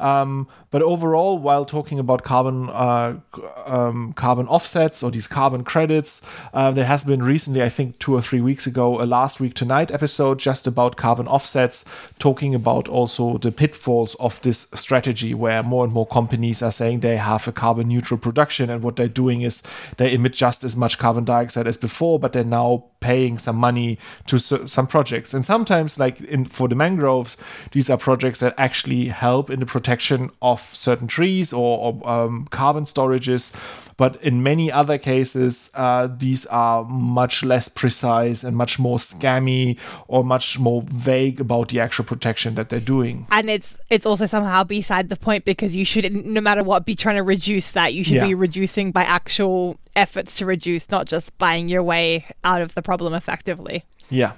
um, 0.00 0.48
but 0.70 0.82
overall, 0.82 1.38
while 1.38 1.64
talking 1.64 1.98
about 1.98 2.22
carbon 2.22 2.70
uh, 2.70 3.18
um, 3.66 4.12
carbon 4.14 4.46
offsets 4.48 5.02
or 5.02 5.10
these 5.10 5.26
carbon 5.26 5.62
credits, 5.62 6.22
uh, 6.54 6.70
there 6.70 6.86
has 6.86 7.04
been 7.04 7.22
recently, 7.22 7.62
I 7.62 7.68
think 7.68 7.98
two 7.98 8.14
or 8.14 8.22
three 8.22 8.40
weeks 8.40 8.66
ago, 8.66 9.02
a 9.02 9.04
last 9.04 9.40
week 9.40 9.54
tonight 9.54 9.90
episode 9.90 10.38
just 10.38 10.66
about 10.66 10.96
carbon 10.96 11.28
offsets, 11.28 11.84
talking 12.18 12.54
about 12.54 12.88
also 12.88 13.36
the 13.38 13.52
pitfalls 13.52 14.14
of 14.16 14.40
this 14.42 14.68
strategy, 14.74 15.34
where 15.34 15.62
more 15.62 15.84
and 15.84 15.92
more 15.92 16.06
companies 16.06 16.62
are 16.62 16.72
saying 16.72 17.00
they 17.00 17.16
have 17.16 17.46
a 17.46 17.52
carbon 17.52 17.88
neutral 17.88 18.18
production, 18.18 18.70
and 18.70 18.82
what 18.82 18.96
they're 18.96 19.08
doing 19.08 19.42
is 19.42 19.62
they 19.98 20.14
emit 20.14 20.32
just 20.32 20.64
as 20.64 20.76
much 20.76 20.98
carbon 20.98 21.24
dioxide 21.24 21.66
as 21.66 21.76
before, 21.76 22.18
but 22.18 22.32
they're 22.32 22.44
now 22.44 22.84
paying 23.00 23.38
some 23.38 23.56
money 23.56 23.98
to 24.26 24.38
some 24.38 24.86
projects. 24.86 25.34
And 25.34 25.44
sometimes, 25.44 25.98
like 25.98 26.20
in 26.20 26.44
for 26.44 26.68
the 26.68 26.74
mangroves, 26.74 27.36
these 27.72 27.90
are 27.90 27.98
projects 27.98 28.40
that 28.40 28.54
actually 28.56 29.08
help 29.08 29.50
in 29.50 29.60
the 29.60 29.66
protection 29.66 29.89
of 29.90 30.60
of 30.60 30.60
certain 30.74 31.06
trees 31.06 31.52
or, 31.52 31.78
or 31.78 32.08
um, 32.08 32.46
carbon 32.50 32.84
storages. 32.84 33.52
But 33.96 34.16
in 34.22 34.42
many 34.42 34.72
other 34.72 34.96
cases, 34.96 35.70
uh, 35.74 36.08
these 36.10 36.46
are 36.46 36.84
much 36.84 37.44
less 37.44 37.68
precise 37.68 38.42
and 38.42 38.56
much 38.56 38.78
more 38.78 38.96
scammy 38.96 39.78
or 40.08 40.24
much 40.24 40.58
more 40.58 40.82
vague 40.86 41.40
about 41.40 41.68
the 41.68 41.80
actual 41.80 42.06
protection 42.06 42.54
that 42.54 42.70
they're 42.70 42.80
doing. 42.80 43.26
And 43.30 43.50
it's 43.50 43.76
it's 43.90 44.06
also 44.06 44.26
somehow 44.26 44.64
beside 44.64 45.10
the 45.10 45.16
point 45.16 45.44
because 45.44 45.76
you 45.76 45.84
should, 45.84 46.24
no 46.24 46.40
matter 46.40 46.62
what, 46.62 46.86
be 46.86 46.94
trying 46.94 47.16
to 47.16 47.22
reduce 47.22 47.72
that. 47.72 47.92
You 47.92 48.04
should 48.04 48.14
yeah. 48.14 48.26
be 48.26 48.34
reducing 48.34 48.90
by 48.90 49.02
actual 49.02 49.78
efforts 49.94 50.36
to 50.36 50.46
reduce, 50.46 50.90
not 50.90 51.06
just 51.06 51.36
buying 51.36 51.68
your 51.68 51.82
way 51.82 52.24
out 52.42 52.62
of 52.62 52.74
the 52.74 52.82
problem 52.82 53.12
effectively. 53.12 53.84
Yeah. 54.08 54.32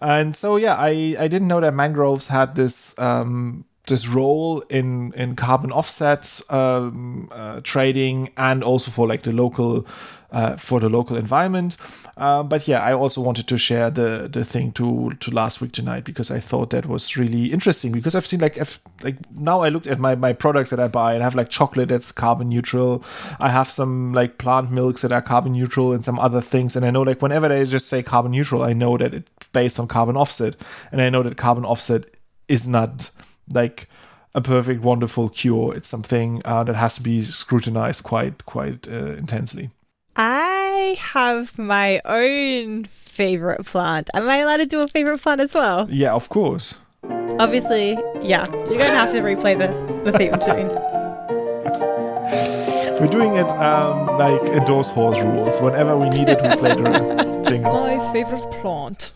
And 0.00 0.34
so, 0.34 0.56
yeah, 0.56 0.76
I, 0.76 1.14
I 1.18 1.28
didn't 1.28 1.48
know 1.48 1.60
that 1.60 1.74
mangroves 1.74 2.28
had 2.28 2.54
this 2.54 2.98
um, 2.98 3.66
this 3.86 4.06
role 4.08 4.60
in 4.68 5.12
in 5.14 5.36
carbon 5.36 5.72
offset 5.72 6.40
um, 6.50 7.28
uh, 7.32 7.60
trading 7.62 8.30
and 8.36 8.62
also 8.62 8.90
for 8.90 9.06
like 9.06 9.22
the 9.22 9.32
local 9.32 9.86
uh, 10.32 10.56
for 10.56 10.78
the 10.80 10.88
local 10.88 11.16
environment. 11.16 11.76
Uh, 12.16 12.42
but 12.42 12.68
yeah, 12.68 12.80
I 12.80 12.92
also 12.92 13.20
wanted 13.20 13.48
to 13.48 13.58
share 13.58 13.90
the 13.90 14.28
the 14.30 14.44
thing 14.44 14.72
to 14.72 15.10
to 15.20 15.30
last 15.30 15.60
week 15.60 15.72
tonight 15.72 16.04
because 16.04 16.30
I 16.30 16.38
thought 16.38 16.70
that 16.70 16.86
was 16.86 17.16
really 17.16 17.46
interesting 17.46 17.92
because 17.92 18.14
I've 18.14 18.26
seen 18.26 18.40
like 18.40 18.56
if, 18.58 18.80
like 19.02 19.16
now 19.32 19.60
I 19.60 19.70
looked 19.70 19.86
at 19.86 19.98
my 19.98 20.14
my 20.14 20.32
products 20.32 20.70
that 20.70 20.80
I 20.80 20.88
buy 20.88 21.14
and 21.14 21.22
I 21.22 21.26
have 21.26 21.34
like 21.34 21.48
chocolate 21.48 21.88
that's 21.88 22.12
carbon 22.12 22.48
neutral. 22.48 23.02
I 23.40 23.48
have 23.48 23.68
some 23.70 24.12
like 24.12 24.38
plant 24.38 24.70
milks 24.70 25.02
that 25.02 25.12
are 25.12 25.22
carbon 25.22 25.52
neutral 25.52 25.92
and 25.92 26.04
some 26.04 26.18
other 26.18 26.40
things, 26.40 26.76
and 26.76 26.84
I 26.84 26.90
know 26.90 27.02
like 27.02 27.22
whenever 27.22 27.48
they 27.48 27.64
just 27.64 27.88
say 27.88 28.02
carbon 28.02 28.32
neutral, 28.32 28.62
I 28.62 28.72
know 28.72 28.96
that 28.98 29.14
it's 29.14 29.30
based 29.52 29.80
on 29.80 29.88
carbon 29.88 30.16
offset, 30.16 30.56
and 30.92 31.00
I 31.00 31.10
know 31.10 31.22
that 31.22 31.36
carbon 31.36 31.64
offset 31.64 32.04
is 32.46 32.68
not 32.68 33.10
like 33.52 33.88
a 34.34 34.40
perfect, 34.40 34.82
wonderful 34.82 35.28
cure. 35.28 35.74
It's 35.74 35.88
something 35.88 36.40
uh, 36.44 36.64
that 36.64 36.76
has 36.76 36.96
to 36.96 37.02
be 37.02 37.22
scrutinized 37.22 38.04
quite, 38.04 38.44
quite 38.46 38.88
uh, 38.88 39.16
intensely. 39.16 39.70
I 40.16 40.96
have 40.98 41.58
my 41.58 42.00
own 42.04 42.84
favorite 42.84 43.66
plant. 43.66 44.10
Am 44.14 44.28
I 44.28 44.38
allowed 44.38 44.58
to 44.58 44.66
do 44.66 44.80
a 44.80 44.88
favorite 44.88 45.20
plant 45.20 45.40
as 45.40 45.54
well? 45.54 45.88
Yeah, 45.90 46.14
of 46.14 46.28
course. 46.28 46.78
Obviously, 47.04 47.92
yeah. 48.20 48.50
You're 48.50 48.78
gonna 48.78 48.84
have 48.84 49.12
to 49.12 49.20
replay 49.20 49.56
the 49.56 49.68
the 50.04 50.12
theme 50.16 50.38
tune. 50.38 50.68
We're 53.00 53.06
doing 53.06 53.36
it 53.36 53.48
um, 53.52 54.18
like 54.18 54.42
endorse 54.42 54.90
horse 54.90 55.18
rules. 55.22 55.58
Whenever 55.62 55.96
we 55.96 56.10
need 56.10 56.28
it, 56.28 56.42
we 56.42 56.54
play 56.56 56.74
the 56.74 57.42
jingle. 57.48 57.72
My 57.72 58.12
favorite 58.12 58.50
plant 58.60 59.12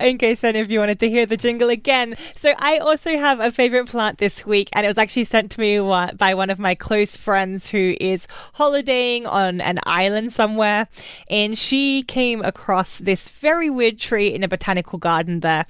in 0.00 0.18
case 0.18 0.42
any 0.42 0.60
of 0.60 0.70
you 0.70 0.80
wanted 0.80 0.98
to 1.00 1.08
hear 1.08 1.26
the 1.26 1.36
jingle 1.36 1.68
again. 1.68 2.14
So 2.34 2.54
I 2.58 2.78
also 2.78 3.16
have 3.16 3.40
a 3.40 3.50
favorite 3.50 3.88
plant 3.88 4.18
this 4.18 4.46
week, 4.46 4.68
and 4.72 4.84
it 4.84 4.88
was 4.88 4.98
actually 4.98 5.24
sent 5.24 5.50
to 5.52 5.60
me 5.60 5.78
by 6.16 6.34
one 6.34 6.50
of 6.50 6.58
my 6.58 6.74
close 6.74 7.16
friends 7.16 7.70
who 7.70 7.94
is 8.00 8.26
holidaying 8.54 9.26
on 9.26 9.60
an 9.60 9.78
island 9.84 10.32
somewhere, 10.32 10.88
and 11.28 11.58
she 11.58 12.02
came 12.02 12.42
across 12.42 12.98
this 12.98 13.28
very 13.28 13.70
weird 13.70 13.98
tree 13.98 14.28
in 14.28 14.42
a 14.42 14.48
botanical 14.48 14.98
garden 14.98 15.40
there, 15.40 15.66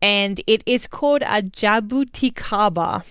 and 0.00 0.40
it 0.46 0.62
is 0.66 0.86
called 0.86 1.22
a 1.22 1.42
jabuticaba. 1.42 3.04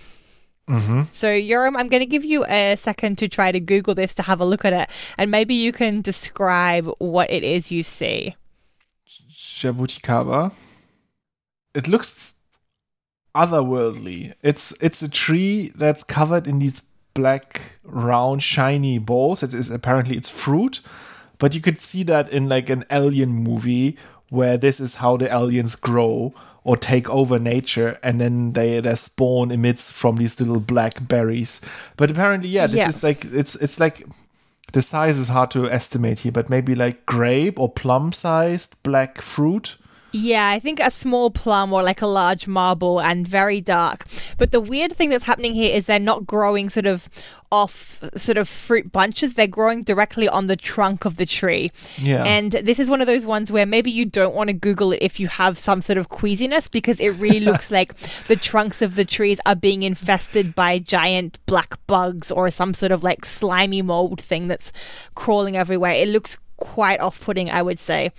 Mm-hmm. 0.68 1.02
So, 1.12 1.28
Yoram, 1.28 1.76
I'm 1.76 1.86
going 1.88 2.02
to 2.02 2.06
give 2.06 2.24
you 2.24 2.44
a 2.46 2.74
second 2.76 3.18
to 3.18 3.28
try 3.28 3.52
to 3.52 3.60
Google 3.60 3.94
this 3.94 4.14
to 4.14 4.22
have 4.22 4.40
a 4.40 4.44
look 4.44 4.64
at 4.64 4.72
it, 4.72 4.88
and 5.16 5.30
maybe 5.30 5.54
you 5.54 5.70
can 5.70 6.00
describe 6.00 6.90
what 6.98 7.30
it 7.30 7.44
is 7.44 7.70
you 7.70 7.84
see. 7.84 8.34
Jabuticaba. 9.56 10.52
It 11.74 11.88
looks 11.88 12.34
otherworldly. 13.34 14.34
It's 14.42 14.72
it's 14.82 15.02
a 15.02 15.08
tree 15.08 15.70
that's 15.74 16.04
covered 16.04 16.46
in 16.46 16.58
these 16.58 16.82
black, 17.14 17.78
round, 17.84 18.42
shiny 18.42 18.98
balls. 18.98 19.42
It 19.42 19.54
is 19.54 19.70
apparently 19.70 20.16
its 20.16 20.28
fruit, 20.28 20.80
but 21.38 21.54
you 21.54 21.60
could 21.60 21.80
see 21.80 22.02
that 22.04 22.28
in 22.28 22.48
like 22.48 22.68
an 22.70 22.84
alien 22.90 23.30
movie 23.30 23.96
where 24.28 24.58
this 24.58 24.80
is 24.80 24.96
how 24.96 25.16
the 25.16 25.32
aliens 25.34 25.74
grow 25.76 26.34
or 26.64 26.76
take 26.76 27.08
over 27.08 27.38
nature 27.38 27.96
and 28.02 28.20
then 28.20 28.52
they 28.52 28.80
their 28.80 28.96
spawn 28.96 29.50
emits 29.52 29.90
from 29.92 30.16
these 30.16 30.40
little 30.40 30.58
black 30.58 31.06
berries 31.06 31.60
but 31.96 32.10
apparently 32.10 32.48
yeah 32.48 32.66
this 32.66 32.78
Yeah. 32.78 32.88
is 32.88 33.04
like 33.04 33.24
it's 33.26 33.54
it's 33.54 33.78
like 33.78 34.04
the 34.72 34.82
size 34.82 35.18
is 35.18 35.28
hard 35.28 35.50
to 35.50 35.70
estimate 35.70 36.20
here 36.20 36.32
but 36.32 36.50
maybe 36.50 36.74
like 36.74 37.06
grape 37.06 37.58
or 37.58 37.70
plum 37.70 38.12
sized 38.12 38.82
black 38.82 39.20
fruit 39.20 39.76
Yeah, 40.16 40.48
I 40.48 40.58
think 40.58 40.80
a 40.80 40.90
small 40.90 41.30
plum 41.30 41.74
or 41.74 41.82
like 41.82 42.00
a 42.00 42.06
large 42.06 42.46
marble 42.46 43.00
and 43.00 43.28
very 43.28 43.60
dark. 43.60 44.06
But 44.38 44.50
the 44.50 44.60
weird 44.60 44.96
thing 44.96 45.10
that's 45.10 45.26
happening 45.26 45.54
here 45.54 45.74
is 45.74 45.84
they're 45.84 45.98
not 45.98 46.26
growing 46.26 46.70
sort 46.70 46.86
of 46.86 47.08
off 47.52 48.00
sort 48.16 48.38
of 48.38 48.48
fruit 48.48 48.90
bunches. 48.90 49.34
They're 49.34 49.46
growing 49.46 49.82
directly 49.82 50.26
on 50.26 50.46
the 50.46 50.56
trunk 50.56 51.04
of 51.04 51.16
the 51.16 51.26
tree. 51.26 51.70
Yeah. 51.98 52.24
And 52.24 52.52
this 52.52 52.78
is 52.78 52.88
one 52.88 53.02
of 53.02 53.06
those 53.06 53.26
ones 53.26 53.52
where 53.52 53.66
maybe 53.66 53.90
you 53.90 54.06
don't 54.06 54.34
want 54.34 54.48
to 54.48 54.54
Google 54.54 54.92
it 54.92 55.02
if 55.02 55.20
you 55.20 55.28
have 55.28 55.58
some 55.58 55.82
sort 55.82 55.98
of 55.98 56.08
queasiness 56.08 56.66
because 56.66 56.98
it 56.98 57.10
really 57.10 57.40
looks 57.50 57.70
like 57.70 57.94
the 58.26 58.36
trunks 58.36 58.80
of 58.80 58.94
the 58.94 59.04
trees 59.04 59.38
are 59.44 59.54
being 59.54 59.82
infested 59.82 60.54
by 60.54 60.78
giant 60.78 61.38
black 61.44 61.74
bugs 61.86 62.30
or 62.30 62.50
some 62.50 62.72
sort 62.72 62.90
of 62.90 63.02
like 63.02 63.26
slimy 63.26 63.82
mold 63.82 64.18
thing 64.18 64.48
that's 64.48 64.72
crawling 65.14 65.58
everywhere. 65.58 65.92
It 65.92 66.08
looks 66.08 66.38
quite 66.56 67.00
off 67.00 67.20
putting, 67.20 67.50
I 67.50 67.62
would 67.62 67.78
say. 67.78 68.12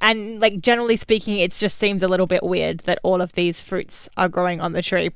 And 0.00 0.40
like 0.40 0.60
generally 0.60 0.96
speaking, 0.96 1.38
it 1.38 1.52
just 1.52 1.78
seems 1.78 2.02
a 2.02 2.08
little 2.08 2.26
bit 2.26 2.42
weird 2.42 2.80
that 2.80 2.98
all 3.02 3.20
of 3.20 3.32
these 3.32 3.60
fruits 3.60 4.08
are 4.16 4.28
growing 4.28 4.60
on 4.60 4.72
the 4.72 4.82
tree. 4.82 5.10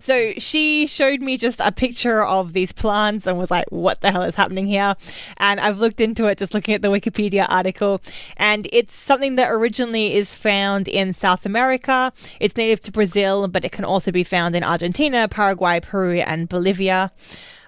So 0.00 0.32
she 0.38 0.86
showed 0.86 1.20
me 1.20 1.36
just 1.36 1.60
a 1.62 1.70
picture 1.70 2.24
of 2.24 2.54
these 2.54 2.72
plants 2.72 3.26
and 3.26 3.36
was 3.36 3.50
like, 3.50 3.66
what 3.68 4.00
the 4.00 4.10
hell 4.10 4.22
is 4.22 4.34
happening 4.34 4.66
here? 4.66 4.96
And 5.36 5.60
I've 5.60 5.78
looked 5.78 6.00
into 6.00 6.26
it 6.26 6.38
just 6.38 6.54
looking 6.54 6.74
at 6.74 6.80
the 6.80 6.88
Wikipedia 6.88 7.44
article. 7.50 8.00
And 8.38 8.66
it's 8.72 8.94
something 8.94 9.36
that 9.36 9.50
originally 9.50 10.14
is 10.14 10.34
found 10.34 10.88
in 10.88 11.12
South 11.12 11.44
America. 11.44 12.14
It's 12.40 12.56
native 12.56 12.80
to 12.80 12.92
Brazil, 12.92 13.46
but 13.46 13.62
it 13.62 13.72
can 13.72 13.84
also 13.84 14.10
be 14.10 14.24
found 14.24 14.56
in 14.56 14.64
Argentina, 14.64 15.28
Paraguay, 15.28 15.80
Peru, 15.80 16.20
and 16.20 16.48
Bolivia. 16.48 17.12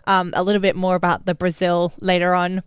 Um, 0.07 0.33
a 0.35 0.43
little 0.43 0.63
bit 0.63 0.75
more 0.75 0.95
about 0.95 1.27
the 1.27 1.35
Brazil 1.35 1.93
later 2.01 2.33
on. 2.33 2.63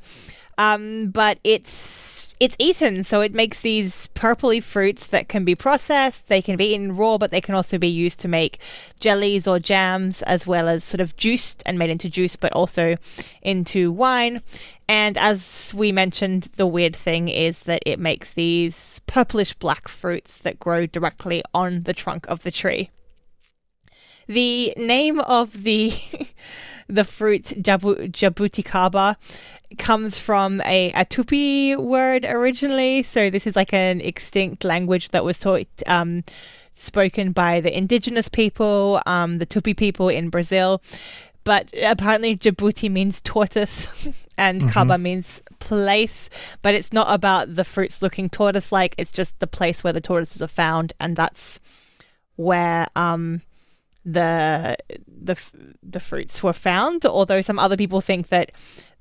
Um, 0.57 1.07
but 1.07 1.39
it's 1.43 2.33
it's 2.39 2.55
eaten, 2.59 3.03
so 3.03 3.21
it 3.21 3.33
makes 3.33 3.61
these 3.61 4.07
purpley 4.15 4.63
fruits 4.63 5.07
that 5.07 5.27
can 5.27 5.43
be 5.43 5.55
processed. 5.55 6.27
They 6.27 6.41
can 6.41 6.55
be 6.55 6.73
eaten 6.73 6.95
raw, 6.95 7.17
but 7.17 7.31
they 7.31 7.41
can 7.41 7.55
also 7.55 7.77
be 7.77 7.87
used 7.87 8.19
to 8.21 8.27
make 8.27 8.59
jellies 8.99 9.47
or 9.47 9.59
jams, 9.59 10.21
as 10.21 10.47
well 10.47 10.69
as 10.69 10.83
sort 10.83 11.01
of 11.01 11.17
juiced 11.17 11.61
and 11.65 11.77
made 11.77 11.89
into 11.89 12.09
juice, 12.09 12.35
but 12.35 12.53
also 12.53 12.95
into 13.41 13.91
wine. 13.91 14.41
And 14.87 15.17
as 15.17 15.73
we 15.75 15.91
mentioned, 15.91 16.49
the 16.55 16.67
weird 16.67 16.95
thing 16.95 17.27
is 17.27 17.61
that 17.61 17.81
it 17.85 17.99
makes 17.99 18.33
these 18.33 19.01
purplish 19.07 19.53
black 19.53 19.87
fruits 19.87 20.37
that 20.39 20.59
grow 20.59 20.85
directly 20.85 21.43
on 21.53 21.81
the 21.81 21.93
trunk 21.93 22.25
of 22.27 22.43
the 22.43 22.51
tree. 22.51 22.91
The 24.27 24.73
name 24.77 25.19
of 25.19 25.63
the 25.63 25.93
the 26.87 27.03
fruit 27.03 27.43
jabu- 27.43 28.11
jabuticaba 28.11 29.15
comes 29.77 30.17
from 30.17 30.61
a, 30.61 30.91
a 30.91 31.05
Tupi 31.05 31.77
word 31.77 32.25
originally. 32.25 33.03
So 33.03 33.29
this 33.29 33.47
is 33.47 33.55
like 33.55 33.73
an 33.73 34.01
extinct 34.01 34.63
language 34.63 35.09
that 35.09 35.23
was 35.23 35.39
taught 35.39 35.67
um, 35.87 36.23
spoken 36.73 37.31
by 37.31 37.61
the 37.61 37.75
indigenous 37.75 38.29
people, 38.29 39.01
um, 39.05 39.39
the 39.39 39.45
Tupi 39.45 39.75
people 39.75 40.09
in 40.09 40.29
Brazil. 40.29 40.81
But 41.43 41.71
apparently, 41.79 42.35
jabuti 42.35 42.89
means 42.89 43.21
tortoise 43.21 44.27
and 44.37 44.63
caba 44.63 44.99
means 44.99 45.43
place. 45.59 46.29
But 46.63 46.73
it's 46.73 46.91
not 46.91 47.13
about 47.13 47.55
the 47.55 47.63
fruits 47.63 48.01
looking 48.01 48.29
tortoise 48.29 48.71
like, 48.71 48.95
it's 48.97 49.11
just 49.11 49.39
the 49.39 49.47
place 49.47 49.83
where 49.83 49.93
the 49.93 50.01
tortoises 50.01 50.41
are 50.41 50.47
found. 50.47 50.93
And 50.99 51.15
that's 51.15 51.59
where 52.35 52.87
um, 52.95 53.43
the 54.05 54.77
the 55.07 55.35
the 55.81 55.99
fruits 55.99 56.43
were 56.43 56.53
found. 56.53 57.05
Although 57.05 57.41
some 57.41 57.59
other 57.59 57.75
people 57.75 58.01
think 58.01 58.29
that 58.29 58.51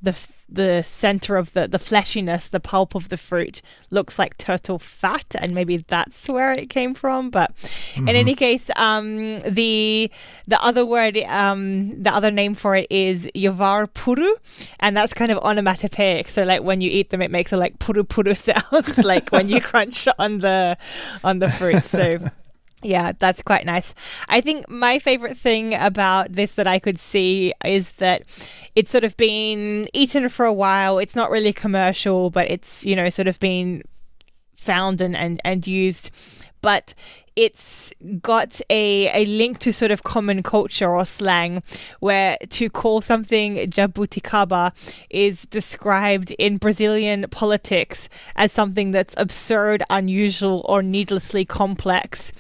the 0.01 0.27
the 0.49 0.83
center 0.83 1.37
of 1.37 1.53
the 1.53 1.69
the 1.69 1.79
fleshiness, 1.79 2.49
the 2.49 2.61
pulp 2.61 2.95
of 2.95 3.09
the 3.09 3.17
fruit 3.17 3.61
looks 3.91 4.19
like 4.19 4.39
turtle 4.39 4.79
fat, 4.79 5.35
and 5.39 5.55
maybe 5.55 5.79
that's 5.79 6.29
where 6.29 6.53
it 6.53 6.71
came 6.71 6.95
from. 6.95 7.31
But 7.31 7.53
in 7.97 8.09
any 8.09 8.35
case, 8.35 8.71
um, 8.77 9.41
the 9.41 10.11
the 10.47 10.63
other 10.63 10.87
word, 10.87 11.19
um, 11.29 12.03
the 12.03 12.11
other 12.11 12.31
name 12.31 12.55
for 12.55 12.77
it 12.77 12.87
is 12.91 13.27
yavar 13.35 13.89
puru, 13.89 14.35
and 14.81 14.97
that's 14.97 15.13
kind 15.13 15.31
of 15.31 15.39
onomatopoeic. 15.39 16.29
So 16.29 16.45
like 16.45 16.63
when 16.63 16.81
you 16.81 16.91
eat 16.91 17.11
them, 17.11 17.21
it 17.23 17.31
makes 17.31 17.53
a 17.53 17.57
like 17.57 17.79
puru 17.79 18.03
puru 18.07 18.37
sound, 18.49 19.05
like 19.05 19.31
when 19.31 19.49
you 19.49 19.61
crunch 19.71 20.09
on 20.19 20.39
the 20.39 20.79
on 21.23 21.41
the 21.41 21.51
fruit. 21.51 21.85
So. 21.85 22.19
Yeah, 22.85 23.13
that's 23.19 23.41
quite 23.41 23.65
nice. 23.65 23.95
I 24.29 24.43
think 24.43 24.69
my 24.69 24.99
favorite 24.99 25.39
thing 25.39 25.75
about 25.75 26.33
this 26.33 26.55
that 26.57 26.67
I 26.67 26.79
could 26.79 26.99
see 26.99 27.55
is 27.65 27.93
that 27.93 28.25
it's 28.77 28.91
sort 28.91 29.05
of 29.05 29.17
been 29.17 29.89
eaten 29.95 30.29
for 30.29 30.45
a 30.45 30.53
while. 30.53 30.99
It's 30.99 31.17
not 31.17 31.31
really 31.31 31.55
commercial, 31.55 32.29
but 32.29 32.51
it's, 32.51 32.85
you 32.85 32.95
know, 32.95 33.09
sort 33.09 33.27
of 33.27 33.39
been 33.41 33.83
found 34.55 35.01
and, 35.01 35.17
and, 35.17 35.41
and 35.47 35.67
used. 35.67 36.11
But 36.61 36.93
it's 37.37 37.91
got 38.21 38.61
a, 38.69 39.09
a 39.13 39.25
link 39.27 39.61
to 39.61 39.73
sort 39.73 39.91
of 39.91 40.03
common 40.03 40.43
culture 40.43 40.95
or 40.95 41.05
slang 41.05 41.63
where 42.01 42.37
to 42.51 42.69
call 42.71 43.01
something 43.01 43.57
jabuticaba 43.71 44.73
is 45.11 45.43
described 45.47 46.31
in 46.33 46.59
Brazilian 46.59 47.27
politics 47.31 48.09
as 48.37 48.53
something 48.53 48.91
that's 48.93 49.15
absurd, 49.17 49.83
unusual, 49.91 50.65
or 50.69 50.83
needlessly 50.83 51.45
complex 51.45 52.31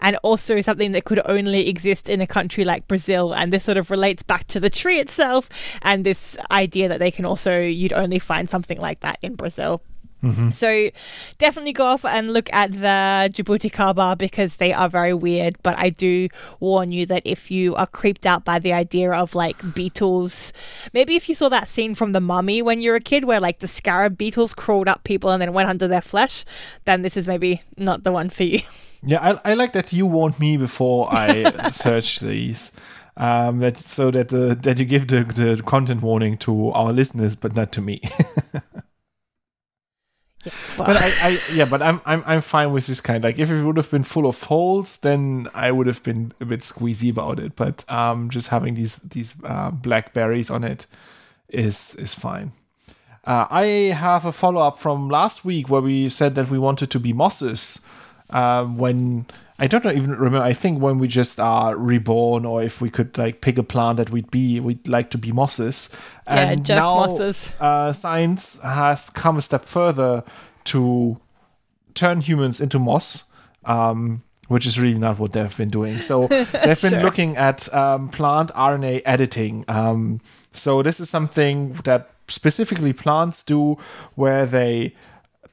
and 0.00 0.16
also 0.22 0.60
something 0.60 0.92
that 0.92 1.04
could 1.04 1.20
only 1.24 1.68
exist 1.68 2.08
in 2.08 2.20
a 2.20 2.26
country 2.26 2.64
like 2.64 2.88
Brazil. 2.88 3.32
And 3.32 3.52
this 3.52 3.64
sort 3.64 3.76
of 3.76 3.90
relates 3.90 4.22
back 4.22 4.46
to 4.48 4.60
the 4.60 4.70
tree 4.70 4.98
itself 4.98 5.48
and 5.82 6.04
this 6.04 6.36
idea 6.50 6.88
that 6.88 6.98
they 6.98 7.10
can 7.10 7.24
also, 7.24 7.60
you'd 7.60 7.92
only 7.92 8.18
find 8.18 8.48
something 8.48 8.80
like 8.80 9.00
that 9.00 9.18
in 9.22 9.34
Brazil. 9.34 9.82
Mm-hmm. 10.22 10.50
So 10.50 10.90
definitely 11.38 11.72
go 11.72 11.84
off 11.84 12.04
and 12.04 12.32
look 12.32 12.52
at 12.52 12.72
the 12.72 13.30
jabuticaba 13.32 14.18
because 14.18 14.56
they 14.56 14.72
are 14.72 14.88
very 14.88 15.14
weird. 15.14 15.56
But 15.62 15.78
I 15.78 15.90
do 15.90 16.28
warn 16.60 16.90
you 16.90 17.06
that 17.06 17.22
if 17.24 17.50
you 17.50 17.74
are 17.76 17.86
creeped 17.86 18.26
out 18.26 18.44
by 18.44 18.58
the 18.58 18.72
idea 18.72 19.12
of 19.12 19.34
like 19.34 19.74
beetles, 19.74 20.52
maybe 20.92 21.14
if 21.14 21.28
you 21.28 21.34
saw 21.34 21.48
that 21.50 21.68
scene 21.68 21.94
from 21.94 22.12
The 22.12 22.20
Mummy 22.20 22.62
when 22.62 22.80
you 22.80 22.90
were 22.90 22.96
a 22.96 23.00
kid 23.00 23.24
where 23.24 23.40
like 23.40 23.60
the 23.60 23.68
scarab 23.68 24.18
beetles 24.18 24.54
crawled 24.54 24.88
up 24.88 25.04
people 25.04 25.30
and 25.30 25.40
then 25.40 25.52
went 25.52 25.68
under 25.68 25.86
their 25.86 26.00
flesh, 26.00 26.44
then 26.84 27.02
this 27.02 27.16
is 27.16 27.28
maybe 27.28 27.62
not 27.76 28.02
the 28.02 28.12
one 28.12 28.28
for 28.28 28.44
you. 28.44 28.60
Yeah, 29.02 29.20
I, 29.44 29.52
I 29.52 29.54
like 29.54 29.72
that 29.74 29.92
you 29.92 30.06
warned 30.06 30.40
me 30.40 30.56
before 30.56 31.08
I 31.10 31.70
search 31.70 32.20
these. 32.20 32.72
Um, 33.16 33.58
that 33.58 33.76
so 33.76 34.12
that 34.12 34.32
uh, 34.32 34.54
that 34.54 34.78
you 34.78 34.84
give 34.84 35.08
the, 35.08 35.24
the 35.24 35.62
content 35.64 36.02
warning 36.02 36.36
to 36.38 36.70
our 36.70 36.92
listeners, 36.92 37.34
but 37.34 37.56
not 37.56 37.72
to 37.72 37.80
me. 37.80 38.00
Yeah, 40.44 40.52
but 40.76 40.96
I, 40.96 41.10
I 41.20 41.38
yeah, 41.52 41.64
but 41.64 41.82
I'm 41.82 42.00
I'm 42.06 42.22
I'm 42.24 42.40
fine 42.40 42.72
with 42.72 42.86
this 42.86 43.00
kind. 43.00 43.24
Like 43.24 43.40
if 43.40 43.50
it 43.50 43.64
would 43.64 43.76
have 43.76 43.90
been 43.90 44.04
full 44.04 44.26
of 44.26 44.40
holes, 44.44 44.98
then 44.98 45.48
I 45.52 45.72
would 45.72 45.88
have 45.88 46.02
been 46.04 46.32
a 46.40 46.44
bit 46.44 46.60
squeezy 46.60 47.10
about 47.10 47.40
it. 47.40 47.56
But 47.56 47.84
um, 47.90 48.30
just 48.30 48.48
having 48.48 48.74
these 48.74 48.96
these 48.96 49.34
uh, 49.44 49.72
blackberries 49.72 50.48
on 50.48 50.62
it 50.62 50.86
is 51.48 51.96
is 51.96 52.14
fine. 52.14 52.52
Uh, 53.24 53.46
I 53.50 53.64
have 53.94 54.24
a 54.24 54.32
follow 54.32 54.60
up 54.60 54.78
from 54.78 55.08
last 55.08 55.44
week 55.44 55.68
where 55.68 55.82
we 55.82 56.08
said 56.08 56.36
that 56.36 56.50
we 56.50 56.58
wanted 56.58 56.90
to 56.92 57.00
be 57.00 57.12
mosses. 57.12 57.80
Uh, 58.30 58.64
when 58.64 59.26
I 59.58 59.66
don't 59.66 59.84
even 59.86 60.10
remember. 60.12 60.38
I 60.46 60.52
think 60.52 60.80
when 60.80 60.98
we 60.98 61.08
just 61.08 61.40
are 61.40 61.76
reborn, 61.76 62.44
or 62.44 62.62
if 62.62 62.80
we 62.80 62.90
could 62.90 63.16
like 63.18 63.40
pick 63.40 63.58
a 63.58 63.62
plant 63.62 63.96
that 63.96 64.10
we'd 64.10 64.30
be, 64.30 64.60
we'd 64.60 64.86
like 64.86 65.10
to 65.10 65.18
be 65.18 65.32
mosses. 65.32 65.88
Yeah, 66.26 66.50
And 66.50 66.64
Jeff 66.66 66.76
now 66.78 66.94
Mosses. 67.06 67.52
uh, 67.58 67.92
science 67.92 68.60
has 68.62 69.10
come 69.10 69.36
a 69.38 69.42
step 69.42 69.64
further 69.64 70.22
to 70.64 71.18
turn 71.94 72.20
humans 72.20 72.60
into 72.60 72.78
moss. 72.78 73.24
Um, 73.64 74.22
which 74.46 74.64
is 74.66 74.80
really 74.80 74.98
not 74.98 75.18
what 75.18 75.32
they've 75.32 75.56
been 75.58 75.68
doing. 75.68 76.00
So 76.00 76.26
they've 76.28 76.52
been 76.80 76.92
Sure. 76.92 77.02
looking 77.02 77.36
at 77.36 77.70
um, 77.74 78.08
plant 78.08 78.50
RNA 78.54 79.02
editing. 79.04 79.64
Um, 79.68 80.20
so 80.52 80.82
this 80.82 81.00
is 81.00 81.10
something 81.10 81.74
that 81.84 82.08
specifically 82.28 82.94
plants 82.94 83.42
do, 83.42 83.76
where 84.14 84.46
they 84.46 84.94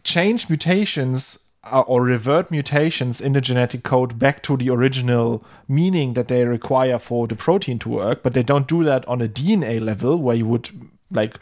change 0.05 0.47
mutations 0.47 1.44
Uh, 1.71 1.81
or 1.87 2.03
revert 2.03 2.51
mutations 2.51 3.19
in 3.19 3.33
the 3.33 3.41
genetic 3.41 3.81
code 3.81 4.19
back 4.19 4.43
to 4.43 4.55
the 4.55 4.69
original 4.69 5.43
meaning 5.67 6.13
that 6.13 6.27
they 6.27 6.45
require 6.45 6.99
for 6.99 7.25
the 7.25 7.35
protein 7.35 7.79
to 7.79 7.89
work, 7.89 8.21
but 8.21 8.33
they 8.35 8.43
don't 8.43 8.67
do 8.67 8.83
that 8.83 9.03
on 9.07 9.19
a 9.19 9.27
DNA 9.27 9.81
level 9.81 10.15
where 10.15 10.35
you 10.35 10.45
would 10.45 10.69
like 11.09 11.39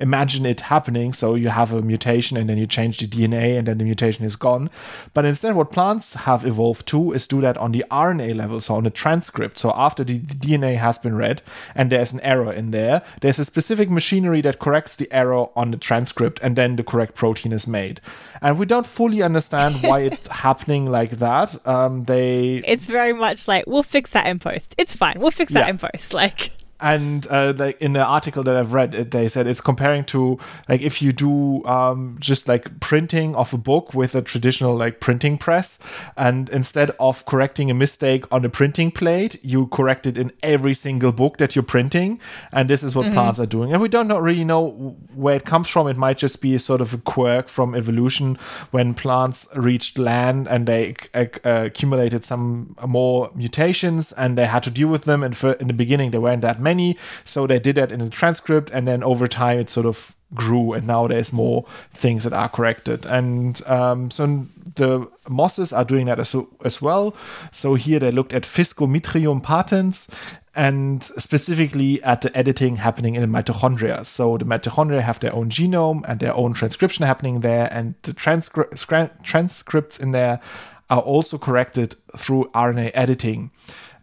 imagine 0.00 0.46
it 0.46 0.62
happening. 0.62 1.12
So 1.12 1.34
you 1.34 1.48
have 1.48 1.72
a 1.72 1.82
mutation 1.82 2.36
and 2.36 2.48
then 2.48 2.58
you 2.58 2.66
change 2.66 2.98
the 2.98 3.06
DNA 3.06 3.58
and 3.58 3.66
then 3.66 3.78
the 3.78 3.84
mutation 3.84 4.24
is 4.24 4.36
gone. 4.36 4.70
But 5.14 5.24
instead, 5.24 5.54
what 5.54 5.70
plants 5.70 6.14
have 6.14 6.44
evolved 6.44 6.86
to 6.88 7.12
is 7.12 7.26
do 7.26 7.40
that 7.40 7.56
on 7.58 7.72
the 7.72 7.84
RNA 7.90 8.34
level, 8.36 8.60
so 8.60 8.74
on 8.74 8.84
the 8.84 8.90
transcript. 8.90 9.58
So 9.58 9.72
after 9.74 10.04
the 10.04 10.18
DNA 10.18 10.76
has 10.76 10.98
been 10.98 11.16
read 11.16 11.42
and 11.74 11.90
there's 11.90 12.12
an 12.12 12.20
error 12.20 12.52
in 12.52 12.70
there, 12.70 13.02
there's 13.20 13.38
a 13.38 13.44
specific 13.44 13.90
machinery 13.90 14.40
that 14.42 14.58
corrects 14.58 14.96
the 14.96 15.08
error 15.12 15.46
on 15.56 15.70
the 15.70 15.76
transcript 15.76 16.38
and 16.42 16.56
then 16.56 16.76
the 16.76 16.84
correct 16.84 17.14
protein 17.14 17.52
is 17.52 17.66
made. 17.66 18.00
And 18.42 18.58
we 18.58 18.66
don't 18.66 18.86
fully 18.86 19.22
understand 19.22 19.82
why 19.82 20.00
it's 20.00 20.28
happening 20.46 20.86
like 20.86 21.10
that. 21.12 21.66
Um, 21.66 22.04
they 22.04 22.56
It's 22.66 22.86
very 22.86 23.12
much 23.12 23.48
like 23.48 23.64
we'll 23.66 23.82
fix 23.82 24.10
that 24.10 24.26
in 24.26 24.38
post. 24.38 24.74
It's 24.78 24.94
fine. 24.94 25.14
We'll 25.18 25.30
fix 25.30 25.52
that 25.52 25.64
Yeah. 25.66 25.70
in 25.70 25.78
post. 25.78 26.12
Like 26.12 26.50
and 26.80 27.26
uh, 27.28 27.54
like 27.56 27.80
in 27.80 27.92
the 27.92 28.04
article 28.04 28.42
that 28.42 28.56
I've 28.56 28.72
read, 28.72 28.94
it, 28.94 29.10
they 29.10 29.28
said 29.28 29.46
it's 29.46 29.60
comparing 29.60 30.04
to 30.04 30.38
like 30.68 30.80
if 30.80 31.00
you 31.00 31.12
do 31.12 31.64
um, 31.64 32.16
just 32.20 32.48
like 32.48 32.80
printing 32.80 33.34
of 33.34 33.54
a 33.54 33.58
book 33.58 33.94
with 33.94 34.14
a 34.14 34.22
traditional 34.22 34.76
like 34.76 35.00
printing 35.00 35.38
press, 35.38 35.78
and 36.16 36.48
instead 36.50 36.90
of 37.00 37.24
correcting 37.26 37.70
a 37.70 37.74
mistake 37.74 38.24
on 38.32 38.44
a 38.44 38.48
printing 38.48 38.90
plate, 38.90 39.38
you 39.42 39.66
correct 39.68 40.06
it 40.06 40.18
in 40.18 40.32
every 40.42 40.74
single 40.74 41.12
book 41.12 41.38
that 41.38 41.56
you're 41.56 41.62
printing, 41.62 42.20
and 42.52 42.68
this 42.68 42.82
is 42.82 42.94
what 42.94 43.06
plants 43.12 43.38
are 43.40 43.46
doing. 43.46 43.72
And 43.72 43.80
we 43.80 43.88
don't 43.88 44.08
know, 44.08 44.18
really 44.18 44.44
know 44.44 44.96
where 45.14 45.36
it 45.36 45.44
comes 45.44 45.68
from. 45.68 45.88
It 45.88 45.96
might 45.96 46.18
just 46.18 46.40
be 46.40 46.54
a 46.54 46.58
sort 46.58 46.80
of 46.80 46.94
a 46.94 46.98
quirk 46.98 47.48
from 47.48 47.74
evolution 47.74 48.36
when 48.70 48.94
plants 48.94 49.48
reached 49.56 49.98
land 49.98 50.46
and 50.48 50.66
they 50.66 50.94
ac- 51.14 51.40
uh, 51.44 51.64
accumulated 51.66 52.24
some 52.24 52.76
more 52.86 53.30
mutations, 53.34 54.12
and 54.12 54.36
they 54.36 54.46
had 54.46 54.62
to 54.64 54.70
deal 54.70 54.88
with 54.88 55.04
them. 55.04 55.22
And 55.22 55.36
for, 55.36 55.52
in 55.54 55.68
the 55.68 55.72
beginning, 55.72 56.10
they 56.10 56.18
weren't 56.18 56.42
that 56.42 56.60
many, 56.70 56.96
so 57.24 57.46
they 57.46 57.60
did 57.66 57.76
that 57.76 57.92
in 57.92 58.00
the 58.00 58.10
transcript, 58.10 58.68
and 58.72 58.86
then 58.86 59.00
over 59.04 59.26
time, 59.28 59.58
it 59.58 59.70
sort 59.70 59.86
of 59.86 60.16
grew, 60.34 60.72
and 60.72 60.86
now 60.86 61.06
there's 61.06 61.32
more 61.32 61.64
things 61.90 62.24
that 62.24 62.32
are 62.32 62.48
corrected. 62.48 63.06
And 63.06 63.60
um, 63.66 64.10
so 64.10 64.46
the 64.74 65.08
mosses 65.28 65.72
are 65.72 65.84
doing 65.84 66.06
that 66.06 66.18
as, 66.18 66.34
as 66.64 66.82
well. 66.82 67.14
So 67.50 67.74
here 67.74 67.98
they 67.98 68.10
looked 68.10 68.32
at 68.32 68.42
Physcomitrium 68.42 69.42
patens 69.42 70.08
and 70.54 71.04
specifically 71.04 72.02
at 72.02 72.22
the 72.22 72.36
editing 72.36 72.76
happening 72.76 73.14
in 73.14 73.22
the 73.22 73.28
mitochondria. 73.28 74.06
So 74.06 74.38
the 74.38 74.44
mitochondria 74.44 75.02
have 75.02 75.20
their 75.20 75.34
own 75.34 75.50
genome 75.50 76.02
and 76.08 76.18
their 76.18 76.34
own 76.34 76.54
transcription 76.54 77.04
happening 77.04 77.40
there, 77.40 77.68
and 77.70 77.94
the 78.02 78.12
transcri- 78.12 79.22
transcripts 79.22 79.98
in 79.98 80.12
there 80.12 80.40
are 80.88 81.00
also 81.00 81.36
corrected 81.36 81.94
through 82.16 82.50
RNA 82.54 82.90
editing. 82.94 83.50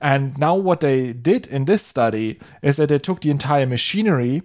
And 0.04 0.38
now, 0.38 0.56
what 0.56 0.82
they 0.82 1.14
did 1.14 1.48
in 1.48 1.64
this 1.64 1.82
study 1.82 2.38
is 2.62 2.76
that 2.76 2.90
they 2.90 3.00
took 3.00 3.22
the 3.22 3.32
entire 3.32 3.66
machinery 3.66 4.44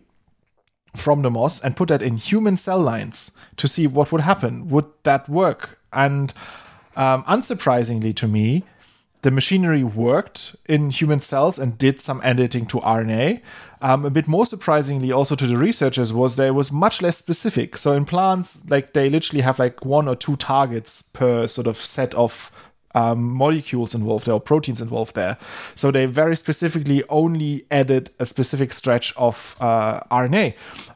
from 0.94 1.23
the 1.23 1.31
moss 1.31 1.61
and 1.61 1.77
put 1.77 1.88
that 1.88 2.01
in 2.01 2.16
human 2.16 2.57
cell 2.57 2.81
lines 2.81 3.33
to 3.57 3.66
see 3.66 3.88
what 3.88 4.12
would 4.12 4.21
happen. 4.21 4.68
Would 4.68 4.87
that 5.03 5.29
work? 5.29 5.81
And 5.92 6.33
um, 6.94 7.25
unsurprisingly 7.25 8.14
to 8.14 8.29
me, 8.29 8.62
the 9.23 9.33
machinery 9.33 9.83
worked 9.83 10.55
in 10.68 10.90
human 10.90 11.18
cells 11.18 11.59
and 11.59 11.77
did 11.77 11.99
some 11.99 12.21
editing 12.23 12.66
to 12.66 12.79
RNA. 12.79 13.40
Um, 13.83 14.05
a 14.05 14.11
bit 14.11 14.29
more 14.29 14.47
surprisingly, 14.47 15.11
also 15.11 15.35
to 15.35 15.47
the 15.47 15.57
researchers, 15.57 16.12
was 16.12 16.37
that 16.37 16.47
it 16.47 16.55
was 16.55 16.71
much 16.71 17.03
less 17.03 17.16
specific. 17.16 17.77
So 17.77 17.92
in 17.94 18.05
plants, 18.05 18.71
like 18.71 18.92
they 18.92 19.11
literally 19.11 19.42
have 19.42 19.59
like 19.59 19.85
one 19.85 20.07
or 20.07 20.14
two 20.14 20.37
targets 20.37 21.03
per 21.03 21.49
sort 21.49 21.66
of 21.66 21.77
set 21.77 22.14
of 22.14 22.53
um, 22.99 23.33
molecules 23.35 23.95
involved 23.95 24.27
there 24.27 24.35
or 24.35 24.41
proteins 24.41 24.81
involved 24.81 25.15
there. 25.15 25.37
So 25.75 25.91
they 25.91 26.07
very 26.07 26.37
specifically 26.37 27.03
only 27.09 27.65
added 27.71 28.11
a 28.19 28.27
specific 28.27 28.73
stretch 28.73 29.15
of 29.17 29.57
uh, 29.61 30.01
RNA. 30.11 30.55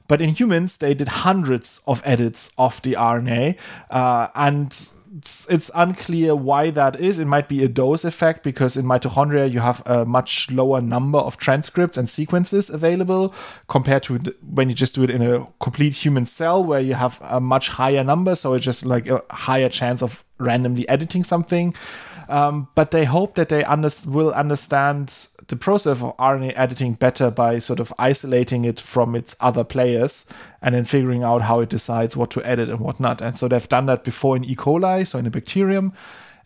But 0.08 0.20
in 0.20 0.30
humans, 0.30 0.78
they 0.78 0.94
did 0.94 1.08
hundreds 1.08 1.80
of 1.86 2.02
edits 2.04 2.50
of 2.58 2.82
the 2.82 2.92
RNA, 2.92 3.56
uh, 3.90 4.28
and 4.34 4.72
it's, 5.16 5.48
it's 5.50 5.70
unclear 5.74 6.34
why 6.34 6.70
that 6.70 6.98
is. 6.98 7.18
It 7.18 7.26
might 7.26 7.48
be 7.48 7.62
a 7.62 7.68
dose 7.68 8.04
effect 8.04 8.42
because 8.42 8.76
in 8.76 8.84
mitochondria 8.84 9.50
you 9.50 9.60
have 9.60 9.82
a 9.86 10.04
much 10.04 10.50
lower 10.50 10.80
number 10.80 11.18
of 11.18 11.36
transcripts 11.36 11.98
and 11.98 12.08
sequences 12.08 12.70
available 12.70 13.34
compared 13.68 14.02
to 14.04 14.18
when 14.42 14.68
you 14.68 14.74
just 14.74 14.94
do 14.94 15.02
it 15.02 15.10
in 15.10 15.22
a 15.22 15.46
complete 15.60 15.94
human 16.04 16.24
cell 16.24 16.64
where 16.64 16.80
you 16.80 16.94
have 16.94 17.18
a 17.22 17.40
much 17.40 17.68
higher 17.68 18.02
number. 18.02 18.34
So 18.34 18.54
it's 18.54 18.64
just 18.64 18.84
like 18.84 19.06
a 19.06 19.22
higher 19.30 19.68
chance 19.68 20.02
of 20.02 20.24
randomly 20.42 20.88
editing 20.88 21.24
something. 21.24 21.74
Um, 22.28 22.68
but 22.74 22.92
they 22.92 23.04
hope 23.04 23.34
that 23.34 23.48
they 23.48 23.64
under- 23.64 23.90
will 24.06 24.32
understand 24.32 25.28
the 25.48 25.56
process 25.56 26.00
of 26.00 26.16
RNA 26.16 26.54
editing 26.56 26.94
better 26.94 27.30
by 27.30 27.58
sort 27.58 27.80
of 27.80 27.92
isolating 27.98 28.64
it 28.64 28.80
from 28.80 29.14
its 29.14 29.36
other 29.40 29.64
players 29.64 30.24
and 30.62 30.74
then 30.74 30.84
figuring 30.84 31.22
out 31.22 31.42
how 31.42 31.60
it 31.60 31.68
decides 31.68 32.16
what 32.16 32.30
to 32.30 32.42
edit 32.46 32.68
and 32.68 32.80
what 32.80 33.00
not. 33.00 33.20
And 33.20 33.36
so 33.36 33.48
they've 33.48 33.68
done 33.68 33.86
that 33.86 34.04
before 34.04 34.36
in 34.36 34.44
E. 34.44 34.56
coli, 34.56 35.06
so 35.06 35.18
in 35.18 35.26
a 35.26 35.30
bacterium, 35.30 35.92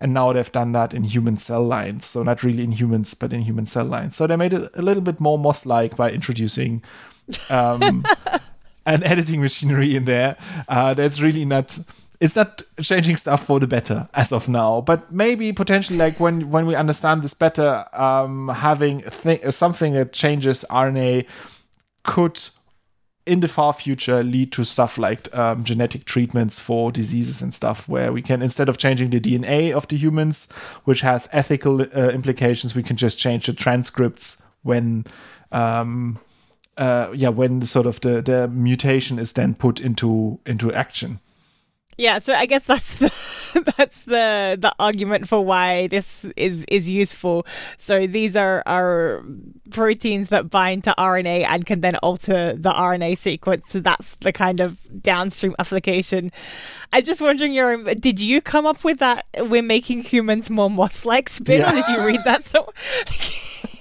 and 0.01 0.13
now 0.13 0.33
they've 0.33 0.51
done 0.51 0.73
that 0.73 0.93
in 0.93 1.05
human 1.05 1.37
cell 1.39 1.65
lines. 1.65 2.05
So 2.05 2.23
not 2.23 2.43
really 2.43 2.65
in 2.65 2.73
humans, 2.73 3.15
but 3.15 3.33
in 3.33 3.43
human 3.43 3.67
cell 3.67 3.85
lines. 3.85 4.17
So 4.17 4.27
they 4.27 4.37
made 4.37 4.53
it 4.53 4.71
a 4.75 4.83
little 4.83 5.03
bit 5.03 5.21
more 5.21 5.39
moss-like 5.39 5.97
by 5.97 6.11
introducing 6.11 6.83
um, 7.49 8.05
an 8.87 9.03
editing 9.05 9.41
machinery 9.41 9.97
in 9.97 10.05
there. 10.05 10.37
Uh, 10.69 10.95
that's 10.95 11.21
really 11.21 11.45
not 11.45 11.79
it's 12.21 12.37
not 12.37 12.63
changing 12.81 13.17
stuff 13.17 13.45
for 13.45 13.61
the 13.61 13.67
better 13.67 14.09
as 14.15 14.33
of 14.33 14.49
now 14.49 14.81
but 14.81 15.13
maybe 15.13 15.53
potentially 15.53 15.99
like 15.99 16.19
when 16.19 16.51
when 16.51 16.67
we 16.67 16.75
understand 16.75 17.23
this 17.23 17.35
better 17.35 17.85
um 17.93 18.49
having 18.49 19.01
th- 19.03 19.53
something 19.53 19.93
that 19.93 20.13
changes 20.13 20.65
rna 20.71 21.27
could 22.03 22.41
in 23.27 23.41
the 23.41 23.49
far 23.49 23.73
future 23.73 24.23
lead 24.23 24.53
to 24.53 24.63
stuff 24.63 24.99
like 24.99 25.35
um, 25.37 25.65
genetic 25.65 26.05
treatments 26.05 26.61
for 26.61 26.93
diseases 26.93 27.43
and 27.43 27.53
stuff 27.53 27.89
where 27.89 28.13
we 28.13 28.23
can 28.23 28.41
instead 28.41 28.69
of 28.69 28.79
changing 28.79 29.11
the 29.11 29.21
dna 29.21 29.73
of 29.73 29.89
the 29.89 29.97
humans 29.97 30.51
which 30.85 31.01
has 31.01 31.29
ethical 31.33 31.83
uh, 31.83 32.09
implications 32.11 32.75
we 32.75 32.83
can 32.83 32.97
just 32.97 33.19
change 33.19 33.47
the 33.47 33.53
transcripts 33.53 34.43
when 34.63 35.05
um 35.53 36.19
uh, 36.77 37.11
yeah 37.15 37.31
when 37.31 37.61
the 37.61 37.67
sort 37.67 37.87
of 37.87 38.01
the 38.03 38.21
the 38.23 38.47
mutation 38.49 39.19
is 39.19 39.33
then 39.33 39.55
put 39.55 39.81
into 39.81 40.39
into 40.47 40.73
action 40.73 41.21
Yeah, 41.99 42.19
so 42.19 42.35
I 42.35 42.45
guess 42.47 42.65
that's 42.65 42.97
the 42.97 43.11
that's 43.79 44.05
the 44.05 44.59
the 44.61 44.75
argument 44.79 45.29
for 45.29 45.43
why 45.43 45.87
this 45.87 46.27
is 46.37 46.65
is 46.69 46.91
useful. 46.91 47.47
So 47.79 48.07
these 48.07 48.37
are 48.37 48.63
are 48.67 49.23
proteins 49.71 50.29
that 50.29 50.51
bind 50.51 50.85
to 50.85 50.95
RNA 50.99 51.45
and 51.47 51.65
can 51.65 51.81
then 51.81 51.97
alter 51.97 52.53
the 52.55 52.71
RNA 52.71 53.17
sequence. 53.17 53.71
So 53.71 53.81
that's 53.81 54.17
the 54.17 54.33
kind 54.33 54.61
of 54.61 54.79
downstream 55.03 55.55
application. 55.59 56.33
I'm 56.93 57.03
just 57.05 57.23
wondering, 57.23 57.55
your 57.55 57.83
did 57.95 58.21
you 58.21 58.43
come 58.43 58.67
up 58.67 58.85
with 58.85 58.99
that? 58.99 59.25
We're 59.39 59.63
making 59.63 60.03
humans 60.03 60.51
more 60.51 60.69
moss-like 60.71 61.31
spin, 61.31 61.61
Yeah. 61.61 61.71
or 61.71 61.75
did 61.75 61.89
you 61.89 62.07
read 62.07 62.21
that? 62.25 62.45
So 62.57 62.73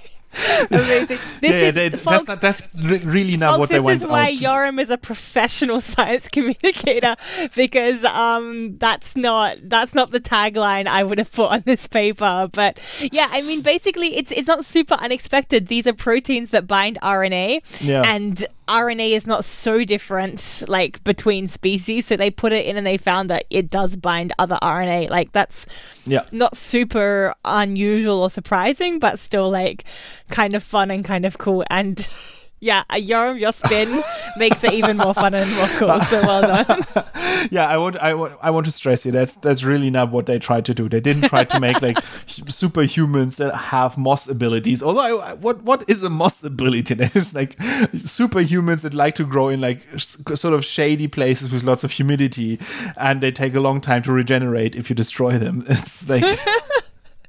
amazing. 0.70 1.18
This 1.40 1.50
yeah, 1.50 1.60
yeah 1.60 1.70
they, 1.70 1.90
folks, 1.90 2.24
that's 2.24 2.28
not, 2.28 2.40
that's 2.40 3.04
really 3.04 3.36
not 3.36 3.50
Folks, 3.50 3.58
what 3.60 3.68
they 3.70 3.76
this 3.76 3.84
went 3.84 4.02
is 4.02 4.06
why 4.08 4.30
out. 4.32 4.38
Yoram 4.38 4.80
is 4.80 4.90
a 4.90 4.96
professional 4.98 5.80
science 5.92 6.28
communicator 6.28 7.14
because 7.54 8.02
um 8.04 8.76
that's 8.78 9.16
not 9.16 9.56
that's 9.64 9.94
not 9.94 10.10
the 10.12 10.20
tagline 10.20 10.86
I 10.86 11.04
would 11.04 11.18
have 11.18 11.30
put 11.32 11.50
on 11.50 11.62
this 11.66 11.86
paper. 11.86 12.48
But 12.52 12.78
yeah, 13.12 13.28
I 13.30 13.42
mean 13.42 13.60
basically 13.62 14.16
it's 14.16 14.30
it's 14.32 14.48
not 14.48 14.64
super 14.64 14.94
unexpected. 14.94 15.68
These 15.68 15.86
are 15.86 15.92
proteins 15.92 16.50
that 16.52 16.66
bind 16.66 16.98
RNA 17.02 17.80
Yeah. 17.84 18.02
and 18.06 18.46
RNA 18.68 19.10
is 19.10 19.26
not 19.26 19.44
so 19.44 19.84
different 19.84 20.64
like 20.68 21.02
between 21.04 21.48
species. 21.48 22.06
So 22.06 22.16
they 22.16 22.30
put 22.30 22.52
it 22.52 22.66
in 22.66 22.76
and 22.76 22.86
they 22.86 22.96
found 22.96 23.30
that 23.30 23.44
it 23.50 23.70
does 23.70 23.96
bind 23.96 24.32
other 24.38 24.58
RNA. 24.62 25.10
Like 25.10 25.32
that's 25.32 25.66
yeah. 26.04 26.22
not 26.32 26.56
super 26.56 27.34
unusual 27.44 28.22
or 28.22 28.30
surprising, 28.30 28.98
but 28.98 29.18
still 29.18 29.50
like 29.50 29.84
kind 30.30 30.54
of 30.54 30.62
fun 30.62 30.90
and 30.90 31.04
kind 31.04 31.24
of 31.24 31.38
cool. 31.38 31.64
And 31.70 32.06
yeah, 32.60 32.84
your 32.96 33.36
your 33.36 33.52
spin 33.52 34.02
makes 34.38 34.64
it 34.64 34.72
even 34.72 34.96
more 34.96 35.12
fun 35.12 35.34
and 35.34 35.50
more 35.56 35.66
cool. 35.78 36.00
So 36.02 36.20
well 36.22 36.42
done. 36.42 36.84
yeah, 37.50 37.66
I 37.66 37.76
want, 37.76 37.96
I 37.98 38.14
want, 38.14 38.32
I 38.40 38.50
want 38.50 38.64
to 38.66 38.72
stress 38.72 39.04
you 39.04 39.12
That's 39.12 39.36
that's 39.36 39.62
really 39.62 39.90
not 39.90 40.10
what 40.10 40.26
they 40.26 40.38
tried 40.38 40.64
to 40.66 40.74
do. 40.74 40.88
They 40.88 41.00
didn't 41.00 41.28
try 41.28 41.44
to 41.44 41.60
make 41.60 41.82
like 41.82 41.96
superhumans 42.26 43.36
that 43.36 43.54
have 43.54 43.98
moss 43.98 44.26
abilities. 44.26 44.82
Although, 44.82 45.20
I, 45.20 45.34
what 45.34 45.62
what 45.64 45.88
is 45.88 46.02
a 46.02 46.10
moss 46.10 46.42
ability? 46.42 46.94
There's 46.94 47.34
like 47.34 47.56
superhumans 47.58 48.82
that 48.82 48.94
like 48.94 49.14
to 49.16 49.24
grow 49.24 49.48
in 49.48 49.60
like 49.60 49.82
s- 49.92 50.22
sort 50.34 50.54
of 50.54 50.64
shady 50.64 51.08
places 51.08 51.52
with 51.52 51.62
lots 51.62 51.84
of 51.84 51.90
humidity, 51.90 52.58
and 52.96 53.20
they 53.20 53.30
take 53.30 53.54
a 53.54 53.60
long 53.60 53.82
time 53.82 54.02
to 54.02 54.12
regenerate 54.12 54.74
if 54.76 54.88
you 54.88 54.96
destroy 54.96 55.38
them. 55.38 55.64
It's 55.68 56.08
like. 56.08 56.38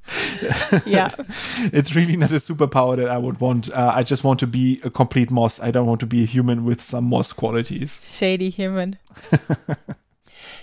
Yeah. 0.86 1.10
it's 1.74 1.96
really 1.96 2.15
not 2.17 2.32
a 2.32 2.36
superpower 2.36 2.96
that 2.98 3.10
I 3.10 3.17
would 3.17 3.39
want. 3.39 3.72
Uh, 3.74 3.91
I 3.96 4.04
just 4.04 4.24
want 4.24 4.39
to 4.41 4.48
be 4.48 4.80
a 4.84 4.89
complete 4.89 5.32
moss. 5.32 5.60
I 5.62 5.72
don't 5.72 5.86
want 5.88 6.00
to 6.02 6.06
be 6.06 6.24
a 6.24 6.26
human 6.26 6.65
with 6.65 6.82
some 6.82 7.06
moss 7.06 7.34
qualities. 7.34 8.00
Shady 8.04 8.50
human. 8.50 8.98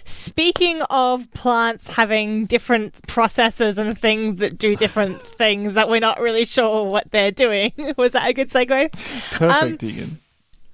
Speaking 0.07 0.83
of 0.91 1.31
plants 1.33 1.95
having 1.95 2.45
different 2.45 3.07
processes 3.07 3.79
and 3.79 3.99
things 3.99 4.39
that 4.41 4.59
do 4.59 4.77
different 4.77 5.21
things 5.23 5.75
that 5.75 5.89
we're 5.89 6.01
not 6.01 6.21
really 6.21 6.45
sure 6.45 6.87
what 6.87 7.11
they're 7.11 7.31
doing, 7.31 7.73
was 7.97 8.13
that 8.13 8.29
a 8.29 8.33
good 8.33 8.51
segue? 8.51 8.93
Perfect, 9.33 9.81
Tegan. 9.81 10.19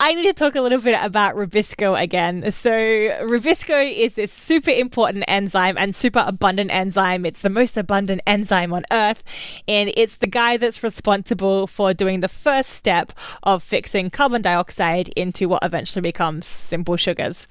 I 0.03 0.15
need 0.15 0.27
to 0.29 0.33
talk 0.33 0.55
a 0.55 0.63
little 0.63 0.81
bit 0.81 0.99
about 0.99 1.37
Rubisco 1.37 2.01
again. 2.01 2.51
So, 2.53 2.71
Rubisco 2.71 3.95
is 3.95 4.15
this 4.15 4.33
super 4.33 4.71
important 4.71 5.25
enzyme 5.29 5.77
and 5.77 5.95
super 5.95 6.25
abundant 6.27 6.73
enzyme. 6.73 7.27
It's 7.27 7.43
the 7.43 7.51
most 7.51 7.77
abundant 7.77 8.23
enzyme 8.27 8.73
on 8.73 8.85
Earth, 8.91 9.23
and 9.69 9.93
it's 9.95 10.17
the 10.17 10.27
guy 10.27 10.57
that's 10.57 10.83
responsible 10.83 11.67
for 11.67 11.93
doing 11.93 12.21
the 12.21 12.29
first 12.29 12.71
step 12.71 13.13
of 13.43 13.63
fixing 13.63 14.09
carbon 14.09 14.41
dioxide 14.41 15.11
into 15.17 15.51
what 15.51 15.63
eventually 15.63 16.01
becomes 16.01 16.47
simple 16.47 16.97
sugars. 16.97 17.47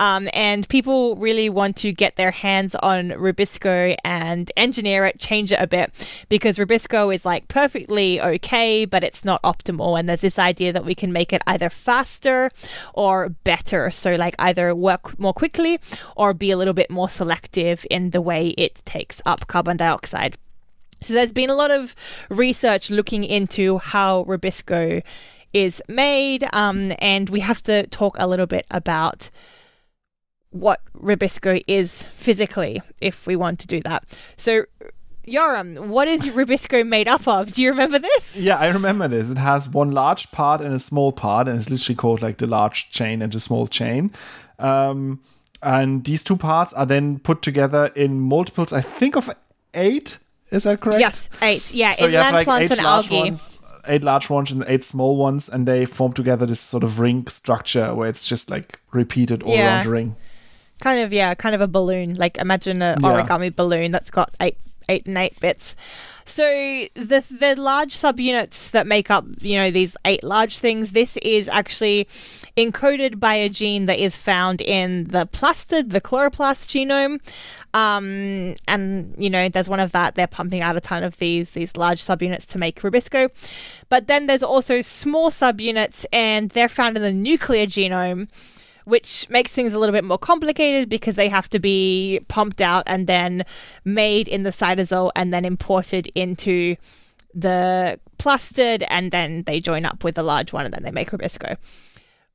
Um, 0.00 0.28
and 0.32 0.68
people 0.68 1.16
really 1.16 1.48
want 1.48 1.76
to 1.76 1.92
get 1.92 2.16
their 2.16 2.32
hands 2.32 2.74
on 2.76 3.10
Rubisco 3.10 3.96
and 4.04 4.50
engineer 4.56 5.04
it, 5.04 5.20
change 5.20 5.52
it 5.52 5.60
a 5.60 5.66
bit, 5.66 5.92
because 6.28 6.58
Rubisco 6.58 7.14
is 7.14 7.24
like 7.24 7.46
perfectly 7.48 8.20
okay, 8.20 8.84
but 8.84 9.04
it's 9.04 9.24
not 9.24 9.42
optimal. 9.42 9.98
And 9.98 10.08
there's 10.08 10.20
this 10.20 10.38
idea 10.38 10.72
that 10.72 10.84
we 10.84 10.94
can 10.94 11.12
make 11.12 11.32
it 11.32 11.42
either 11.46 11.70
faster 11.70 12.50
or 12.92 13.28
better. 13.28 13.90
So, 13.90 14.16
like, 14.16 14.34
either 14.38 14.74
work 14.74 15.18
more 15.18 15.32
quickly 15.32 15.78
or 16.16 16.34
be 16.34 16.50
a 16.50 16.56
little 16.56 16.74
bit 16.74 16.90
more 16.90 17.08
selective 17.08 17.86
in 17.90 18.10
the 18.10 18.20
way 18.20 18.48
it 18.48 18.84
takes 18.84 19.22
up 19.24 19.46
carbon 19.46 19.76
dioxide. 19.76 20.36
So, 21.00 21.14
there's 21.14 21.32
been 21.32 21.50
a 21.50 21.54
lot 21.54 21.70
of 21.70 21.94
research 22.28 22.90
looking 22.90 23.24
into 23.24 23.78
how 23.78 24.24
Rubisco 24.24 25.02
is 25.52 25.80
made, 25.88 26.44
um, 26.52 26.92
and 26.98 27.30
we 27.30 27.40
have 27.40 27.62
to 27.62 27.86
talk 27.86 28.16
a 28.18 28.26
little 28.26 28.46
bit 28.46 28.66
about 28.72 29.30
what 30.54 30.80
Rubisco 30.96 31.60
is 31.66 32.04
physically 32.14 32.80
if 33.00 33.26
we 33.26 33.34
want 33.34 33.58
to 33.58 33.66
do 33.66 33.80
that. 33.82 34.04
So, 34.36 34.64
Yoram, 35.26 35.88
what 35.88 36.06
is 36.06 36.22
Rubisco 36.28 36.86
made 36.86 37.08
up 37.08 37.26
of? 37.26 37.52
Do 37.52 37.60
you 37.60 37.70
remember 37.70 37.98
this? 37.98 38.38
Yeah, 38.38 38.58
I 38.58 38.68
remember 38.68 39.08
this. 39.08 39.32
It 39.32 39.38
has 39.38 39.68
one 39.68 39.90
large 39.90 40.30
part 40.30 40.60
and 40.60 40.72
a 40.72 40.78
small 40.78 41.10
part, 41.10 41.48
and 41.48 41.58
it's 41.58 41.68
literally 41.68 41.96
called 41.96 42.22
like 42.22 42.38
the 42.38 42.46
large 42.46 42.92
chain 42.92 43.20
and 43.20 43.32
the 43.32 43.40
small 43.40 43.66
chain. 43.66 44.12
Um, 44.60 45.20
and 45.60 46.04
these 46.04 46.22
two 46.22 46.36
parts 46.36 46.72
are 46.74 46.86
then 46.86 47.18
put 47.18 47.42
together 47.42 47.90
in 47.96 48.20
multiples, 48.20 48.72
I 48.72 48.80
think, 48.80 49.16
of 49.16 49.28
eight. 49.74 50.18
Is 50.52 50.62
that 50.62 50.80
correct? 50.80 51.00
Yes, 51.00 51.28
eight. 51.42 51.74
Yeah, 51.74 51.92
so 51.92 52.06
in 52.06 52.12
land 52.12 52.32
like 52.32 52.44
plants 52.44 52.70
and 52.70 52.80
algae. 52.80 53.22
Ones, 53.22 53.60
eight 53.88 54.04
large 54.04 54.30
ones 54.30 54.52
and 54.52 54.64
eight 54.68 54.84
small 54.84 55.16
ones, 55.16 55.48
and 55.48 55.66
they 55.66 55.84
form 55.84 56.12
together 56.12 56.46
this 56.46 56.60
sort 56.60 56.84
of 56.84 57.00
ring 57.00 57.26
structure 57.26 57.92
where 57.92 58.08
it's 58.08 58.28
just 58.28 58.50
like 58.50 58.78
repeated 58.92 59.42
all 59.42 59.52
yeah. 59.52 59.78
around 59.78 59.86
the 59.86 59.90
ring 59.90 60.16
kind 60.80 61.00
of 61.00 61.12
yeah, 61.12 61.34
kind 61.34 61.54
of 61.54 61.60
a 61.60 61.68
balloon. 61.68 62.14
Like 62.14 62.38
imagine 62.38 62.82
an 62.82 62.98
yeah. 63.00 63.08
origami 63.08 63.54
balloon 63.54 63.92
that's 63.92 64.10
got 64.10 64.34
eight 64.40 64.58
eight 64.88 65.06
and 65.06 65.16
eight 65.18 65.38
bits. 65.40 65.76
So 66.26 66.42
the 66.94 67.22
the 67.30 67.54
large 67.58 67.94
subunits 67.94 68.70
that 68.70 68.86
make 68.86 69.10
up 69.10 69.26
you 69.40 69.56
know 69.56 69.70
these 69.70 69.96
eight 70.04 70.24
large 70.24 70.58
things, 70.58 70.92
this 70.92 71.16
is 71.18 71.48
actually 71.48 72.06
encoded 72.56 73.20
by 73.20 73.34
a 73.34 73.48
gene 73.48 73.86
that 73.86 73.98
is 73.98 74.16
found 74.16 74.60
in 74.62 75.08
the 75.08 75.26
plastid, 75.26 75.90
the 75.90 76.00
chloroplast 76.00 76.68
genome. 76.70 77.20
Um, 77.74 78.54
and 78.68 79.14
you 79.18 79.28
know, 79.28 79.48
there's 79.48 79.68
one 79.68 79.80
of 79.80 79.92
that. 79.92 80.14
They're 80.14 80.26
pumping 80.26 80.60
out 80.60 80.76
a 80.76 80.80
ton 80.80 81.02
of 81.02 81.18
these 81.18 81.50
these 81.50 81.76
large 81.76 82.02
subunits 82.02 82.46
to 82.46 82.58
make 82.58 82.80
Rubisco, 82.80 83.30
but 83.88 84.06
then 84.06 84.26
there's 84.26 84.42
also 84.42 84.80
small 84.80 85.30
subunits, 85.30 86.06
and 86.12 86.50
they're 86.50 86.68
found 86.68 86.96
in 86.96 87.02
the 87.02 87.12
nuclear 87.12 87.66
genome 87.66 88.28
which 88.84 89.26
makes 89.28 89.52
things 89.52 89.74
a 89.74 89.78
little 89.78 89.92
bit 89.92 90.04
more 90.04 90.18
complicated 90.18 90.88
because 90.88 91.16
they 91.16 91.28
have 91.28 91.48
to 91.50 91.58
be 91.58 92.20
pumped 92.28 92.60
out 92.60 92.84
and 92.86 93.06
then 93.06 93.44
made 93.84 94.28
in 94.28 94.42
the 94.42 94.50
cytosol 94.50 95.10
and 95.16 95.32
then 95.32 95.44
imported 95.44 96.06
into 96.14 96.76
the 97.34 97.98
plastid 98.18 98.84
and 98.88 99.10
then 99.10 99.42
they 99.44 99.60
join 99.60 99.84
up 99.84 100.04
with 100.04 100.14
the 100.14 100.22
large 100.22 100.52
one 100.52 100.64
and 100.64 100.74
then 100.74 100.82
they 100.82 100.90
make 100.90 101.10
Rubisco. 101.10 101.56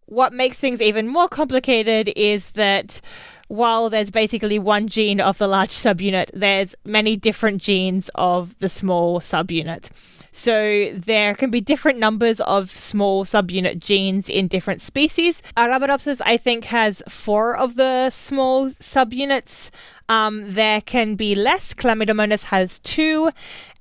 What 0.05 0.33
makes 0.33 0.57
things 0.57 0.81
even 0.81 1.07
more 1.07 1.29
complicated 1.29 2.11
is 2.15 2.51
that 2.53 2.99
while 3.47 3.89
there's 3.89 4.11
basically 4.11 4.59
one 4.59 4.87
gene 4.87 5.21
of 5.21 5.37
the 5.37 5.47
large 5.47 5.71
subunit, 5.71 6.29
there's 6.33 6.75
many 6.85 7.15
different 7.15 7.61
genes 7.61 8.09
of 8.15 8.57
the 8.59 8.69
small 8.69 9.19
subunit. 9.19 9.89
So 10.31 10.91
there 10.93 11.35
can 11.35 11.49
be 11.49 11.61
different 11.61 11.99
numbers 11.99 12.39
of 12.41 12.69
small 12.69 13.25
subunit 13.25 13.79
genes 13.79 14.29
in 14.29 14.47
different 14.47 14.81
species. 14.81 15.41
Arabidopsis, 15.57 16.21
I 16.25 16.37
think, 16.37 16.65
has 16.65 17.01
four 17.07 17.57
of 17.57 17.75
the 17.75 18.09
small 18.09 18.69
subunits. 18.69 19.69
Um, 20.07 20.51
there 20.51 20.81
can 20.81 21.15
be 21.15 21.35
less. 21.35 21.73
Chlamydomonas 21.73 22.45
has 22.45 22.79
two, 22.79 23.31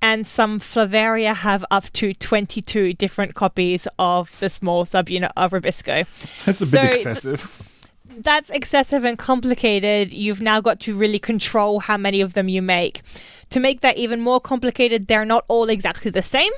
and 0.02 0.26
some 0.26 0.60
Flaveria 0.60 1.34
have 1.34 1.64
up 1.70 1.90
to 1.94 2.12
22 2.12 2.94
different 2.94 3.34
copies 3.34 3.88
of 3.98 4.38
the 4.40 4.50
small 4.50 4.84
subunit 4.84 5.30
of 5.36 5.52
Rubisco. 5.52 6.06
That's 6.44 6.60
a 6.60 6.66
bit 6.66 6.70
so 6.70 6.88
excessive 6.88 7.74
that's 8.22 8.50
excessive 8.50 9.04
and 9.04 9.18
complicated. 9.18 10.12
You've 10.12 10.40
now 10.40 10.60
got 10.60 10.80
to 10.80 10.94
really 10.94 11.18
control 11.18 11.80
how 11.80 11.96
many 11.96 12.20
of 12.20 12.34
them 12.34 12.48
you 12.48 12.62
make. 12.62 13.02
To 13.50 13.60
make 13.60 13.80
that 13.80 13.96
even 13.96 14.20
more 14.20 14.40
complicated, 14.40 15.06
they're 15.06 15.24
not 15.24 15.44
all 15.48 15.68
exactly 15.70 16.10
the 16.10 16.22
same. 16.22 16.52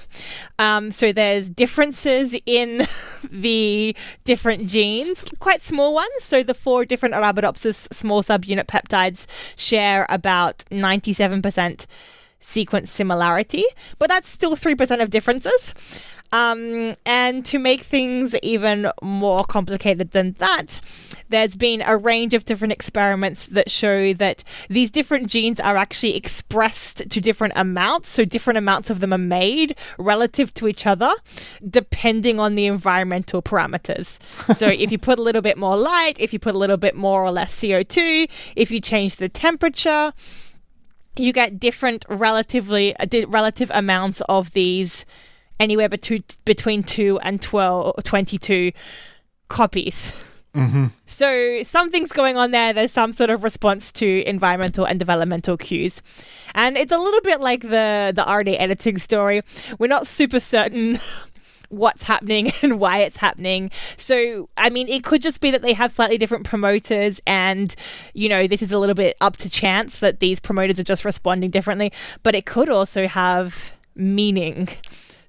Um, 0.58 0.90
so 0.90 1.12
there's 1.12 1.48
differences 1.48 2.36
in 2.46 2.86
the 3.30 3.94
different 4.24 4.66
genes, 4.66 5.24
quite 5.38 5.62
small 5.62 5.94
ones. 5.94 6.10
So 6.20 6.42
the 6.42 6.54
four 6.54 6.84
different 6.84 7.14
Arabidopsis 7.14 7.92
small 7.92 8.22
subunit 8.22 8.64
peptides 8.64 9.26
share 9.56 10.06
about 10.08 10.64
97% 10.70 11.86
sequence 12.40 12.90
similarity, 12.90 13.64
but 13.98 14.08
that's 14.08 14.28
still 14.28 14.56
3% 14.56 15.02
of 15.02 15.10
differences. 15.10 15.74
Um, 16.32 16.94
and 17.04 17.44
to 17.46 17.58
make 17.58 17.82
things 17.82 18.34
even 18.42 18.90
more 19.02 19.44
complicated 19.44 20.12
than 20.12 20.32
that, 20.38 20.80
there's 21.28 21.56
been 21.56 21.82
a 21.82 21.96
range 21.96 22.34
of 22.34 22.44
different 22.44 22.72
experiments 22.72 23.46
that 23.46 23.70
show 23.70 24.12
that 24.14 24.44
these 24.68 24.90
different 24.90 25.28
genes 25.28 25.58
are 25.60 25.76
actually 25.76 26.16
expressed 26.16 27.08
to 27.10 27.20
different 27.20 27.54
amounts. 27.56 28.08
So, 28.08 28.24
different 28.24 28.58
amounts 28.58 28.90
of 28.90 29.00
them 29.00 29.12
are 29.12 29.18
made 29.18 29.76
relative 29.98 30.54
to 30.54 30.68
each 30.68 30.86
other, 30.86 31.12
depending 31.68 32.38
on 32.38 32.54
the 32.54 32.66
environmental 32.66 33.42
parameters. 33.42 34.20
so, 34.56 34.68
if 34.68 34.92
you 34.92 34.98
put 34.98 35.18
a 35.18 35.22
little 35.22 35.42
bit 35.42 35.58
more 35.58 35.76
light, 35.76 36.14
if 36.18 36.32
you 36.32 36.38
put 36.38 36.54
a 36.54 36.58
little 36.58 36.76
bit 36.76 36.94
more 36.94 37.24
or 37.24 37.30
less 37.30 37.54
CO2, 37.60 38.28
if 38.56 38.70
you 38.70 38.80
change 38.80 39.16
the 39.16 39.28
temperature, 39.28 40.12
you 41.16 41.32
get 41.32 41.58
different 41.58 42.04
relatively 42.08 42.96
uh, 42.96 43.06
relative 43.28 43.70
amounts 43.74 44.20
of 44.22 44.52
these 44.52 45.04
anywhere 45.60 45.88
between 45.88 46.24
between 46.44 46.82
2 46.82 47.20
and 47.20 47.40
12 47.40 47.94
or 47.96 48.02
22 48.02 48.72
copies. 49.48 50.12
Mm-hmm. 50.54 50.86
So 51.06 51.62
something's 51.62 52.10
going 52.10 52.36
on 52.36 52.50
there. 52.50 52.72
There's 52.72 52.90
some 52.90 53.12
sort 53.12 53.30
of 53.30 53.44
response 53.44 53.92
to 53.92 54.28
environmental 54.28 54.84
and 54.84 54.98
developmental 54.98 55.56
cues, 55.56 56.02
and 56.56 56.76
it's 56.76 56.90
a 56.90 56.98
little 56.98 57.20
bit 57.20 57.40
like 57.40 57.62
the 57.62 58.12
the 58.14 58.22
RNA 58.22 58.58
editing 58.58 58.98
story. 58.98 59.42
We're 59.78 59.86
not 59.86 60.08
super 60.08 60.40
certain 60.40 60.98
what's 61.68 62.02
happening 62.02 62.50
and 62.62 62.80
why 62.80 62.98
it's 62.98 63.16
happening. 63.16 63.70
So, 63.96 64.48
I 64.56 64.70
mean, 64.70 64.88
it 64.88 65.04
could 65.04 65.22
just 65.22 65.40
be 65.40 65.52
that 65.52 65.62
they 65.62 65.72
have 65.72 65.92
slightly 65.92 66.18
different 66.18 66.46
promoters, 66.46 67.20
and 67.28 67.72
you 68.12 68.28
know, 68.28 68.48
this 68.48 68.60
is 68.60 68.72
a 68.72 68.78
little 68.78 68.96
bit 68.96 69.16
up 69.20 69.36
to 69.36 69.48
chance 69.48 70.00
that 70.00 70.18
these 70.18 70.40
promoters 70.40 70.80
are 70.80 70.84
just 70.84 71.04
responding 71.04 71.50
differently. 71.50 71.92
But 72.24 72.34
it 72.34 72.44
could 72.44 72.68
also 72.68 73.06
have 73.06 73.72
meaning. 73.94 74.68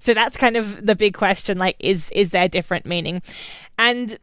So 0.02 0.14
that's 0.14 0.36
kind 0.36 0.56
of 0.56 0.84
the 0.84 0.96
big 0.96 1.14
question 1.14 1.58
like 1.58 1.76
is 1.78 2.10
is 2.10 2.30
there 2.30 2.48
different 2.48 2.86
meaning? 2.86 3.22
And 3.78 4.18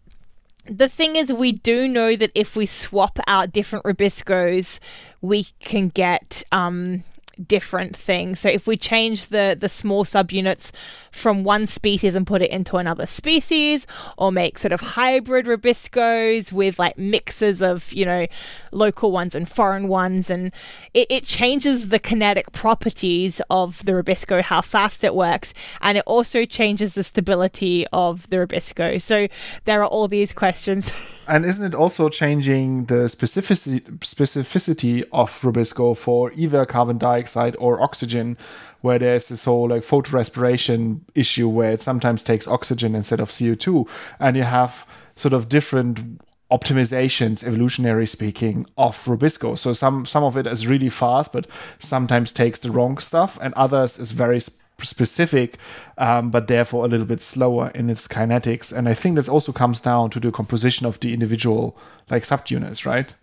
the 0.66 0.90
thing 0.90 1.16
is 1.16 1.32
we 1.32 1.54
do 1.54 1.88
know 1.88 2.18
that 2.18 2.32
if 2.36 2.58
we 2.58 2.66
swap 2.66 3.18
out 3.28 3.54
different 3.54 3.86
rubiscos, 3.86 4.80
we 5.22 5.48
can 5.62 5.88
get 5.88 6.44
um 6.52 7.06
different 7.46 7.96
things. 7.96 8.40
So 8.40 8.50
if 8.50 8.68
we 8.68 8.78
change 8.78 9.28
the 9.28 9.58
the 9.60 9.70
small 9.70 10.06
subunits 10.06 10.72
from 11.12 11.44
one 11.44 11.68
species 11.68 12.16
and 12.16 12.26
put 12.28 12.42
it 12.42 12.50
into 12.52 12.78
another 12.78 13.06
species, 13.06 13.88
or 14.18 14.32
make 14.32 14.60
sort 14.60 14.72
of 14.72 14.82
hybrid 14.82 15.46
rubiscos 15.46 16.52
with 16.52 16.80
like 16.80 16.98
mixes 16.98 17.62
of 17.62 17.92
you 17.94 18.06
know 18.06 18.28
local 18.72 19.12
ones 19.12 19.36
and 19.36 19.50
foreign 19.50 19.88
ones, 19.88 20.30
and 20.30 20.52
it, 20.94 21.08
it 21.10 21.24
changes 21.24 21.90
the 21.90 22.00
kinetic 22.00 22.52
properties 22.52 23.42
of 23.50 23.84
the 23.86 23.92
rubisco, 23.94 24.42
how 24.42 24.62
fast 24.62 25.04
it 25.04 25.16
works, 25.16 25.54
and 25.82 25.98
it 25.98 26.04
also 26.06 26.46
changes 26.46 26.94
the 26.94 27.04
stability 27.04 27.86
of 27.94 28.30
the 28.30 28.38
rubisco. 28.38 29.02
So 29.02 29.28
there 29.66 29.82
are 29.82 29.88
all 29.88 30.08
these 30.08 30.34
questions. 30.34 30.92
and 31.30 31.46
isn't 31.46 31.74
it 31.74 31.76
also 31.76 32.10
changing 32.10 32.86
the 32.86 33.06
specificity 33.06 33.82
specificity 34.00 35.04
of 35.14 35.30
Rubisco 35.42 35.96
for 35.96 36.32
either 36.36 36.66
carbon 36.66 36.98
dioxide 36.98 37.56
or 37.60 37.82
oxygen, 37.82 38.38
where 38.82 39.00
there's 39.00 39.30
this 39.30 39.46
whole 39.46 39.70
like 39.70 39.84
photorespiration 39.84 41.02
issue 41.16 41.48
where 41.48 41.72
it 41.72 41.82
sometimes 41.82 42.24
takes 42.24 42.48
oxygen 42.48 42.96
instead 42.96 43.20
of 43.20 43.30
CO2, 43.30 43.88
and 44.20 44.36
you 44.36 44.44
have 44.44 44.86
sort 45.16 45.34
of 45.34 45.48
different 45.48 46.20
optimizations, 46.52 47.44
evolutionary 47.44 48.08
speaking, 48.08 48.66
of 48.76 48.98
Rubisco. 49.06 49.58
So 49.58 49.72
some 49.72 50.06
some 50.06 50.24
of 50.24 50.36
it 50.36 50.48
is 50.48 50.66
really 50.66 50.90
fast, 50.90 51.32
but 51.32 51.46
sometimes 51.78 52.34
takes 52.34 52.60
the 52.60 52.72
wrong 52.72 52.98
stuff, 52.98 53.38
and 53.42 53.54
others 53.54 54.00
is 54.00 54.12
very 54.12 54.42
specific, 54.86 55.58
um, 55.98 56.30
but 56.30 56.48
therefore 56.48 56.86
a 56.86 56.88
little 56.88 57.08
bit 57.08 57.22
slower 57.22 57.72
in 57.76 57.90
its 57.90 58.08
kinetics. 58.08 58.76
And 58.76 58.88
I 58.88 58.94
think 58.94 59.16
this 59.16 59.30
also 59.30 59.52
comes 59.52 59.82
down 59.82 60.10
to 60.12 60.20
the 60.20 60.32
composition 60.32 60.86
of 60.86 61.00
the 61.00 61.14
individual 61.14 61.78
like 62.10 62.24
subunits, 62.24 62.86
right? 62.86 63.14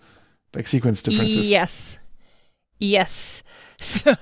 Like 0.54 0.66
sequence 0.66 1.02
differences. 1.02 1.50
Yes. 1.50 1.98
Yes. 2.78 3.42
So 4.06 4.16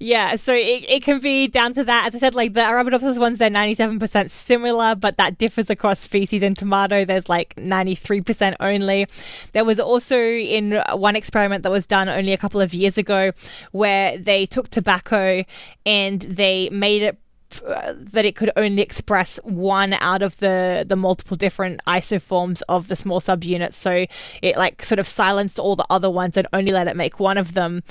yeah, 0.00 0.36
so 0.36 0.54
it, 0.54 0.84
it 0.88 1.02
can 1.02 1.20
be 1.20 1.48
down 1.48 1.74
to 1.74 1.84
that. 1.84 2.06
As 2.08 2.14
I 2.14 2.18
said, 2.18 2.34
like 2.34 2.54
the 2.54 2.60
Arabidopsis 2.60 3.18
ones, 3.18 3.38
they're 3.38 3.50
ninety 3.50 3.74
seven 3.74 3.98
percent 3.98 4.30
similar, 4.30 4.94
but 4.94 5.16
that 5.18 5.36
differs 5.36 5.68
across 5.68 6.00
species. 6.00 6.42
In 6.42 6.54
tomato, 6.54 7.04
there's 7.04 7.28
like 7.28 7.58
ninety 7.58 7.94
three 7.94 8.20
percent 8.20 8.56
only. 8.60 9.06
There 9.52 9.64
was 9.64 9.78
also 9.78 10.18
in 10.18 10.80
one 10.92 11.16
experiment 11.16 11.62
that 11.64 11.72
was 11.72 11.86
done 11.86 12.08
only 12.08 12.32
a 12.32 12.38
couple 12.38 12.60
of 12.60 12.72
years 12.72 12.96
ago, 12.96 13.32
where 13.72 14.16
they 14.16 14.46
took 14.46 14.70
tobacco 14.70 15.44
and 15.84 16.22
they 16.22 16.70
made 16.70 17.02
it 17.02 17.18
uh, 17.66 17.94
that 17.96 18.24
it 18.24 18.36
could 18.36 18.50
only 18.56 18.82
express 18.82 19.38
one 19.42 19.94
out 19.94 20.22
of 20.22 20.36
the 20.36 20.84
the 20.86 20.96
multiple 20.96 21.36
different 21.36 21.80
isoforms 21.86 22.60
of 22.68 22.88
the 22.88 22.96
small 22.96 23.20
subunits 23.22 23.72
so 23.72 24.04
it 24.42 24.56
like 24.56 24.84
sort 24.84 24.98
of 24.98 25.08
silenced 25.08 25.58
all 25.58 25.74
the 25.74 25.86
other 25.88 26.10
ones 26.10 26.36
and 26.36 26.46
only 26.52 26.72
let 26.72 26.86
it 26.86 26.94
make 26.94 27.18
one 27.18 27.38
of 27.38 27.54
them 27.54 27.82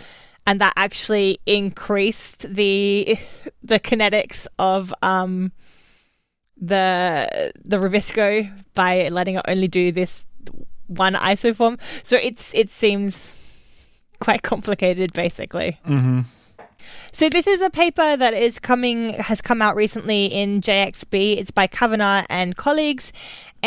and 0.48 0.60
that 0.62 0.74
actually 0.76 1.40
increased 1.46 2.52
the 2.52 3.20
the 3.62 3.80
kinetics 3.80 4.48
of 4.58 4.92
um 5.04 5.52
the 6.60 7.52
the 7.64 7.78
Rubisco 7.78 8.50
by 8.74 9.10
letting 9.10 9.36
it 9.36 9.46
only 9.48 9.68
do 9.68 9.92
this 9.92 10.26
one 10.88 11.14
isoform 11.14 11.80
so 12.04 12.18
it's 12.18 12.52
it 12.56 12.70
seems 12.72 13.36
quite 14.20 14.42
complicated 14.42 15.14
basically 15.14 15.78
Mm-hmm. 15.86 16.22
so 17.12 17.30
this 17.30 17.46
is 17.46 17.62
a 17.62 17.70
paper 17.70 18.18
that 18.18 18.34
is 18.34 18.58
coming 18.58 19.14
has 19.16 19.42
come 19.42 19.62
out 19.62 19.76
recently 19.76 20.26
in 20.26 20.62
JXB. 20.62 21.38
It's 21.38 21.52
by 21.52 21.68
Cavanagh 21.68 22.26
and 22.30 22.56
colleagues, 22.56 23.12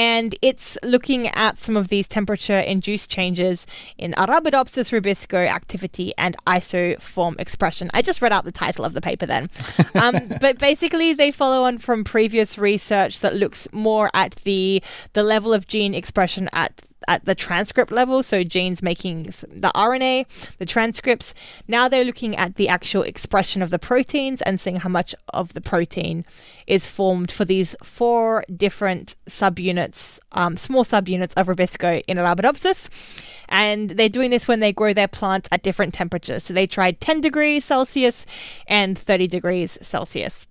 and 0.01 0.34
it's 0.40 0.78
looking 0.82 1.28
at 1.28 1.59
some 1.59 1.76
of 1.76 1.88
these 1.88 2.09
temperature-induced 2.09 3.11
changes 3.11 3.66
in 3.98 4.12
Arabidopsis 4.12 4.98
rubisco 4.98 5.46
activity 5.46 6.14
and 6.16 6.38
isoform 6.46 7.38
expression. 7.38 7.90
I 7.92 8.01
just 8.01 8.22
read 8.22 8.32
out 8.32 8.46
the 8.46 8.51
title 8.51 8.86
of 8.86 8.94
the 8.94 9.03
paper 9.03 9.26
then, 9.26 9.51
um, 9.94 10.16
but 10.40 10.59
basically 10.59 11.12
they 11.12 11.30
follow 11.30 11.64
on 11.64 11.76
from 11.76 12.03
previous 12.03 12.57
research 12.57 13.20
that 13.20 13.36
looks 13.36 13.68
more 13.72 14.09
at 14.14 14.36
the 14.36 14.82
the 15.12 15.22
level 15.22 15.53
of 15.53 15.66
gene 15.66 15.94
expression 15.94 16.48
at 16.55 16.72
at 17.09 17.24
the 17.24 17.34
transcript 17.34 17.90
level, 17.90 18.22
so 18.22 18.44
genes 18.44 18.82
making 18.82 19.24
the 19.24 19.72
RNA, 19.74 20.57
the 20.59 20.66
transcripts. 20.66 21.34
Now 21.68 21.88
they're 21.88 22.05
looking 22.05 22.36
at 22.36 22.57
the 22.57 22.68
actual 22.68 23.03
expression 23.03 23.62
of 23.62 23.70
the 23.70 23.78
proteins 23.78 24.42
and 24.42 24.61
seeing 24.61 24.76
how 24.76 24.88
much 24.88 25.14
of 25.32 25.55
the 25.55 25.61
protein 25.61 26.24
is 26.66 26.86
formed 26.86 27.30
for 27.30 27.44
these 27.44 27.74
four 27.82 28.44
different 28.55 29.16
subunits, 29.26 30.18
um, 30.32 30.57
small 30.57 30.84
subunits 30.84 31.32
of 31.36 31.46
Rubisco 31.46 32.03
in 32.07 32.16
Arabidopsis. 32.16 33.26
And 33.48 33.90
they're 33.90 34.09
doing 34.09 34.30
this 34.30 34.46
when 34.46 34.61
they 34.61 34.72
grow 34.72 34.92
their 34.92 35.09
plants 35.09 35.48
at 35.51 35.62
different 35.62 35.94
temperatures. 35.94 36.44
So 36.44 36.55
they 36.55 36.66
tried 36.66 37.01
10 37.01 37.20
degrees 37.20 37.64
Celsius 37.64 38.26
and 38.66 38.96
30 38.96 39.26
degrees 39.26 39.78
Celsius. 39.82 40.46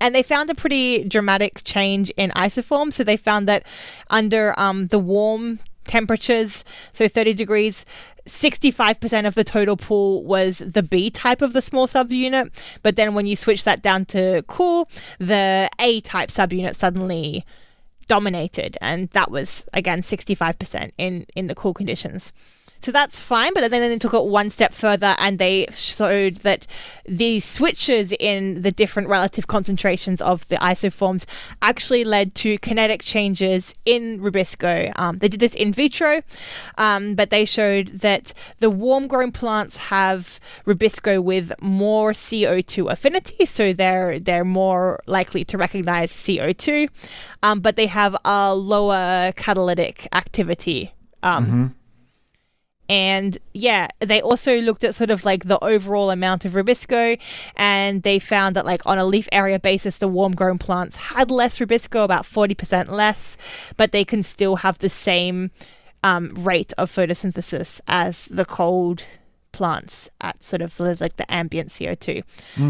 And 0.00 0.14
they 0.14 0.22
found 0.22 0.50
a 0.50 0.54
pretty 0.54 1.04
dramatic 1.04 1.62
change 1.64 2.10
in 2.16 2.30
isoform. 2.30 2.92
So 2.92 3.04
they 3.04 3.16
found 3.16 3.48
that 3.48 3.64
under 4.10 4.58
um, 4.58 4.88
the 4.88 4.98
warm 4.98 5.60
temperatures, 5.84 6.64
so 6.92 7.08
30 7.08 7.34
degrees, 7.34 7.84
65% 8.26 9.26
of 9.26 9.34
the 9.34 9.44
total 9.44 9.76
pool 9.76 10.24
was 10.24 10.58
the 10.58 10.82
B 10.82 11.10
type 11.10 11.42
of 11.42 11.52
the 11.52 11.60
small 11.60 11.86
subunit. 11.86 12.50
But 12.82 12.96
then 12.96 13.14
when 13.14 13.26
you 13.26 13.36
switch 13.36 13.64
that 13.64 13.82
down 13.82 14.06
to 14.06 14.42
cool, 14.46 14.88
the 15.18 15.68
A 15.78 16.00
type 16.00 16.30
subunit 16.30 16.74
suddenly 16.74 17.44
dominated. 18.06 18.76
And 18.80 19.10
that 19.10 19.30
was, 19.30 19.66
again, 19.72 20.02
65% 20.02 20.92
in, 20.98 21.26
in 21.34 21.46
the 21.46 21.54
cool 21.54 21.74
conditions. 21.74 22.32
So 22.84 22.92
that's 22.92 23.18
fine, 23.18 23.54
but 23.54 23.70
then 23.70 23.80
they 23.80 23.96
took 23.96 24.12
it 24.12 24.26
one 24.26 24.50
step 24.50 24.74
further 24.74 25.14
and 25.18 25.38
they 25.38 25.68
showed 25.72 26.36
that 26.48 26.66
the 27.06 27.40
switches 27.40 28.12
in 28.20 28.60
the 28.60 28.70
different 28.70 29.08
relative 29.08 29.46
concentrations 29.46 30.20
of 30.20 30.46
the 30.48 30.56
isoforms 30.56 31.24
actually 31.62 32.04
led 32.04 32.34
to 32.34 32.58
kinetic 32.58 33.00
changes 33.00 33.74
in 33.86 34.20
Rubisco. 34.20 34.92
Um, 34.96 35.16
they 35.16 35.28
did 35.28 35.40
this 35.40 35.54
in 35.54 35.72
vitro, 35.72 36.20
um, 36.76 37.14
but 37.14 37.30
they 37.30 37.46
showed 37.46 37.88
that 38.00 38.34
the 38.58 38.68
warm 38.68 39.06
grown 39.06 39.32
plants 39.32 39.78
have 39.88 40.38
Rubisco 40.66 41.22
with 41.22 41.54
more 41.62 42.12
CO2 42.12 42.92
affinity, 42.92 43.46
so 43.46 43.72
they're 43.72 44.18
they're 44.18 44.44
more 44.44 45.00
likely 45.06 45.42
to 45.46 45.56
recognize 45.56 46.12
CO2, 46.12 46.90
um, 47.42 47.60
but 47.60 47.76
they 47.76 47.86
have 47.86 48.14
a 48.26 48.54
lower 48.54 49.32
catalytic 49.36 50.06
activity. 50.12 50.92
Um, 51.22 51.44
Mm-hmm. 51.46 51.66
And 52.88 53.38
yeah, 53.52 53.88
they 54.00 54.20
also 54.20 54.60
looked 54.60 54.84
at 54.84 54.94
sort 54.94 55.10
of 55.10 55.24
like 55.24 55.44
the 55.44 55.62
overall 55.64 56.10
amount 56.10 56.44
of 56.44 56.52
Rubisco, 56.52 57.18
and 57.56 58.02
they 58.02 58.18
found 58.18 58.56
that 58.56 58.66
like 58.66 58.82
on 58.84 58.98
a 58.98 59.04
leaf 59.04 59.28
area 59.32 59.58
basis, 59.58 59.98
the 59.98 60.08
warm 60.08 60.34
grown 60.34 60.58
plants 60.58 60.96
had 60.96 61.30
less 61.30 61.58
Rubisco, 61.58 62.04
about 62.04 62.24
40% 62.24 62.88
less, 62.88 63.36
but 63.76 63.92
they 63.92 64.04
can 64.04 64.22
still 64.22 64.56
have 64.56 64.78
the 64.78 64.90
same 64.90 65.50
um, 66.02 66.34
rate 66.36 66.72
of 66.76 66.90
photosynthesis 66.90 67.80
as 67.88 68.26
the 68.26 68.44
cold 68.44 69.04
plants 69.52 70.10
at 70.20 70.42
sort 70.42 70.60
of 70.60 70.78
like 70.80 71.16
the 71.16 71.32
ambient 71.32 71.70
CO2. 71.70 72.22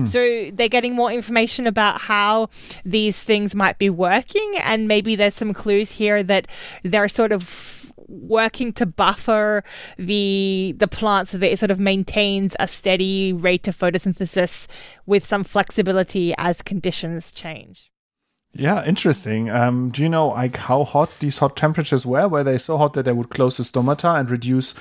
So 0.07 0.51
they're 0.53 0.69
getting 0.69 0.95
more 0.95 1.11
information 1.11 1.67
about 1.67 2.03
how 2.03 2.51
these 2.85 3.19
things 3.19 3.55
might 3.55 3.79
be 3.79 3.91
working, 3.91 4.55
and 4.63 4.87
maybe 4.87 5.17
there's 5.17 5.35
some 5.35 5.55
clues 5.55 5.93
here 5.93 6.23
that 6.23 6.47
they're 6.85 7.09
sort 7.09 7.33
of 7.33 7.84
working 8.15 8.73
to 8.75 8.87
buffer 8.87 9.63
the 9.99 10.75
the 10.79 10.89
plant 10.89 11.29
so 11.29 11.39
that 11.39 11.53
it 11.53 11.59
sort 11.59 11.71
of 11.71 11.81
maintains 11.81 12.57
a 12.59 12.69
steady 12.69 13.33
rate 13.33 13.69
of 13.69 13.77
photosynthesis 13.77 14.67
with 15.07 15.25
some 15.25 15.45
flexibility 15.45 16.35
as 16.39 16.63
conditions 16.63 17.33
change. 17.33 17.91
Yeah, 18.55 18.85
interesting. 18.85 19.51
Um, 19.51 19.91
do 19.91 20.03
you 20.03 20.09
know 20.09 20.29
like 20.29 20.57
how 20.57 20.85
hot 20.85 21.11
these 21.19 21.39
hot 21.39 21.57
temperatures 21.57 22.07
were? 22.07 22.29
Were 22.29 22.45
they 22.45 22.59
so 22.59 22.77
hot 22.79 22.93
that 22.93 23.05
they 23.05 23.13
would 23.13 23.31
close 23.31 23.57
the 23.57 23.65
stomata 23.65 24.19
and 24.19 24.31
reduce 24.31 24.75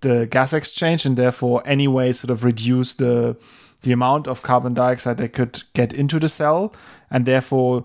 the 0.00 0.26
gas 0.26 0.52
exchange, 0.52 1.04
and 1.04 1.16
therefore 1.16 1.62
anyway 1.66 2.12
sort 2.12 2.30
of 2.30 2.44
reduce 2.44 2.94
the 2.94 3.36
the 3.82 3.92
amount 3.92 4.26
of 4.26 4.42
carbon 4.42 4.74
dioxide 4.74 5.18
they 5.18 5.28
could 5.28 5.62
get 5.74 5.92
into 5.92 6.18
the 6.18 6.28
cell, 6.28 6.74
and 7.10 7.26
therefore 7.26 7.84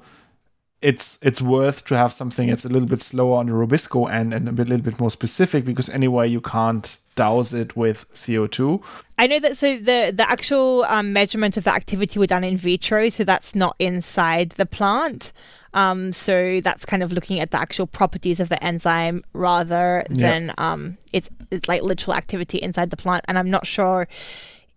it's 0.84 1.18
it's 1.22 1.42
worth 1.42 1.86
to 1.86 1.96
have 1.98 2.12
something 2.12 2.50
that's 2.50 2.66
a 2.66 2.70
little 2.70 2.88
bit 2.88 3.02
slower 3.02 3.38
on 3.40 3.46
the 3.48 3.54
Rubisco 3.54 4.12
end 4.12 4.34
and 4.34 4.48
a 4.50 4.52
bit, 4.52 4.68
little 4.70 4.84
bit 4.84 5.00
more 5.00 5.10
specific 5.10 5.64
because 5.66 5.90
anyway 5.90 6.28
you 6.30 6.42
can't 6.42 6.98
douse 7.16 7.54
it 7.54 7.78
with 7.78 8.12
CO2. 8.14 8.82
I 9.18 9.28
know 9.28 9.40
that 9.40 9.56
so 9.58 9.78
the 9.78 10.12
the 10.16 10.26
actual 10.30 10.84
um, 10.90 11.14
measurement 11.14 11.58
of 11.58 11.64
the 11.64 11.74
activity 11.74 12.20
were 12.20 12.28
done 12.28 12.44
in 12.44 12.58
vitro, 12.58 13.10
so 13.10 13.24
that's 13.24 13.56
not 13.56 13.76
inside 13.80 14.52
the 14.52 14.66
plant. 14.66 15.32
Um, 15.76 16.14
so 16.14 16.62
that's 16.62 16.86
kind 16.86 17.02
of 17.02 17.12
looking 17.12 17.40
at 17.40 17.50
the 17.50 17.60
actual 17.60 17.88
properties 17.88 18.40
of 18.40 18.50
the 18.50 18.64
enzyme 18.64 19.24
rather 19.34 20.04
Yeah. 20.10 20.30
than 20.30 20.54
um, 20.58 20.98
it's 21.14 21.30
it's 21.50 21.68
like 21.68 21.82
literal 21.82 22.16
activity 22.16 22.58
inside 22.60 22.90
the 22.90 22.98
plant. 22.98 23.24
And 23.28 23.40
I'm 23.40 23.50
not 23.50 23.66
sure 23.66 24.08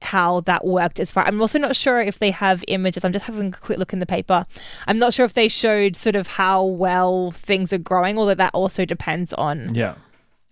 how 0.07 0.41
that 0.43 0.65
worked 0.65 0.99
as 1.01 1.13
far. 1.13 1.25
I'm 1.27 1.41
also 1.41 1.59
not 1.59 1.77
sure 1.77 2.01
if 2.01 2.19
they 2.19 2.31
have 2.31 2.65
images. 2.69 3.05
I'm 3.05 3.13
just 3.13 3.27
having 3.27 3.49
a 3.49 3.57
quick 3.67 3.79
look 3.79 3.93
in 3.93 3.99
the 3.99 4.07
paper. 4.07 4.47
I'm 4.87 4.99
not 4.99 5.13
sure 5.15 5.27
if 5.27 5.35
they 5.35 5.49
showed 5.49 5.97
sort 5.97 6.17
of 6.17 6.27
how 6.27 6.65
well 6.65 7.31
things 7.33 7.73
are 7.73 7.79
growing, 7.79 8.19
although 8.19 8.35
that 8.35 8.55
also 8.55 8.85
depends 8.85 9.33
on 9.35 9.75
Yeah. 9.75 9.95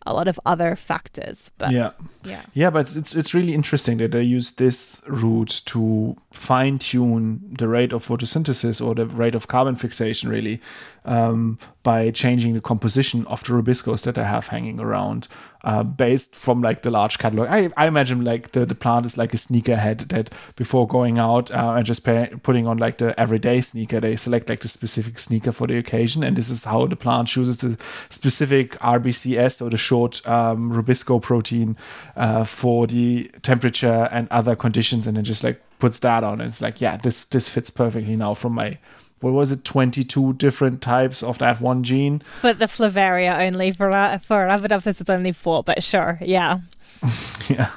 a 0.07 0.12
lot 0.12 0.28
of 0.28 0.38
other 0.44 0.76
factors. 0.76 1.50
But 1.57 1.70
Yeah. 1.72 1.90
yeah. 2.24 2.42
Yeah, 2.52 2.70
but 2.70 2.94
it's 2.94 3.14
it's 3.14 3.32
really 3.32 3.55
interesting 3.55 3.96
that 3.98 4.12
they 4.12 4.22
use 4.22 4.52
this 4.52 5.00
route 5.09 5.62
to 5.66 6.16
fine 6.30 6.78
tune 6.78 7.40
the 7.59 7.68
rate 7.68 7.92
of 7.94 8.07
photosynthesis 8.07 8.84
or 8.84 8.94
the 8.94 9.07
rate 9.07 9.34
of 9.34 9.46
carbon 9.48 9.76
fixation, 9.76 10.28
really, 10.30 10.61
um, 11.07 11.59
by 11.85 12.11
changing 12.11 12.55
the 12.55 12.61
composition 12.62 13.26
of 13.26 13.45
the 13.45 13.53
rubiscos 13.53 14.03
that 14.03 14.16
I 14.16 14.24
have 14.24 14.49
hanging 14.49 14.80
around, 14.80 15.28
uh, 15.62 15.82
based 15.82 16.35
from 16.35 16.62
like 16.62 16.80
the 16.80 16.91
large 16.91 17.18
catalog. 17.18 17.49
I, 17.49 17.70
I 17.76 17.87
imagine 17.87 18.24
like 18.24 18.53
the, 18.53 18.64
the 18.64 18.74
plant 18.74 19.05
is 19.05 19.18
like 19.18 19.35
a 19.35 19.37
sneakerhead 19.37 20.09
that 20.09 20.32
before 20.57 20.89
going 20.89 21.18
out 21.18 21.51
uh, 21.51 21.74
and 21.76 21.85
just 21.85 22.03
pay, 22.03 22.32
putting 22.43 22.66
on 22.66 22.78
like 22.78 22.99
the 22.99 23.18
everyday 23.20 23.61
sneaker, 23.61 24.01
they 24.01 24.16
select 24.16 24.49
like 24.49 24.61
the 24.61 24.68
specific 24.68 25.18
sneaker 25.18 25.53
for 25.53 25.66
the 25.66 25.76
occasion, 25.76 26.24
and 26.24 26.37
this 26.37 26.49
is 26.49 26.64
how 26.64 26.87
the 26.87 26.97
plant 26.97 27.28
chooses 27.28 27.59
the 27.59 27.78
specific 28.09 28.72
RBCS 28.78 29.61
or 29.61 29.68
the 29.68 29.76
short 29.76 30.26
um, 30.26 30.72
rubisco 30.72 31.20
protein 31.20 31.76
uh, 32.16 32.45
for 32.45 32.87
the 32.87 33.30
temperature 33.43 34.09
and 34.11 34.26
other 34.30 34.57
conditions, 34.57 35.07
and 35.07 35.18
then 35.18 35.24
just 35.24 35.45
like 35.45 35.62
puts 35.78 35.99
that 35.99 36.24
on. 36.24 36.41
And 36.41 36.49
it's 36.49 36.62
like, 36.62 36.80
yeah, 36.80 36.97
this 36.97 37.26
this 37.26 37.51
fits 37.51 37.68
perfectly 37.68 38.16
now 38.16 38.32
from 38.32 38.55
my 38.55 38.78
what 39.20 39.32
was 39.32 39.52
it, 39.52 39.64
twenty 39.64 40.04
two 40.04 40.34
different 40.34 40.82
types 40.82 41.22
of 41.22 41.38
that 41.38 41.60
one 41.60 41.82
gene. 41.82 42.20
For 42.20 42.52
the 42.52 42.66
Flaveria 42.66 43.46
only, 43.46 43.72
for 43.72 43.90
uh, 43.90 44.18
for 44.18 44.44
Arabidopsis 44.46 45.00
it's 45.00 45.10
only 45.10 45.32
four, 45.32 45.62
but 45.62 45.82
sure, 45.82 46.18
yeah. 46.20 46.60
yeah, 47.48 47.70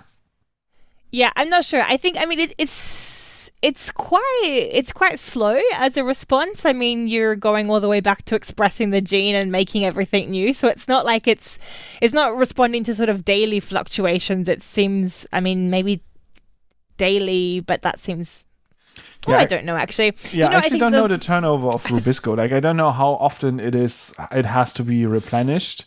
Yeah, 1.11 1.31
I'm 1.35 1.49
not 1.49 1.65
sure. 1.65 1.81
I 1.81 1.97
think, 1.97 2.17
I 2.19 2.25
mean, 2.25 2.39
it, 2.39 2.53
it's 2.57 3.07
it's 3.61 3.91
quite 3.91 4.21
it's 4.43 4.93
quite 4.93 5.19
slow 5.19 5.59
as 5.75 5.97
a 5.97 6.03
response. 6.03 6.65
I 6.65 6.73
mean, 6.73 7.07
you're 7.07 7.35
going 7.35 7.69
all 7.69 7.79
the 7.79 7.89
way 7.89 8.01
back 8.01 8.23
to 8.25 8.35
expressing 8.35 8.91
the 8.91 9.01
gene 9.01 9.35
and 9.35 9.51
making 9.51 9.83
everything 9.83 10.29
new. 10.31 10.53
So 10.53 10.67
it's 10.67 10.88
not 10.88 11.05
like 11.05 11.27
it's 11.27 11.57
it's 12.01 12.13
not 12.13 12.35
responding 12.35 12.83
to 12.85 12.95
sort 12.95 13.09
of 13.09 13.25
daily 13.25 13.59
fluctuations. 13.59 14.47
It 14.47 14.61
seems 14.61 15.25
I 15.33 15.39
mean, 15.39 15.69
maybe 15.69 16.03
daily, 16.97 17.61
but 17.61 17.81
that 17.81 17.99
seems 17.99 18.47
well, 19.28 19.38
yeah, 19.38 19.43
I 19.43 19.45
don't 19.45 19.65
know 19.65 19.75
actually. 19.75 20.13
Yeah, 20.32 20.32
you 20.32 20.39
know, 20.39 20.47
I 20.47 20.55
actually 20.59 20.78
I 20.78 20.80
don't 20.80 20.91
the... 20.91 20.99
know 20.99 21.07
the 21.07 21.17
turnover 21.17 21.67
of 21.67 21.84
Rubisco. 21.84 22.38
like 22.38 22.51
I 22.51 22.59
don't 22.59 22.78
know 22.78 22.91
how 22.91 23.11
often 23.13 23.59
it 23.59 23.75
is 23.75 24.13
it 24.32 24.45
has 24.45 24.73
to 24.73 24.84
be 24.84 25.05
replenished. 25.05 25.86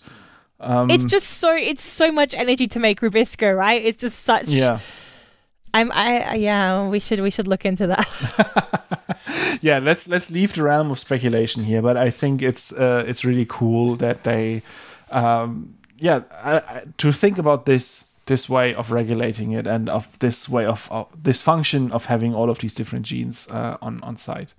Um, 0.60 0.90
it's 0.90 1.04
just 1.04 1.26
so 1.26 1.54
it's 1.54 1.82
so 1.82 2.12
much 2.12 2.34
energy 2.34 2.68
to 2.68 2.78
make 2.78 3.00
Rubisco, 3.00 3.56
right? 3.56 3.82
It's 3.82 4.00
just 4.00 4.20
such 4.20 4.48
yeah. 4.48 4.80
I'm 5.72 5.90
I 5.92 6.34
yeah, 6.34 6.86
we 6.86 7.00
should 7.00 7.20
we 7.20 7.30
should 7.30 7.48
look 7.48 7.64
into 7.64 7.86
that. 7.86 9.58
yeah, 9.62 9.78
let's 9.78 10.08
let's 10.08 10.30
leave 10.30 10.52
the 10.52 10.64
realm 10.64 10.90
of 10.90 10.98
speculation 10.98 11.64
here, 11.64 11.80
but 11.80 11.96
I 11.96 12.10
think 12.10 12.42
it's 12.42 12.72
uh, 12.72 13.04
it's 13.06 13.24
really 13.24 13.46
cool 13.48 13.96
that 13.96 14.24
they 14.24 14.62
um, 15.10 15.74
yeah, 15.98 16.22
I, 16.42 16.56
I, 16.56 16.82
to 16.98 17.12
think 17.12 17.38
about 17.38 17.66
this 17.66 18.09
this 18.30 18.48
way 18.48 18.72
of 18.74 18.92
regulating 18.92 19.50
it 19.50 19.66
and 19.66 19.88
of 19.88 20.16
this 20.20 20.48
way 20.48 20.64
of 20.64 20.88
uh, 20.92 21.04
this 21.20 21.42
function 21.42 21.90
of 21.90 22.06
having 22.06 22.32
all 22.32 22.48
of 22.48 22.60
these 22.60 22.74
different 22.74 23.04
genes 23.04 23.48
uh, 23.50 23.76
on 23.82 24.00
on 24.02 24.16
site 24.16 24.54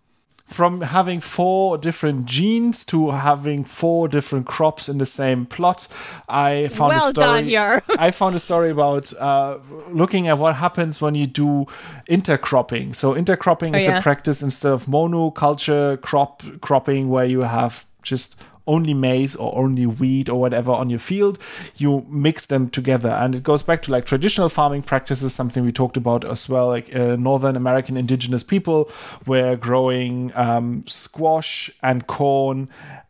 from 0.51 0.82
having 0.82 1.22
four 1.22 1.78
different 1.78 2.26
genes 2.26 2.84
to 2.84 3.11
having 3.11 3.63
four 3.63 4.09
different 4.09 4.45
crops 4.45 4.89
in 4.89 4.97
the 4.97 5.05
same 5.05 5.45
plot. 5.45 5.88
I 6.28 6.67
found 6.67 6.89
well 6.89 7.07
a 7.07 7.13
story. 7.13 7.26
Done, 7.26 7.47
I 7.97 8.11
found 8.11 8.36
a 8.36 8.39
story 8.39 8.69
about 8.69 9.13
uh, 9.13 9.59
looking 9.88 10.28
at 10.28 10.38
what 10.38 10.55
happens 10.55 10.99
when 10.99 11.15
you 11.15 11.26
do 11.26 11.67
intercropping. 12.09 12.93
So 12.93 13.13
intercropping 13.13 13.74
oh, 13.74 13.78
is 13.78 13.86
yeah. 13.86 13.99
a 13.99 14.01
practice 14.01 14.43
instead 14.43 14.74
of 14.74 14.88
monoculture 14.88 16.01
crop 16.01 16.43
cropping, 16.59 17.07
where 17.07 17.26
you 17.26 17.41
have 17.41 17.86
just 18.03 18.41
only 18.68 18.93
maize 18.93 19.36
or 19.36 19.57
only 19.57 19.86
wheat 19.86 20.30
or 20.30 20.39
whatever 20.39 20.72
on 20.72 20.89
your 20.89 20.99
field, 20.99 21.39
you 21.78 22.05
mix 22.09 22.45
them 22.45 22.70
together. 22.70 23.09
And 23.09 23.36
it 23.36 23.43
goes 23.43 23.64
back 23.64 23.82
to 23.84 23.91
like 23.91 24.05
traditional 24.05 24.49
farming 24.49 24.84
practices, 24.84 25.34
something 25.34 25.66
we 25.66 25.72
talked 25.72 25.97
about 25.97 26.26
as 26.26 26.47
well. 26.47 26.68
Like 26.68 26.95
uh, 26.95 27.16
Northern 27.18 27.55
American 27.55 27.97
indigenous 27.97 28.43
people 28.43 28.89
were 29.26 29.55
growing 29.55 30.32
um, 30.36 30.86
squash 30.88 31.70
and 31.82 32.07
corn 32.07 32.70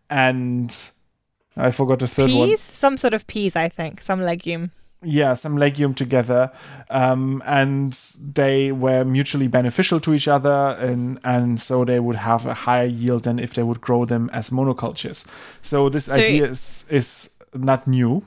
and 0.10 0.92
I 1.56 1.72
forgot 1.72 2.00
the 2.00 2.08
third 2.08 2.28
peas? 2.28 2.38
one. 2.38 2.58
Some 2.58 2.98
sort 2.98 3.14
of 3.14 3.28
peas, 3.28 3.56
I 3.56 3.70
think, 3.70 4.02
some 4.02 4.22
legume 4.22 4.72
yeah 5.04 5.34
some 5.34 5.58
legume 5.58 5.94
together 5.94 6.52
um, 6.90 7.42
and 7.46 7.94
they 8.34 8.72
were 8.72 9.04
mutually 9.04 9.48
beneficial 9.48 10.00
to 10.00 10.14
each 10.14 10.28
other 10.28 10.76
and 10.80 11.20
and 11.24 11.60
so 11.60 11.84
they 11.84 12.00
would 12.00 12.16
have 12.16 12.46
a 12.46 12.54
higher 12.54 12.86
yield 12.86 13.24
than 13.24 13.40
if 13.40 13.54
they 13.54 13.64
would 13.64 13.82
grow 13.82 14.06
them 14.06 14.30
as 14.32 14.50
monocultures. 14.52 15.26
So 15.62 15.90
this 15.90 16.06
so 16.06 16.14
idea 16.14 16.46
is 16.46 16.86
is 16.90 17.38
not 17.54 17.88
new 17.88 18.24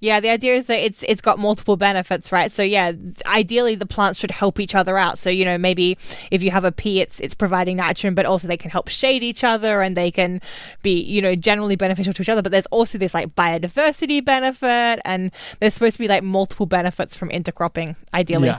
yeah, 0.00 0.20
the 0.20 0.30
idea 0.30 0.54
is 0.54 0.66
that 0.66 0.78
it's 0.78 1.02
it's 1.08 1.20
got 1.20 1.40
multiple 1.40 1.76
benefits, 1.76 2.30
right? 2.30 2.52
So 2.52 2.62
yeah, 2.62 2.92
ideally 3.26 3.74
the 3.74 3.86
plants 3.86 4.20
should 4.20 4.30
help 4.30 4.60
each 4.60 4.74
other 4.74 4.96
out. 4.96 5.18
So 5.18 5.28
you 5.28 5.44
know 5.44 5.58
maybe 5.58 5.98
if 6.30 6.42
you 6.42 6.52
have 6.52 6.64
a 6.64 6.70
pea, 6.70 7.00
it's 7.00 7.18
it's 7.18 7.34
providing 7.34 7.78
nitrogen, 7.78 8.14
but 8.14 8.24
also 8.24 8.46
they 8.46 8.56
can 8.56 8.70
help 8.70 8.88
shade 8.88 9.24
each 9.24 9.42
other 9.42 9.80
and 9.82 9.96
they 9.96 10.12
can 10.12 10.40
be 10.82 11.00
you 11.00 11.20
know 11.20 11.34
generally 11.34 11.74
beneficial 11.74 12.12
to 12.12 12.22
each 12.22 12.28
other. 12.28 12.42
But 12.42 12.52
there's 12.52 12.66
also 12.66 12.96
this 12.96 13.12
like 13.12 13.34
biodiversity 13.34 14.24
benefit, 14.24 15.00
and 15.04 15.32
there's 15.58 15.74
supposed 15.74 15.94
to 15.94 16.00
be 16.00 16.08
like 16.08 16.22
multiple 16.22 16.66
benefits 16.66 17.16
from 17.16 17.30
intercropping, 17.30 17.96
ideally. 18.14 18.48
Yeah, 18.48 18.58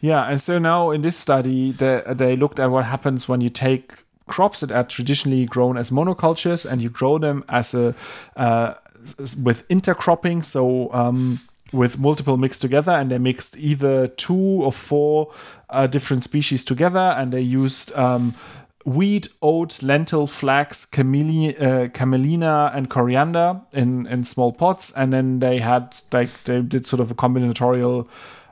yeah. 0.00 0.24
And 0.24 0.38
so 0.38 0.58
now 0.58 0.90
in 0.90 1.00
this 1.00 1.16
study, 1.16 1.72
they 1.72 2.02
they 2.08 2.36
looked 2.36 2.58
at 2.60 2.70
what 2.70 2.84
happens 2.84 3.26
when 3.26 3.40
you 3.40 3.48
take 3.48 3.94
crops 4.26 4.60
that 4.60 4.70
are 4.70 4.84
traditionally 4.84 5.46
grown 5.46 5.78
as 5.78 5.90
monocultures 5.90 6.70
and 6.70 6.82
you 6.82 6.90
grow 6.90 7.16
them 7.16 7.42
as 7.48 7.72
a 7.72 7.94
uh, 8.36 8.74
with 9.42 9.66
intercropping. 9.68 10.44
So 10.44 10.92
um, 10.92 11.40
with 11.72 11.98
multiple 11.98 12.36
mixed 12.36 12.60
together, 12.60 12.92
and 12.92 13.10
they 13.10 13.18
mixed 13.18 13.58
either 13.58 14.08
two 14.08 14.34
or 14.34 14.72
four 14.72 15.32
uh, 15.70 15.86
different 15.86 16.24
species 16.24 16.64
together, 16.64 17.14
and 17.16 17.32
they 17.32 17.40
used. 17.40 17.96
Um, 17.96 18.34
wheat, 18.84 19.28
oat, 19.42 19.82
lentil, 19.82 20.26
flax, 20.26 20.86
camellia, 20.86 21.50
uh, 21.58 21.88
camelina, 21.88 22.72
and 22.74 22.88
coriander 22.88 23.60
in, 23.74 24.06
in 24.06 24.24
small 24.24 24.50
pots. 24.50 24.92
And 24.92 25.12
then 25.12 25.40
they 25.40 25.58
had, 25.58 25.94
like, 26.10 26.44
they 26.44 26.62
did 26.62 26.86
sort 26.86 27.00
of 27.00 27.10
a 27.10 27.14
combinatorial 27.14 28.08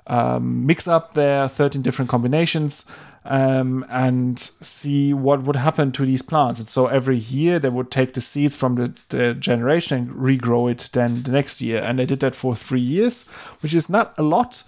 um, 0.08 0.66
mix 0.66 0.86
up 0.86 1.14
there, 1.14 1.48
13 1.48 1.80
different 1.80 2.10
combinations 2.10 2.84
um, 3.28 3.84
and 3.90 4.38
see 4.38 5.12
what 5.12 5.42
would 5.42 5.56
happen 5.56 5.92
to 5.92 6.06
these 6.06 6.22
plants. 6.22 6.60
And 6.60 6.68
so 6.68 6.86
every 6.86 7.18
year 7.18 7.58
they 7.58 7.68
would 7.68 7.90
take 7.90 8.14
the 8.14 8.20
seeds 8.20 8.54
from 8.56 8.76
the, 8.76 8.94
the, 9.08 9.34
generation 9.34 9.86
and 9.96 10.10
regrow 10.10 10.70
it 10.70 10.90
then 10.92 11.22
the 11.22 11.30
next 11.30 11.60
year. 11.60 11.82
And 11.82 11.98
they 11.98 12.06
did 12.06 12.20
that 12.20 12.34
for 12.34 12.54
three 12.54 12.80
years, 12.80 13.28
which 13.60 13.74
is 13.74 13.88
not 13.88 14.14
a 14.18 14.22
lot, 14.22 14.62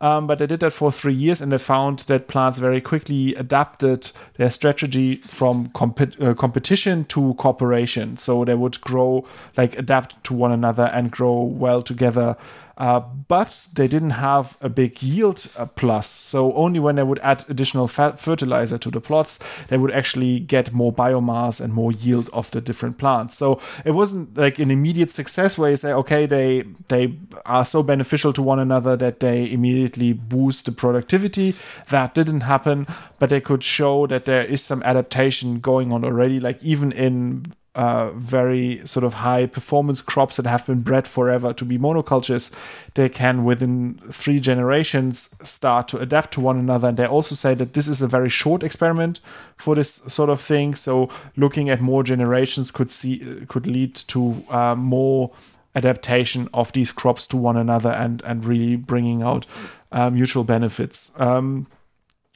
um, 0.00 0.26
but 0.26 0.38
they 0.38 0.46
did 0.46 0.60
that 0.60 0.72
for 0.72 0.92
three 0.92 1.14
years 1.14 1.40
and 1.40 1.52
they 1.52 1.58
found 1.58 2.00
that 2.00 2.28
plants 2.28 2.58
very 2.58 2.80
quickly 2.80 3.34
adapted 3.34 4.10
their 4.36 4.50
strategy 4.50 5.16
from 5.16 5.68
comp- 5.68 6.20
uh, 6.20 6.34
competition 6.34 7.04
to 7.06 7.34
cooperation. 7.34 8.16
So 8.16 8.44
they 8.44 8.54
would 8.54 8.80
grow, 8.80 9.26
like 9.56 9.78
adapt 9.78 10.22
to 10.24 10.34
one 10.34 10.52
another 10.52 10.90
and 10.94 11.10
grow 11.10 11.42
well 11.42 11.82
together 11.82 12.36
uh, 12.76 13.00
but 13.00 13.68
they 13.74 13.86
didn't 13.86 14.10
have 14.10 14.56
a 14.60 14.68
big 14.68 15.02
yield 15.02 15.46
uh, 15.56 15.66
plus. 15.66 16.08
So 16.08 16.52
only 16.54 16.80
when 16.80 16.96
they 16.96 17.02
would 17.02 17.20
add 17.20 17.44
additional 17.48 17.88
fertilizer 17.88 18.78
to 18.78 18.90
the 18.90 19.00
plots, 19.00 19.38
they 19.68 19.78
would 19.78 19.92
actually 19.92 20.40
get 20.40 20.72
more 20.72 20.92
biomass 20.92 21.60
and 21.60 21.72
more 21.72 21.92
yield 21.92 22.28
of 22.32 22.50
the 22.50 22.60
different 22.60 22.98
plants. 22.98 23.36
So 23.36 23.60
it 23.84 23.92
wasn't 23.92 24.36
like 24.36 24.58
an 24.58 24.70
immediate 24.70 25.12
success 25.12 25.56
where 25.56 25.70
you 25.70 25.76
say, 25.76 25.92
okay, 25.92 26.26
they 26.26 26.64
they 26.88 27.16
are 27.46 27.64
so 27.64 27.82
beneficial 27.82 28.32
to 28.32 28.42
one 28.42 28.58
another 28.58 28.96
that 28.96 29.20
they 29.20 29.50
immediately 29.50 30.12
boost 30.12 30.66
the 30.66 30.72
productivity. 30.72 31.54
That 31.90 32.14
didn't 32.14 32.40
happen, 32.40 32.86
but 33.18 33.30
they 33.30 33.40
could 33.40 33.62
show 33.62 34.06
that 34.06 34.24
there 34.24 34.44
is 34.44 34.62
some 34.62 34.82
adaptation 34.82 35.60
going 35.60 35.92
on 35.92 36.04
already. 36.04 36.40
Like 36.40 36.62
even 36.62 36.92
in 36.92 37.46
uh, 37.74 38.10
very 38.10 38.80
sort 38.86 39.04
of 39.04 39.14
high 39.14 39.46
performance 39.46 40.00
crops 40.00 40.36
that 40.36 40.46
have 40.46 40.66
been 40.66 40.82
bred 40.82 41.08
forever 41.08 41.52
to 41.52 41.64
be 41.64 41.78
monocultures, 41.78 42.50
they 42.94 43.08
can 43.08 43.44
within 43.44 43.94
three 44.10 44.38
generations 44.38 45.34
start 45.46 45.88
to 45.88 45.98
adapt 45.98 46.32
to 46.32 46.40
one 46.40 46.58
another. 46.58 46.88
And 46.88 46.96
they 46.96 47.06
also 47.06 47.34
say 47.34 47.54
that 47.54 47.74
this 47.74 47.88
is 47.88 48.00
a 48.00 48.06
very 48.06 48.28
short 48.28 48.62
experiment 48.62 49.20
for 49.56 49.74
this 49.74 49.94
sort 50.06 50.30
of 50.30 50.40
thing. 50.40 50.74
So 50.74 51.08
looking 51.36 51.68
at 51.68 51.80
more 51.80 52.02
generations 52.02 52.70
could 52.70 52.90
see 52.90 53.44
could 53.48 53.66
lead 53.66 53.94
to 53.94 54.44
uh, 54.50 54.74
more 54.76 55.32
adaptation 55.74 56.48
of 56.54 56.72
these 56.72 56.92
crops 56.92 57.26
to 57.26 57.36
one 57.36 57.56
another 57.56 57.90
and 57.90 58.22
and 58.24 58.44
really 58.44 58.76
bringing 58.76 59.22
out 59.22 59.46
uh, 59.90 60.10
mutual 60.10 60.44
benefits. 60.44 61.10
Um, 61.18 61.66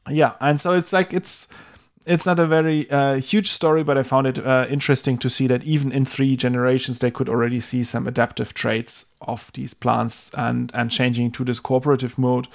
yeah, 0.09 0.35
and 0.41 0.61
so 0.61 0.73
it's 0.73 0.93
like 0.93 1.13
it's 1.13 1.49
it's 2.09 2.27
not 2.27 2.41
a 2.41 2.47
very 2.47 2.91
uh, 2.91 3.17
huge 3.17 3.51
story, 3.51 3.85
but 3.85 3.99
I 3.99 4.03
found 4.03 4.27
it 4.27 4.39
uh, 4.39 4.67
interesting 4.71 5.19
to 5.19 5.29
see 5.29 5.47
that 5.47 5.63
even 5.65 5.93
in 5.93 6.05
three 6.05 6.37
generations, 6.37 6.99
they 6.99 7.11
could 7.11 7.29
already 7.29 7.61
see 7.61 7.85
some 7.85 8.09
adaptive 8.09 8.55
traits 8.55 9.15
of 9.21 9.51
these 9.53 9.75
plants 9.75 10.31
and 10.35 10.71
and 10.75 10.91
changing 10.91 11.33
to 11.33 11.45
this 11.45 11.61
cooperative 11.61 12.19
mode, 12.19 12.47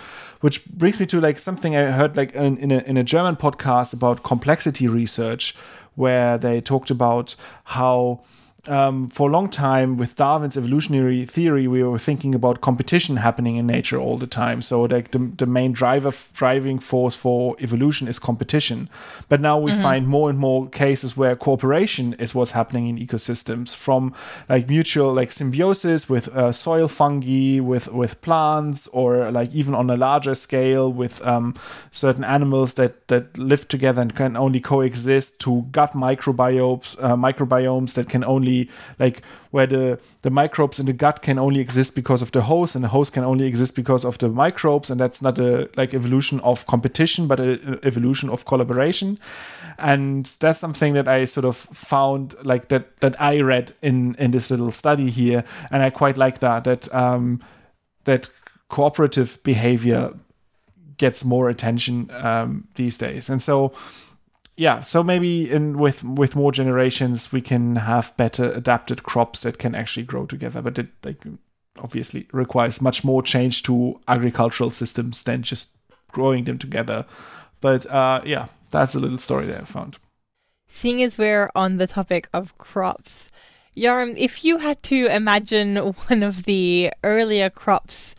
which 0.42 0.66
brings 0.66 1.00
me 1.00 1.06
to 1.06 1.22
like 1.22 1.38
something 1.38 1.76
I 1.76 1.92
heard 1.92 2.18
like 2.18 2.34
in, 2.34 2.58
in 2.58 2.72
a 2.72 2.80
in 2.80 2.98
a 2.98 3.04
German 3.04 3.36
podcast 3.36 3.94
about 3.94 4.24
complexity 4.24 4.88
research, 4.88 5.56
where 5.96 6.38
they 6.38 6.60
talked 6.60 6.90
about 6.90 7.36
how 7.64 8.22
um, 8.68 9.10
for 9.10 9.28
a 9.28 9.32
long 9.32 9.50
time 9.50 9.98
with 9.98 10.16
Darwin's 10.16 10.56
evolutionary 10.56 11.26
theory, 11.26 11.68
we 11.68 11.84
were 11.84 12.00
thinking 12.00 12.34
about 12.34 12.62
competition 12.62 13.18
happening 13.18 13.58
in 13.58 13.68
nature 13.68 14.00
all 14.00 14.18
the 14.18 14.28
time. 14.28 14.62
So 14.62 14.84
like 14.84 15.12
the, 15.12 15.20
the 15.20 15.46
main 15.46 15.74
driver 15.74 16.14
driving 16.34 16.80
force 16.80 17.14
for 17.14 17.58
evolution 17.60 18.08
is 18.08 18.20
competition. 18.20 18.90
But 19.28 19.42
now 19.42 19.60
we 19.60 19.72
mm-hmm. 19.72 19.82
find 19.82 20.08
more 20.08 20.30
and 20.30 20.40
more 20.40 20.70
cases 20.70 21.18
where 21.18 21.36
cooperation 21.36 22.14
is 22.14 22.34
what's 22.34 22.52
happening 22.52 22.88
in 22.88 22.98
ecosystems, 22.98 23.76
from 23.76 24.14
like 24.48 24.70
mutual 24.70 25.14
like 25.14 25.32
symbiosis 25.32 26.08
with 26.08 26.30
uh, 26.30 26.54
soil 26.54 26.88
fungi, 26.88 27.60
with 27.60 27.92
with 27.92 28.22
plants, 28.22 28.88
or 28.90 29.30
like 29.30 29.54
even 29.54 29.76
on 29.76 29.90
a 29.90 29.98
larger 29.98 30.36
scale 30.36 30.90
with 30.90 31.26
um, 31.28 31.54
certain 31.92 32.24
animals 32.24 32.76
that 32.76 33.10
that 33.10 33.38
live 33.38 33.68
together 33.68 34.02
and 34.02 34.16
can 34.16 34.38
only 34.38 34.62
coexist, 34.62 35.42
to 35.42 35.64
gut 35.72 35.92
microbiomes 35.92 36.96
uh, 37.02 37.16
microbiomes 37.16 37.96
that 37.96 38.08
can 38.08 38.24
only 38.24 38.53
like 39.00 39.22
where 39.52 39.68
the 39.68 40.00
the 40.22 40.30
microbes 40.30 40.80
in 40.80 40.86
the 40.86 40.94
gut 40.94 41.22
can 41.22 41.38
only 41.40 41.60
exist 41.60 41.96
because 41.96 42.22
of 42.22 42.32
the 42.32 42.42
host 42.42 42.76
and 42.76 42.84
the 42.84 42.90
host 42.90 43.14
can 43.14 43.24
only 43.24 43.46
exist 43.46 43.76
because 43.76 44.06
of 44.06 44.18
the 44.18 44.30
microbes 44.30 44.90
and 44.90 45.00
that's 45.00 45.22
not 45.22 45.40
a 45.40 45.70
like 45.76 45.94
evolution 45.94 46.40
of 46.42 46.66
competition 46.68 47.28
but 47.28 47.40
an 47.40 47.80
evolution 47.84 48.30
of 48.30 48.46
collaboration 48.46 49.18
and 49.78 50.26
that's 50.40 50.60
something 50.60 50.94
that 50.94 51.08
i 51.08 51.26
sort 51.26 51.46
of 51.46 51.56
found 51.56 52.36
like 52.44 52.68
that 52.68 52.98
that 52.98 53.20
i 53.22 53.42
read 53.42 53.74
in 53.82 54.16
in 54.20 54.32
this 54.32 54.50
little 54.50 54.72
study 54.72 55.10
here 55.10 55.44
and 55.72 55.84
i 55.84 55.90
quite 55.90 56.18
like 56.18 56.40
that 56.40 56.64
that 56.64 56.94
um 56.94 57.40
that 58.06 58.28
cooperative 58.70 59.42
behavior 59.44 60.12
gets 60.98 61.26
more 61.26 61.50
attention 61.50 62.10
um, 62.12 62.68
these 62.76 62.98
days. 62.98 63.30
And 63.30 63.42
so, 63.42 63.74
yeah, 64.56 64.82
so 64.82 65.04
maybe 65.04 65.50
in 65.50 65.80
with 65.80 66.04
with 66.04 66.36
more 66.36 66.52
generations 66.52 67.32
we 67.32 67.42
can 67.42 67.76
have 67.76 68.16
better 68.18 68.52
adapted 68.52 69.04
crops 69.04 69.42
that 69.42 69.58
can 69.58 69.74
actually 69.74 70.04
grow 70.04 70.26
together. 70.26 70.62
But 70.62 70.78
it 70.80 70.90
like 71.04 71.22
obviously 71.80 72.28
requires 72.32 72.82
much 72.82 73.04
more 73.04 73.24
change 73.24 73.64
to 73.64 74.00
agricultural 74.08 74.70
systems 74.70 75.24
than 75.24 75.42
just 75.42 75.78
growing 76.12 76.44
them 76.44 76.60
together. 76.60 77.06
But 77.62 77.86
uh, 77.88 78.22
yeah, 78.26 78.48
that's 78.70 78.96
a 78.96 79.00
little 79.00 79.18
story 79.18 79.48
that 79.48 79.62
I 79.62 79.66
found. 79.66 79.98
Seeing 80.68 81.02
as 81.02 81.18
we're 81.18 81.50
on 81.56 81.78
the 81.78 81.88
topic 81.88 82.30
of 82.34 82.58
crops, 82.58 83.30
Yoram, 83.76 84.16
if 84.18 84.46
you 84.46 84.60
had 84.60 84.82
to 84.84 85.08
imagine 85.08 85.76
one 86.08 86.22
of 86.22 86.44
the 86.44 86.92
earlier 87.04 87.50
crops 87.50 88.16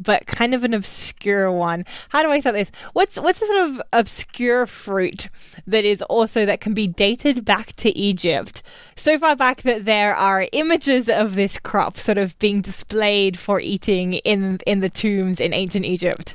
but 0.00 0.26
kind 0.26 0.54
of 0.54 0.64
an 0.64 0.74
obscure 0.74 1.52
one. 1.52 1.84
How 2.08 2.22
do 2.22 2.30
I 2.30 2.40
say 2.40 2.52
this? 2.52 2.70
What's 2.94 3.16
what's 3.16 3.42
a 3.42 3.46
sort 3.46 3.70
of 3.70 3.82
obscure 3.92 4.66
fruit 4.66 5.28
that 5.66 5.84
is 5.84 6.02
also 6.02 6.46
that 6.46 6.60
can 6.60 6.74
be 6.74 6.88
dated 6.88 7.44
back 7.44 7.76
to 7.76 7.96
Egypt? 7.96 8.62
So 8.96 9.18
far 9.18 9.36
back 9.36 9.62
that 9.62 9.84
there 9.84 10.14
are 10.14 10.48
images 10.52 11.08
of 11.08 11.34
this 11.34 11.58
crop 11.58 11.98
sort 11.98 12.18
of 12.18 12.38
being 12.38 12.62
displayed 12.62 13.38
for 13.38 13.60
eating 13.60 14.14
in 14.14 14.58
in 14.66 14.80
the 14.80 14.90
tombs 14.90 15.40
in 15.40 15.52
ancient 15.52 15.84
Egypt. 15.84 16.34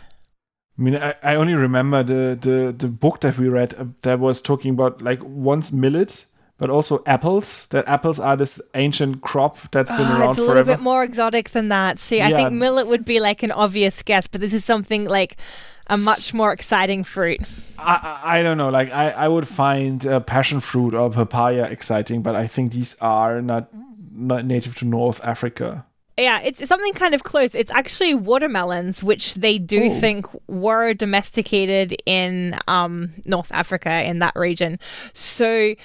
I 0.78 0.82
mean, 0.82 0.96
I, 0.98 1.16
I 1.24 1.36
only 1.36 1.54
remember 1.54 2.04
the, 2.04 2.38
the, 2.40 2.76
the 2.78 2.90
book 2.90 3.22
that 3.22 3.38
we 3.38 3.48
read 3.48 3.74
uh, 3.76 3.86
that 4.02 4.20
was 4.20 4.42
talking 4.42 4.72
about 4.72 5.02
like 5.02 5.22
once 5.24 5.72
millet 5.72 6.26
but 6.58 6.70
also 6.70 7.04
apples. 7.06 7.68
That 7.68 7.88
apples 7.88 8.20
are 8.20 8.36
this 8.36 8.62
ancient 8.74 9.22
crop 9.22 9.58
that's 9.72 9.92
been 9.92 10.02
oh, 10.02 10.20
around 10.20 10.30
it's 10.32 10.40
a 10.40 10.42
forever. 10.42 10.60
little 10.60 10.76
bit 10.76 10.82
more 10.82 11.04
exotic 11.04 11.50
than 11.52 11.70
that. 11.70 12.00
See, 12.00 12.22
I 12.22 12.32
think 12.32 12.52
millet 12.52 12.88
would 12.88 13.06
be 13.06 13.20
like 13.20 13.44
an 13.44 13.52
obvious 13.52 14.02
guess, 14.02 14.28
but 14.28 14.42
this 14.42 14.54
is 14.54 14.64
something 14.64 15.06
like 15.06 15.38
a 15.88 15.98
much 15.98 16.34
more 16.34 16.52
exciting 16.52 17.04
fruit. 17.04 17.42
I, 17.78 18.20
I, 18.24 18.40
I 18.40 18.44
don't 18.44 18.58
know. 18.58 18.70
Like 18.70 18.92
I, 18.92 19.12
I 19.12 19.28
would 19.28 19.48
find 19.48 20.06
uh, 20.06 20.20
passion 20.20 20.60
fruit 20.60 20.94
or 20.94 21.10
papaya 21.10 21.66
exciting, 21.66 22.22
but 22.22 22.36
I 22.36 22.48
think 22.48 22.72
these 22.72 22.96
are 23.02 23.42
not 23.42 23.70
not 24.12 24.46
native 24.46 24.76
to 24.78 24.86
North 24.86 25.24
Africa. 25.24 25.86
Yeah, 26.18 26.40
it's 26.42 26.66
something 26.66 26.94
kind 26.94 27.14
of 27.14 27.24
close. 27.24 27.54
It's 27.54 27.72
actually 27.72 28.16
watermelons, 28.16 29.04
which 29.04 29.36
they 29.36 29.60
do 29.60 29.84
Ooh. 29.84 30.00
think 30.00 30.26
were 30.48 30.94
domesticated 30.94 31.98
in 32.06 32.56
um, 32.70 33.12
North 33.26 33.52
Africa 33.52 34.08
in 34.08 34.20
that 34.20 34.34
region. 34.36 34.80
So 35.12 35.76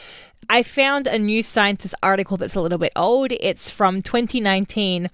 I 0.52 0.64
found 0.64 1.06
a 1.06 1.16
New 1.16 1.44
Scientist 1.44 1.94
article 2.02 2.36
that's 2.36 2.56
a 2.56 2.60
little 2.60 2.76
bit 2.76 2.90
old. 2.96 3.30
It's 3.30 3.70
from 3.70 4.02
2019 4.02 5.08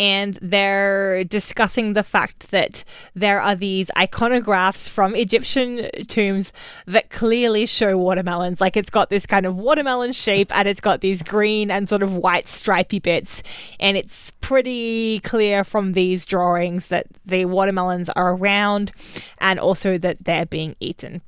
and 0.00 0.38
they're 0.40 1.24
discussing 1.24 1.92
the 1.92 2.02
fact 2.02 2.50
that 2.52 2.84
there 3.14 3.38
are 3.38 3.54
these 3.54 3.88
iconographs 3.96 4.88
from 4.88 5.14
Egyptian 5.14 5.90
tombs 6.06 6.54
that 6.86 7.10
clearly 7.10 7.66
show 7.66 7.98
watermelons. 7.98 8.62
Like 8.62 8.78
it's 8.78 8.88
got 8.88 9.10
this 9.10 9.26
kind 9.26 9.44
of 9.44 9.56
watermelon 9.56 10.12
shape 10.12 10.50
and 10.56 10.66
it's 10.66 10.80
got 10.80 11.02
these 11.02 11.22
green 11.22 11.70
and 11.70 11.86
sort 11.86 12.02
of 12.02 12.14
white 12.14 12.48
stripy 12.48 12.98
bits. 12.98 13.42
And 13.78 13.94
it's 13.94 14.30
pretty 14.40 15.20
clear 15.20 15.64
from 15.64 15.92
these 15.92 16.24
drawings 16.24 16.88
that 16.88 17.08
the 17.26 17.44
watermelons 17.44 18.08
are 18.08 18.32
around 18.32 18.92
and 19.36 19.60
also 19.60 19.98
that 19.98 20.24
they're 20.24 20.46
being 20.46 20.76
eaten. 20.80 21.20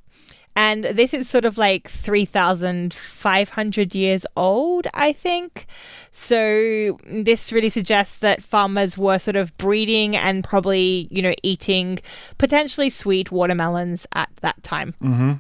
And 0.62 0.84
this 0.84 1.14
is 1.14 1.26
sort 1.26 1.46
of 1.46 1.56
like 1.56 1.88
3,500 1.88 3.94
years 3.94 4.26
old, 4.36 4.86
I 4.92 5.14
think. 5.14 5.64
So 6.10 6.98
this 7.06 7.50
really 7.50 7.70
suggests 7.70 8.18
that 8.18 8.42
farmers 8.42 8.98
were 8.98 9.18
sort 9.18 9.36
of 9.36 9.56
breeding 9.56 10.14
and 10.14 10.44
probably, 10.44 11.08
you 11.10 11.22
know, 11.22 11.32
eating 11.42 12.00
potentially 12.36 12.90
sweet 12.90 13.32
watermelons 13.32 14.06
at 14.14 14.28
that 14.42 14.62
time. 14.62 14.92
Mm-hmm. 15.00 15.32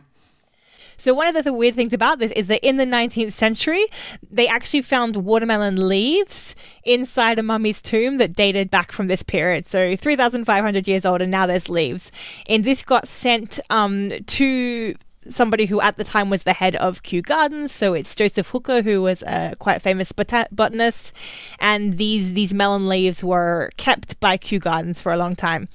So 0.96 1.12
one 1.12 1.36
of 1.36 1.44
the 1.44 1.52
weird 1.52 1.74
things 1.74 1.92
about 1.92 2.18
this 2.18 2.32
is 2.32 2.46
that 2.46 2.66
in 2.66 2.78
the 2.78 2.86
19th 2.86 3.32
century, 3.32 3.84
they 4.30 4.48
actually 4.48 4.80
found 4.80 5.16
watermelon 5.16 5.86
leaves 5.86 6.56
inside 6.84 7.38
a 7.38 7.42
mummy's 7.42 7.82
tomb 7.82 8.16
that 8.16 8.32
dated 8.32 8.70
back 8.70 8.90
from 8.90 9.08
this 9.08 9.22
period. 9.22 9.66
So 9.66 9.96
3,500 9.96 10.88
years 10.88 11.04
old, 11.04 11.20
and 11.20 11.30
now 11.30 11.46
there's 11.46 11.68
leaves. 11.68 12.10
And 12.48 12.64
this 12.64 12.82
got 12.82 13.06
sent 13.06 13.60
um, 13.68 14.12
to 14.26 14.94
somebody 15.28 15.66
who 15.66 15.80
at 15.80 15.96
the 15.96 16.04
time 16.04 16.30
was 16.30 16.44
the 16.44 16.54
head 16.54 16.76
of 16.76 17.02
Kew 17.02 17.22
Gardens. 17.22 17.72
So 17.72 17.94
it's 17.94 18.14
Joseph 18.14 18.48
Hooker, 18.48 18.82
who 18.82 19.02
was 19.02 19.22
a 19.22 19.54
quite 19.58 19.82
famous 19.82 20.12
bot- 20.12 20.48
botanist, 20.50 21.14
and 21.58 21.98
these 21.98 22.32
these 22.32 22.54
melon 22.54 22.88
leaves 22.88 23.22
were 23.22 23.70
kept 23.76 24.18
by 24.20 24.36
Kew 24.36 24.58
Gardens 24.58 25.00
for 25.00 25.12
a 25.12 25.16
long 25.16 25.36
time. 25.36 25.68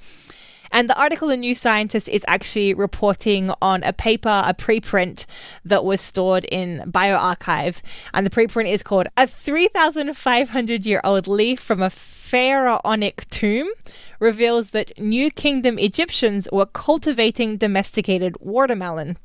And 0.72 0.90
the 0.90 1.00
article 1.00 1.30
in 1.30 1.40
New 1.40 1.54
Scientist 1.54 2.08
is 2.08 2.24
actually 2.26 2.74
reporting 2.74 3.52
on 3.62 3.82
a 3.84 3.92
paper, 3.92 4.42
a 4.44 4.52
preprint 4.52 5.24
that 5.64 5.84
was 5.84 6.00
stored 6.00 6.44
in 6.46 6.90
bioRxiv. 6.90 7.80
And 8.12 8.26
the 8.26 8.30
preprint 8.30 8.68
is 8.68 8.82
called 8.82 9.06
A 9.16 9.26
3,500 9.26 10.84
Year 10.84 11.00
Old 11.04 11.28
Leaf 11.28 11.60
from 11.60 11.82
a 11.82 11.90
Pharaonic 11.90 13.30
Tomb 13.30 13.68
reveals 14.18 14.70
that 14.70 14.98
New 14.98 15.30
Kingdom 15.30 15.78
Egyptians 15.78 16.48
were 16.50 16.66
cultivating 16.66 17.56
domesticated 17.56 18.36
watermelon. 18.40 19.16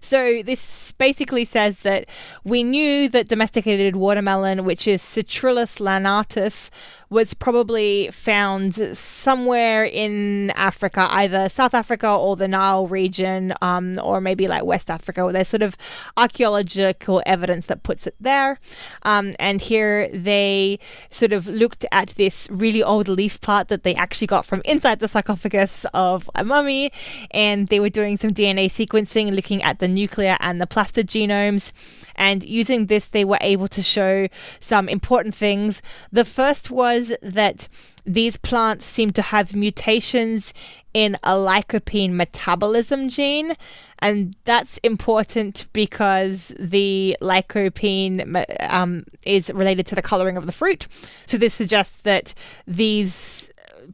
So 0.00 0.42
this 0.42 0.92
basically 0.92 1.44
says 1.44 1.80
that 1.80 2.08
we 2.44 2.62
knew 2.62 3.08
that 3.08 3.28
domesticated 3.28 3.96
watermelon, 3.96 4.64
which 4.64 4.86
is 4.86 5.02
Citrullus 5.02 5.78
lanatus, 5.78 6.70
was 7.08 7.34
probably 7.34 8.08
found 8.12 8.74
somewhere 8.74 9.84
in 9.84 10.50
Africa, 10.56 11.06
either 11.10 11.48
South 11.48 11.72
Africa 11.72 12.10
or 12.10 12.34
the 12.34 12.48
Nile 12.48 12.88
region, 12.88 13.54
um, 13.62 13.98
or 14.02 14.20
maybe 14.20 14.48
like 14.48 14.64
West 14.64 14.90
Africa. 14.90 15.28
There's 15.32 15.48
sort 15.48 15.62
of 15.62 15.76
archaeological 16.16 17.22
evidence 17.24 17.66
that 17.66 17.84
puts 17.84 18.06
it 18.08 18.16
there. 18.18 18.58
Um, 19.02 19.34
and 19.38 19.60
here 19.60 20.08
they 20.08 20.80
sort 21.10 21.32
of 21.32 21.46
looked 21.46 21.86
at 21.92 22.08
this 22.16 22.48
really 22.50 22.82
old 22.82 23.08
leaf 23.08 23.40
part 23.40 23.68
that 23.68 23.84
they 23.84 23.94
actually 23.94 24.26
got 24.26 24.44
from 24.44 24.62
inside 24.64 24.98
the 24.98 25.08
sarcophagus 25.08 25.86
of 25.94 26.28
a 26.34 26.42
mummy, 26.42 26.90
and 27.30 27.68
they 27.68 27.78
were 27.78 27.88
doing 27.88 28.16
some 28.16 28.30
DNA 28.30 28.66
sequencing, 28.66 29.34
looking 29.34 29.62
at 29.62 29.78
the 29.78 29.88
nuclear 29.88 30.36
and 30.40 30.60
the 30.60 30.66
plastid 30.66 31.04
genomes. 31.04 31.70
And 32.16 32.42
using 32.42 32.86
this, 32.86 33.08
they 33.08 33.24
were 33.24 33.38
able 33.42 33.68
to 33.68 33.82
show 33.82 34.26
some 34.58 34.88
important 34.88 35.34
things. 35.34 35.82
The 36.10 36.24
first 36.24 36.70
was 36.70 36.95
that 37.22 37.68
these 38.04 38.36
plants 38.36 38.84
seem 38.84 39.12
to 39.12 39.22
have 39.22 39.54
mutations 39.54 40.54
in 40.94 41.14
a 41.22 41.34
lycopene 41.34 42.12
metabolism 42.12 43.08
gene. 43.08 43.52
And 43.98 44.34
that's 44.44 44.78
important 44.78 45.66
because 45.72 46.54
the 46.58 47.16
lycopene 47.20 48.44
um, 48.70 49.04
is 49.24 49.50
related 49.50 49.86
to 49.86 49.94
the 49.94 50.02
coloring 50.02 50.36
of 50.36 50.46
the 50.46 50.52
fruit. 50.52 50.86
So 51.26 51.36
this 51.36 51.54
suggests 51.54 52.00
that 52.02 52.34
these 52.66 53.45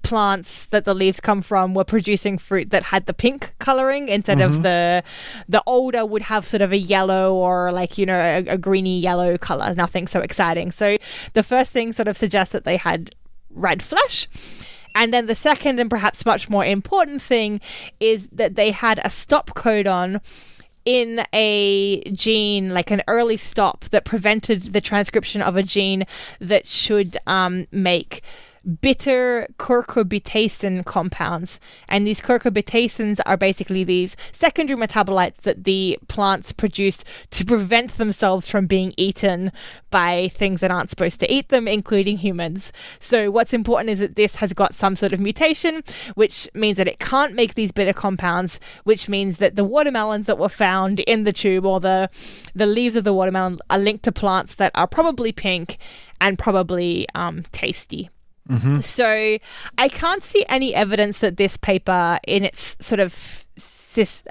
plants 0.03 0.67
that 0.67 0.85
the 0.85 0.95
leaves 0.95 1.21
come 1.21 1.43
from 1.43 1.75
were 1.75 1.85
producing 1.85 2.39
fruit 2.39 2.71
that 2.71 2.85
had 2.85 3.07
the 3.07 3.15
pink 3.15 3.55
coloring 3.59 4.09
instead 4.09 4.39
mm-hmm. 4.39 4.57
of 4.57 4.63
the 4.63 5.03
the 5.49 5.63
older 5.67 6.05
would 6.05 6.23
have 6.23 6.47
sort 6.47 6.61
of 6.61 6.73
a 6.73 6.79
yellow 6.79 7.35
or 7.35 7.73
like 7.73 7.99
you 7.99 8.07
know 8.07 8.19
a, 8.19 8.39
a 8.49 8.59
greeny 8.59 8.99
yellow 8.99 9.39
color 9.39 9.75
nothing 9.75 10.07
so 10.07 10.21
exciting 10.21 10.71
so 10.71 10.97
the 11.35 11.43
first 11.43 11.71
thing 11.71 11.93
sort 11.93 12.09
of 12.09 12.17
suggests 12.17 12.53
that 12.53 12.65
they 12.65 12.77
had 12.77 13.15
red 13.51 13.83
flesh 13.83 14.29
and 14.95 15.13
then 15.13 15.27
the 15.27 15.35
second 15.35 15.79
and 15.79 15.89
perhaps 15.89 16.27
much 16.27 16.51
more 16.51 16.65
important 16.65 17.23
thing 17.23 17.61
is 18.01 18.29
that 18.33 18.57
they 18.57 18.71
had 18.71 19.01
a 19.05 19.11
stop 19.11 19.51
codon 19.51 20.21
in 20.85 21.23
a 21.33 22.03
gene, 22.11 22.75
like 22.75 22.91
an 22.91 23.03
early 23.07 23.37
stop 23.37 23.85
that 23.87 24.05
prevented 24.05 24.73
the 24.73 24.81
transcription 24.81 25.41
of 25.41 25.57
a 25.57 25.63
gene 25.63 26.05
that 26.41 26.67
should 26.67 27.17
um, 27.27 27.67
make 27.71 28.23
bitter 28.81 29.47
cucurbitacin 29.59 30.85
compounds. 30.85 31.61
And 31.89 32.07
these 32.07 32.21
cucurbitacins 32.21 33.21
are 33.27 33.37
basically 33.37 33.85
these 33.85 34.17
secondary 34.33 34.79
metabolites 34.79 35.39
that 35.43 35.65
the 35.65 35.99
plants 36.09 36.53
produce 36.53 37.05
to 37.31 37.45
prevent 37.45 37.97
themselves 37.97 38.49
from 38.49 38.67
being 38.67 38.95
eaten 38.97 39.53
by 39.91 40.29
things 40.29 40.61
that 40.61 40.71
aren't 40.71 40.91
supposed 40.91 41.21
to 41.21 41.33
eat 41.33 41.49
them, 41.49 41.67
including 41.67 42.19
humans. 42.19 42.73
So, 42.99 43.31
what's 43.31 43.53
important 43.53 43.91
is 43.91 43.99
that 44.01 44.17
this 44.17 44.37
has 44.37 44.53
got 44.53 44.75
some 44.75 44.97
sort 44.97 45.13
of 45.13 45.21
mutation, 45.21 45.83
which 46.15 46.49
means 46.55 46.77
that 46.79 46.89
it 46.89 46.99
can't 46.99 47.35
make 47.35 47.55
these 47.55 47.73
bitter 47.73 47.93
compounds, 47.93 48.61
which 48.85 49.09
means 49.09 49.39
that 49.39 49.57
the 49.57 49.65
watermelons 49.65 50.27
that 50.27 50.39
were 50.39 50.49
found 50.49 51.01
in 51.01 51.25
the 51.25 51.33
tube 51.33 51.65
or 51.65 51.81
the, 51.81 52.09
the 52.55 52.67
leaves 52.67 52.97
of 52.97 53.05
the 53.05 53.13
watermelon 53.13 53.59
are 53.71 53.79
linked 53.79 54.05
to 54.05 54.13
plants 54.13 54.55
that 54.57 54.73
are 54.75 54.87
probably 54.87 55.33
pink 55.33 55.79
and 56.21 56.39
probably 56.39 57.07
um, 57.15 57.43
tasty. 57.53 58.09
Mm-hmm. 58.49 58.81
So 58.81 59.39
I 59.79 59.89
can't 59.89 60.23
see 60.23 60.45
any 60.49 60.75
evidence 60.75 61.21
that 61.21 61.37
this 61.37 61.57
paper, 61.57 62.19
in 62.27 62.45
its 62.45 62.77
sort 62.85 63.01
of 63.01 63.47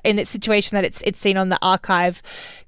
in 0.03 0.17
its 0.17 0.29
situation 0.31 0.75
that 0.75 0.83
it's 0.83 1.01
it's 1.05 1.19
seen 1.19 1.37
on 1.37 1.49
the 1.49 1.59
archive 1.61 2.21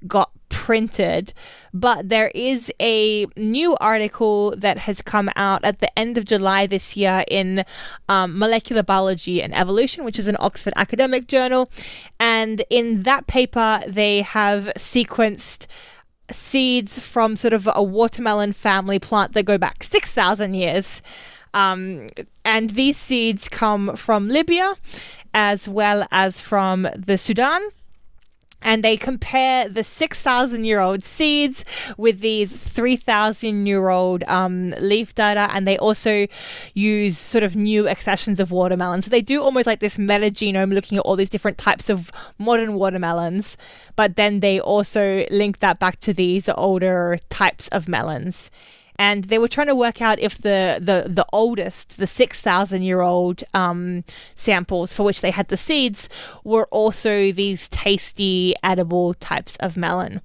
got 0.05 0.31
printed. 0.49 1.33
But 1.73 2.09
there 2.09 2.31
is 2.35 2.71
a 2.79 3.25
new 3.35 3.75
article 3.81 4.53
that 4.57 4.77
has 4.77 5.01
come 5.01 5.31
out 5.35 5.65
at 5.65 5.79
the 5.79 5.99
end 5.99 6.17
of 6.17 6.25
July 6.25 6.67
this 6.67 6.95
year 6.95 7.23
in 7.27 7.65
um, 8.07 8.37
Molecular 8.37 8.83
Biology 8.83 9.41
and 9.41 9.53
Evolution, 9.55 10.05
which 10.05 10.19
is 10.19 10.27
an 10.27 10.37
Oxford 10.39 10.73
academic 10.75 11.27
journal. 11.27 11.71
And 12.19 12.63
in 12.69 13.01
that 13.03 13.25
paper, 13.25 13.81
they 13.87 14.21
have 14.21 14.71
sequenced 14.77 15.65
seeds 16.31 16.99
from 16.99 17.35
sort 17.35 17.53
of 17.53 17.67
a 17.73 17.83
watermelon 17.83 18.53
family 18.53 18.99
plant 18.99 19.33
that 19.33 19.43
go 19.43 19.57
back 19.57 19.83
6,000 19.83 20.53
years. 20.53 21.01
Um, 21.53 22.07
and 22.43 22.71
these 22.71 22.97
seeds 22.97 23.47
come 23.47 23.95
from 23.95 24.27
Libya 24.27 24.73
as 25.33 25.67
well 25.67 26.05
as 26.11 26.41
from 26.41 26.87
the 26.95 27.17
Sudan. 27.17 27.61
And 28.65 28.81
they 28.81 28.95
compare 28.95 29.67
the 29.67 29.83
6,000 29.83 30.63
year 30.63 30.79
old 30.79 31.03
seeds 31.03 31.65
with 31.97 32.21
these 32.21 32.49
3,000 32.49 33.65
year 33.65 33.89
old 33.89 34.23
um, 34.23 34.69
leaf 34.79 35.13
data, 35.13 35.49
and 35.53 35.67
they 35.67 35.77
also 35.77 36.27
use 36.73 37.17
sort 37.17 37.43
of 37.43 37.57
new 37.57 37.89
accessions 37.89 38.39
of 38.39 38.51
watermelon. 38.51 39.01
So 39.01 39.09
they 39.09 39.21
do 39.21 39.43
almost 39.43 39.67
like 39.67 39.81
this 39.81 39.97
metagenome 39.97 40.73
looking 40.73 40.97
at 40.97 41.01
all 41.01 41.17
these 41.17 41.29
different 41.29 41.57
types 41.57 41.89
of 41.89 42.09
modern 42.37 42.75
watermelons, 42.75 43.57
but 43.97 44.15
then 44.15 44.39
they 44.39 44.61
also 44.61 45.25
link 45.29 45.59
that 45.59 45.77
back 45.79 45.99
to 45.99 46.13
these 46.13 46.47
older 46.47 47.19
types 47.29 47.67
of 47.67 47.89
melons 47.89 48.49
and 48.97 49.25
they 49.25 49.37
were 49.37 49.47
trying 49.47 49.67
to 49.67 49.75
work 49.75 50.01
out 50.01 50.19
if 50.19 50.37
the 50.37 50.77
the, 50.79 51.09
the 51.09 51.25
oldest, 51.33 51.97
the 51.97 52.07
six 52.07 52.41
thousand 52.41 52.83
year 52.83 53.01
old 53.01 53.43
um, 53.53 54.03
samples 54.35 54.93
for 54.93 55.03
which 55.03 55.21
they 55.21 55.31
had 55.31 55.47
the 55.47 55.57
seeds 55.57 56.09
were 56.43 56.67
also 56.71 57.31
these 57.31 57.69
tasty 57.69 58.53
edible 58.63 59.13
types 59.15 59.55
of 59.57 59.77
melon. 59.77 60.21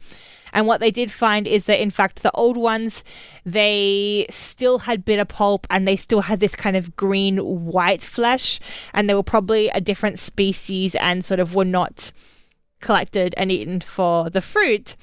And 0.53 0.67
what 0.67 0.81
they 0.81 0.91
did 0.91 1.13
find 1.13 1.47
is 1.47 1.67
that, 1.67 1.81
in 1.81 1.91
fact, 1.91 2.23
the 2.23 2.33
old 2.33 2.57
ones, 2.57 3.05
they 3.45 4.27
still 4.31 4.81
had 4.81 5.05
bitter 5.05 5.25
pulp 5.25 5.67
and 5.71 5.87
they 5.87 5.97
still 5.97 6.23
had 6.23 6.41
this 6.41 6.57
kind 6.57 6.77
of 6.77 6.97
green 6.97 7.39
white 7.39 8.03
flesh. 8.03 8.59
And 8.95 9.09
they 9.09 9.15
were 9.15 9.23
probably 9.23 9.69
a 9.69 9.81
different 9.81 10.19
species 10.19 10.95
and 10.95 11.25
sort 11.25 11.41
of 11.41 11.55
were 11.55 11.65
not 11.65 12.13
collected 12.81 13.35
and 13.37 13.51
eaten 13.53 13.81
for 13.81 14.31
the 14.31 14.41
fruit. 14.41 14.97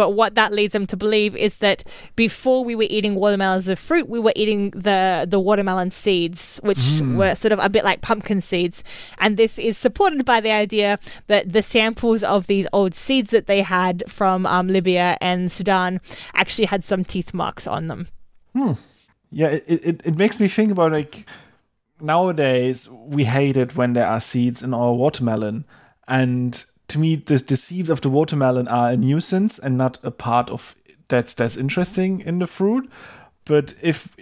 But 0.00 0.14
what 0.14 0.34
that 0.34 0.50
leads 0.50 0.72
them 0.72 0.86
to 0.86 0.96
believe 0.96 1.36
is 1.36 1.56
that 1.56 1.84
before 2.16 2.64
we 2.64 2.74
were 2.74 2.86
eating 2.88 3.16
watermelons 3.16 3.68
as 3.68 3.72
a 3.72 3.76
fruit, 3.76 4.08
we 4.08 4.18
were 4.18 4.32
eating 4.34 4.70
the 4.70 5.26
the 5.28 5.38
watermelon 5.38 5.90
seeds, 5.90 6.58
which 6.62 6.78
mm. 6.78 7.16
were 7.18 7.34
sort 7.34 7.52
of 7.52 7.58
a 7.58 7.68
bit 7.68 7.84
like 7.84 8.00
pumpkin 8.00 8.40
seeds. 8.40 8.82
And 9.18 9.36
this 9.36 9.58
is 9.58 9.76
supported 9.76 10.24
by 10.24 10.40
the 10.40 10.52
idea 10.52 10.98
that 11.26 11.52
the 11.52 11.62
samples 11.62 12.24
of 12.24 12.46
these 12.46 12.66
old 12.72 12.94
seeds 12.94 13.28
that 13.28 13.46
they 13.46 13.60
had 13.60 14.02
from 14.08 14.46
um, 14.46 14.68
Libya 14.68 15.18
and 15.20 15.52
Sudan 15.52 16.00
actually 16.32 16.64
had 16.64 16.82
some 16.82 17.04
teeth 17.04 17.34
marks 17.34 17.66
on 17.66 17.88
them. 17.88 18.08
Hmm. 18.54 18.72
Yeah, 19.30 19.48
it, 19.48 19.64
it, 19.68 20.06
it 20.06 20.16
makes 20.16 20.40
me 20.40 20.48
think 20.48 20.72
about 20.72 20.92
like 20.92 21.26
nowadays 22.00 22.88
we 22.88 23.24
hate 23.24 23.58
it 23.58 23.76
when 23.76 23.92
there 23.92 24.06
are 24.06 24.18
seeds 24.18 24.62
in 24.62 24.72
our 24.72 24.94
watermelon 24.94 25.66
and 26.08 26.64
to 26.90 26.98
me 26.98 27.16
the, 27.16 27.36
the 27.36 27.56
seeds 27.56 27.90
of 27.90 28.00
the 28.00 28.10
watermelon 28.10 28.68
are 28.68 28.90
a 28.90 28.96
nuisance 28.96 29.58
and 29.58 29.76
not 29.78 29.98
a 30.02 30.10
part 30.10 30.50
of 30.50 30.74
that's 31.08 31.34
that's 31.34 31.56
interesting 31.56 32.20
in 32.20 32.38
the 32.38 32.46
fruit. 32.46 32.90
But 33.44 33.74
if 33.82 34.16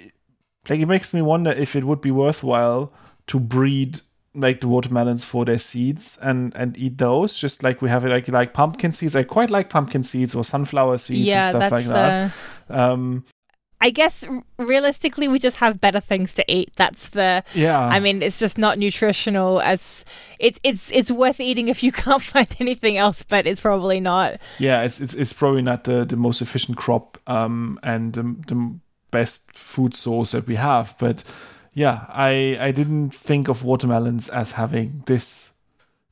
like 0.69 0.81
it 0.81 0.87
makes 0.87 1.15
me 1.15 1.23
wonder 1.23 1.51
if 1.51 1.77
it 1.77 1.85
would 1.85 2.01
be 2.01 2.11
worthwhile 2.11 2.93
to 3.29 3.39
breed 3.39 4.01
like 4.35 4.61
the 4.61 4.69
watermelons 4.69 5.25
for 5.25 5.45
their 5.45 5.59
seeds 5.59 6.19
and 6.23 6.55
and 6.57 6.77
eat 6.79 6.99
those. 6.99 7.39
Just 7.39 7.63
like 7.63 7.83
we 7.83 7.89
have 7.89 8.05
like 8.05 8.29
like 8.29 8.53
pumpkin 8.53 8.93
seeds. 8.93 9.17
I 9.17 9.23
quite 9.23 9.51
like 9.51 9.71
pumpkin 9.71 10.05
seeds 10.05 10.35
or 10.35 10.45
sunflower 10.45 10.99
seeds 10.99 11.29
yeah, 11.29 11.49
and 11.49 11.57
stuff 11.57 11.73
like 11.73 11.87
that. 11.87 12.33
um 12.69 13.25
I 13.81 13.91
guess 13.91 14.25
realistically, 14.59 15.29
we 15.29 15.39
just 15.39 15.59
have 15.59 15.81
better 15.81 16.01
things 16.01 16.35
to 16.35 16.45
eat. 16.49 16.73
That's 16.77 17.11
the 17.11 17.45
yeah. 17.55 17.81
I 17.81 18.01
mean, 18.01 18.23
it's 18.23 18.39
just 18.39 18.59
not 18.59 18.79
nutritional. 18.79 19.61
As 19.61 20.05
it's 20.41 20.59
it's 20.65 20.91
it's 20.91 21.11
worth 21.11 21.39
eating 21.41 21.69
if 21.69 21.83
you 21.83 21.93
can't 22.05 22.23
find 22.23 22.55
anything 22.59 22.97
else, 22.97 23.23
but 23.23 23.47
it's 23.47 23.61
probably 23.61 24.01
not. 24.01 24.41
Yeah, 24.59 24.83
it's 24.83 25.01
it's, 25.01 25.15
it's 25.15 25.33
probably 25.33 25.63
not 25.63 25.85
the, 25.85 26.05
the 26.05 26.17
most 26.17 26.43
efficient 26.43 26.77
crop 26.77 27.19
um, 27.27 27.79
and 27.83 28.15
the, 28.15 28.23
the 28.23 28.79
best 29.11 29.53
food 29.53 29.95
source 29.95 30.33
that 30.33 30.47
we 30.47 30.57
have. 30.57 30.97
But 30.99 31.23
yeah, 31.73 32.07
I 32.09 32.57
I 32.61 32.73
didn't 32.73 33.11
think 33.11 33.47
of 33.49 33.63
watermelons 33.63 34.29
as 34.29 34.53
having 34.53 35.05
this 35.07 35.55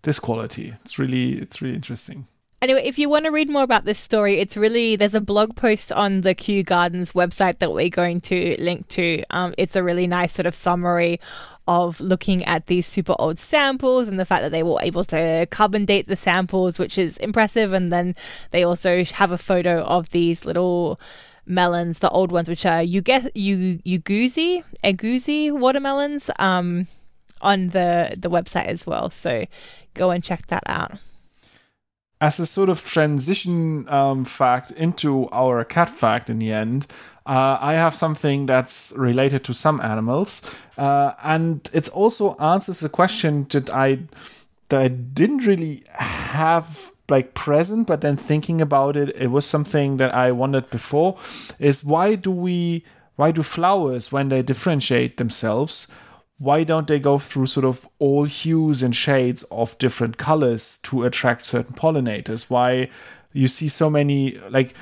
this 0.03 0.21
quality. 0.21 0.75
It's 0.85 1.01
really 1.01 1.33
it's 1.41 1.61
really 1.61 1.75
interesting. 1.75 2.29
Anyway, 2.63 2.83
if 2.87 2.99
you 2.99 3.07
want 3.07 3.27
to 3.27 3.31
read 3.31 3.51
more 3.51 3.63
about 3.63 3.85
this 3.85 3.99
story, 3.99 4.39
it's 4.39 4.57
really 4.57 4.97
there's 4.97 5.13
a 5.13 5.21
blog 5.21 5.55
post 5.57 5.93
on 5.93 6.23
the 6.23 6.35
Kew 6.35 6.63
Gardens 6.63 7.13
website 7.13 7.59
that 7.59 7.71
we're 7.71 7.91
going 7.91 8.19
to 8.23 8.57
link 8.59 8.89
to. 8.89 9.23
Um, 9.29 9.55
it's 9.59 9.77
a 9.77 9.83
really 9.83 10.07
nice 10.07 10.33
sort 10.33 10.47
of 10.47 10.55
summary 10.55 11.21
of 11.69 12.01
looking 12.01 12.43
at 12.47 12.67
these 12.67 12.87
super 12.87 13.15
old 13.19 13.39
samples 13.39 14.09
and 14.09 14.19
the 14.19 14.25
fact 14.25 14.41
that 14.41 14.53
they 14.53 14.63
were 14.63 14.81
able 14.81 15.05
to 15.05 15.47
carbon 15.51 15.85
date 15.85 16.09
the 16.09 16.17
samples, 16.17 16.79
which 16.79 16.97
is 16.97 17.19
impressive. 17.19 17.75
And 17.75 17.91
then 17.91 18.15
they 18.53 18.63
also 18.63 19.05
have 19.05 19.33
a 19.33 19.39
photo 19.39 19.83
of 19.83 20.09
these 20.11 20.47
little 20.47 20.99
melons, 21.45 21.99
the 21.99 22.09
old 22.09 22.33
ones, 22.33 22.49
which 22.49 22.65
are 22.65 22.83
you 22.83 23.03
get 23.03 23.37
you 23.37 23.81
Uguzi, 23.85 24.65
Egusi 24.83 25.53
watermelons, 25.53 26.31
um, 26.39 26.87
on 27.43 27.69
the 27.69 28.15
the 28.17 28.31
website 28.31 28.67
as 28.67 28.87
well. 28.87 29.11
So 29.11 29.45
go 29.93 30.11
and 30.11 30.25
check 30.25 30.47
that 30.47 30.63
out 30.67 30.93
as 32.21 32.39
a 32.39 32.47
sort 32.47 32.69
of 32.69 32.85
transition 32.85 33.91
um, 33.91 34.25
fact 34.25 34.71
into 34.73 35.29
our 35.31 35.65
cat 35.65 35.91
fact 35.91 36.31
in 36.31 36.39
the 36.39 36.53
end, 36.53 36.87
uh, 37.27 37.59
I 37.61 37.75
have 37.75 37.95
something 37.95 38.47
that's 38.47 38.93
related 38.97 39.45
to 39.45 39.55
some 39.55 39.81
animals, 39.81 40.43
uh, 40.79 41.13
and 41.23 41.69
it 41.73 41.89
also 41.89 42.37
answers 42.37 42.85
a 42.85 42.89
question 42.89 43.47
that 43.51 43.69
I 43.71 44.01
that 44.69 44.81
I 44.81 44.89
didn't 44.89 45.47
really 45.47 45.81
have 45.99 46.91
like 47.09 47.35
present, 47.35 47.87
but 47.87 48.01
then 48.01 48.17
thinking 48.17 48.61
about 48.61 48.97
it, 48.97 49.15
it 49.17 49.29
was 49.29 49.45
something 49.45 49.97
that 49.97 50.15
I 50.15 50.31
wondered 50.31 50.71
before: 50.71 51.19
is 51.59 51.85
why 51.85 52.15
do 52.15 52.31
we 52.31 52.85
why 53.17 53.33
do 53.33 53.43
flowers 53.43 54.13
when 54.13 54.29
they 54.29 54.43
differentiate 54.43 55.17
themselves? 55.17 55.89
Why 56.39 56.65
don't 56.65 56.87
they 56.87 56.99
go 56.99 57.19
through 57.19 57.47
sort 57.47 57.65
of 57.65 57.89
all 57.99 58.25
hues 58.25 58.83
and 58.83 58.95
shades 58.95 59.43
of 59.45 59.79
different 59.79 60.19
colors 60.19 60.79
to 60.85 61.05
attract 61.05 61.47
certain 61.47 61.75
pollinators? 61.75 62.51
Why 62.51 62.91
you 63.33 63.49
see 63.49 63.69
so 63.69 63.89
many 63.89 64.39
like 64.51 64.75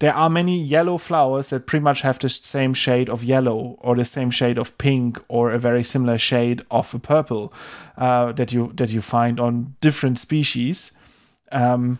there 0.00 0.14
are 0.14 0.30
many 0.30 0.60
yellow 0.60 0.96
flowers 0.96 1.50
that 1.50 1.66
pretty 1.66 1.82
much 1.82 2.02
have 2.02 2.18
the 2.20 2.28
same 2.28 2.72
shade 2.72 3.08
of 3.08 3.24
yellow 3.24 3.76
or 3.80 3.96
the 3.96 4.04
same 4.04 4.30
shade 4.30 4.56
of 4.56 4.76
pink 4.78 5.18
or 5.26 5.50
a 5.50 5.58
very 5.58 5.82
similar 5.82 6.18
shade 6.18 6.62
of 6.70 6.94
a 6.94 6.98
purple 6.98 7.52
uh, 7.96 8.32
that 8.32 8.52
you 8.52 8.72
that 8.74 8.90
you 8.90 9.00
find 9.00 9.40
on 9.40 9.74
different 9.80 10.18
species. 10.18 10.98
Um, 11.50 11.98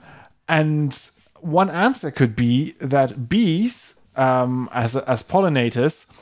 and 0.49 1.11
one 1.41 1.71
answer 1.71 2.11
could 2.11 2.37
be 2.37 2.73
that 2.81 3.29
bees, 3.29 4.01
um, 4.17 4.69
as 4.73 4.97
as 4.97 5.23
pollinators, 5.23 6.13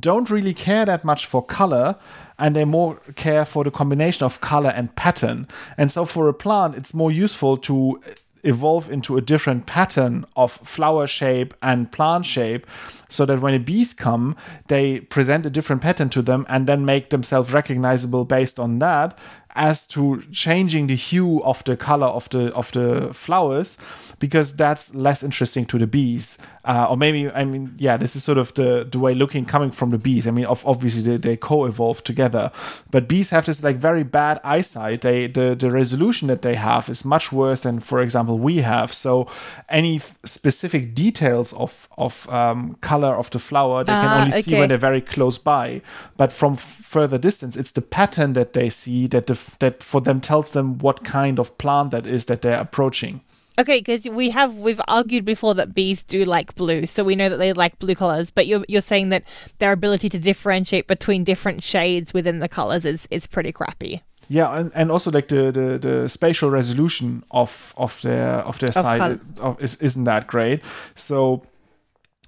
don't 0.00 0.30
really 0.30 0.54
care 0.54 0.84
that 0.84 1.04
much 1.04 1.26
for 1.26 1.42
color 1.42 1.96
and 2.38 2.54
they 2.54 2.64
more 2.64 2.96
care 3.14 3.44
for 3.44 3.64
the 3.64 3.70
combination 3.70 4.24
of 4.24 4.40
color 4.40 4.70
and 4.70 4.94
pattern. 4.96 5.46
And 5.78 5.90
so 5.90 6.04
for 6.04 6.28
a 6.28 6.34
plant, 6.34 6.76
it's 6.76 6.92
more 6.92 7.10
useful 7.10 7.56
to 7.58 8.00
evolve 8.42 8.90
into 8.90 9.16
a 9.16 9.20
different 9.20 9.66
pattern 9.66 10.24
of 10.36 10.52
flower 10.52 11.06
shape 11.06 11.54
and 11.62 11.90
plant 11.90 12.24
shape 12.24 12.66
so 13.08 13.26
that 13.26 13.40
when 13.40 13.52
the 13.54 13.58
bees 13.58 13.92
come, 13.92 14.36
they 14.68 15.00
present 15.00 15.46
a 15.46 15.50
different 15.50 15.82
pattern 15.82 16.08
to 16.10 16.22
them 16.22 16.46
and 16.48 16.66
then 16.66 16.84
make 16.84 17.10
themselves 17.10 17.52
recognizable 17.52 18.24
based 18.24 18.58
on 18.60 18.78
that 18.78 19.18
as 19.56 19.86
to 19.86 20.22
changing 20.32 20.86
the 20.86 20.94
hue 20.94 21.42
of 21.42 21.64
the 21.64 21.76
color 21.76 22.06
of 22.06 22.28
the 22.30 22.54
of 22.54 22.70
the 22.72 23.12
flowers 23.12 23.78
because 24.18 24.54
that's 24.54 24.94
less 24.94 25.22
interesting 25.22 25.66
to 25.66 25.78
the 25.78 25.86
bees. 25.86 26.38
Uh, 26.64 26.88
or 26.90 26.96
maybe 26.96 27.30
i 27.30 27.44
mean 27.44 27.72
yeah 27.76 27.96
this 27.96 28.16
is 28.16 28.24
sort 28.24 28.38
of 28.38 28.52
the 28.54 28.84
the 28.90 28.98
way 28.98 29.14
looking 29.14 29.44
coming 29.44 29.70
from 29.70 29.90
the 29.90 29.98
bees. 29.98 30.26
I 30.26 30.30
mean 30.32 30.46
obviously 30.46 31.02
they, 31.02 31.16
they 31.16 31.36
co-evolve 31.36 32.02
together. 32.02 32.50
But 32.90 33.08
bees 33.08 33.30
have 33.30 33.46
this 33.46 33.62
like 33.62 33.76
very 33.76 34.02
bad 34.02 34.40
eyesight. 34.42 35.02
They 35.02 35.26
the 35.26 35.54
the 35.54 35.70
resolution 35.70 36.28
that 36.28 36.42
they 36.42 36.54
have 36.54 36.88
is 36.88 37.04
much 37.04 37.30
worse 37.30 37.60
than 37.60 37.80
for 37.80 38.00
example 38.00 38.38
we 38.38 38.58
have. 38.58 38.92
So 38.92 39.28
any 39.68 39.96
f- 39.96 40.18
specific 40.24 40.94
details 40.94 41.52
of 41.52 41.88
of 41.96 42.28
um, 42.30 42.74
color 42.80 43.14
of 43.14 43.30
the 43.30 43.38
flower 43.38 43.84
they 43.84 43.92
can 43.92 44.06
ah, 44.06 44.18
only 44.20 44.32
okay. 44.32 44.42
see 44.42 44.58
when 44.58 44.68
they're 44.68 44.78
very 44.78 45.00
close 45.00 45.38
by. 45.38 45.82
But 46.16 46.32
from 46.32 46.54
f- 46.54 46.60
further 46.60 47.18
distance 47.18 47.56
it's 47.56 47.72
the 47.72 47.82
pattern 47.82 48.32
that 48.32 48.54
they 48.54 48.70
see 48.70 49.06
that 49.08 49.26
the 49.26 49.56
that 49.60 49.82
for 49.82 50.00
them 50.00 50.20
tells 50.20 50.52
them 50.52 50.78
what 50.78 51.04
kind 51.04 51.38
of 51.38 51.56
plant 51.58 51.90
that 51.92 52.06
is 52.06 52.24
that 52.24 52.42
they're 52.42 52.60
approaching. 52.60 53.20
Okay, 53.58 53.78
because 53.78 54.04
we 54.04 54.30
have 54.30 54.56
we've 54.56 54.80
argued 54.86 55.24
before 55.24 55.54
that 55.54 55.74
bees 55.74 56.02
do 56.02 56.24
like 56.24 56.54
blue, 56.56 56.86
so 56.86 57.02
we 57.02 57.16
know 57.16 57.28
that 57.28 57.38
they 57.38 57.52
like 57.52 57.78
blue 57.78 57.94
colors. 57.94 58.30
But 58.30 58.46
you're 58.46 58.64
you're 58.68 58.82
saying 58.82 59.08
that 59.10 59.24
their 59.58 59.72
ability 59.72 60.08
to 60.10 60.18
differentiate 60.18 60.86
between 60.86 61.24
different 61.24 61.62
shades 61.62 62.12
within 62.12 62.40
the 62.40 62.48
colors 62.48 62.84
is 62.84 63.08
is 63.10 63.26
pretty 63.26 63.52
crappy. 63.52 64.02
Yeah, 64.28 64.58
and, 64.58 64.72
and 64.74 64.90
also 64.90 65.10
like 65.10 65.28
the, 65.28 65.52
the, 65.52 65.78
the 65.78 66.08
spatial 66.08 66.50
resolution 66.50 67.24
of 67.30 67.72
of 67.76 68.02
their 68.02 68.38
of 68.40 68.58
their 68.58 68.72
colours. 68.72 69.32
is, 69.60 69.74
is, 69.74 69.82
isn't 69.82 70.04
that 70.04 70.26
great. 70.26 70.62
So 70.94 71.44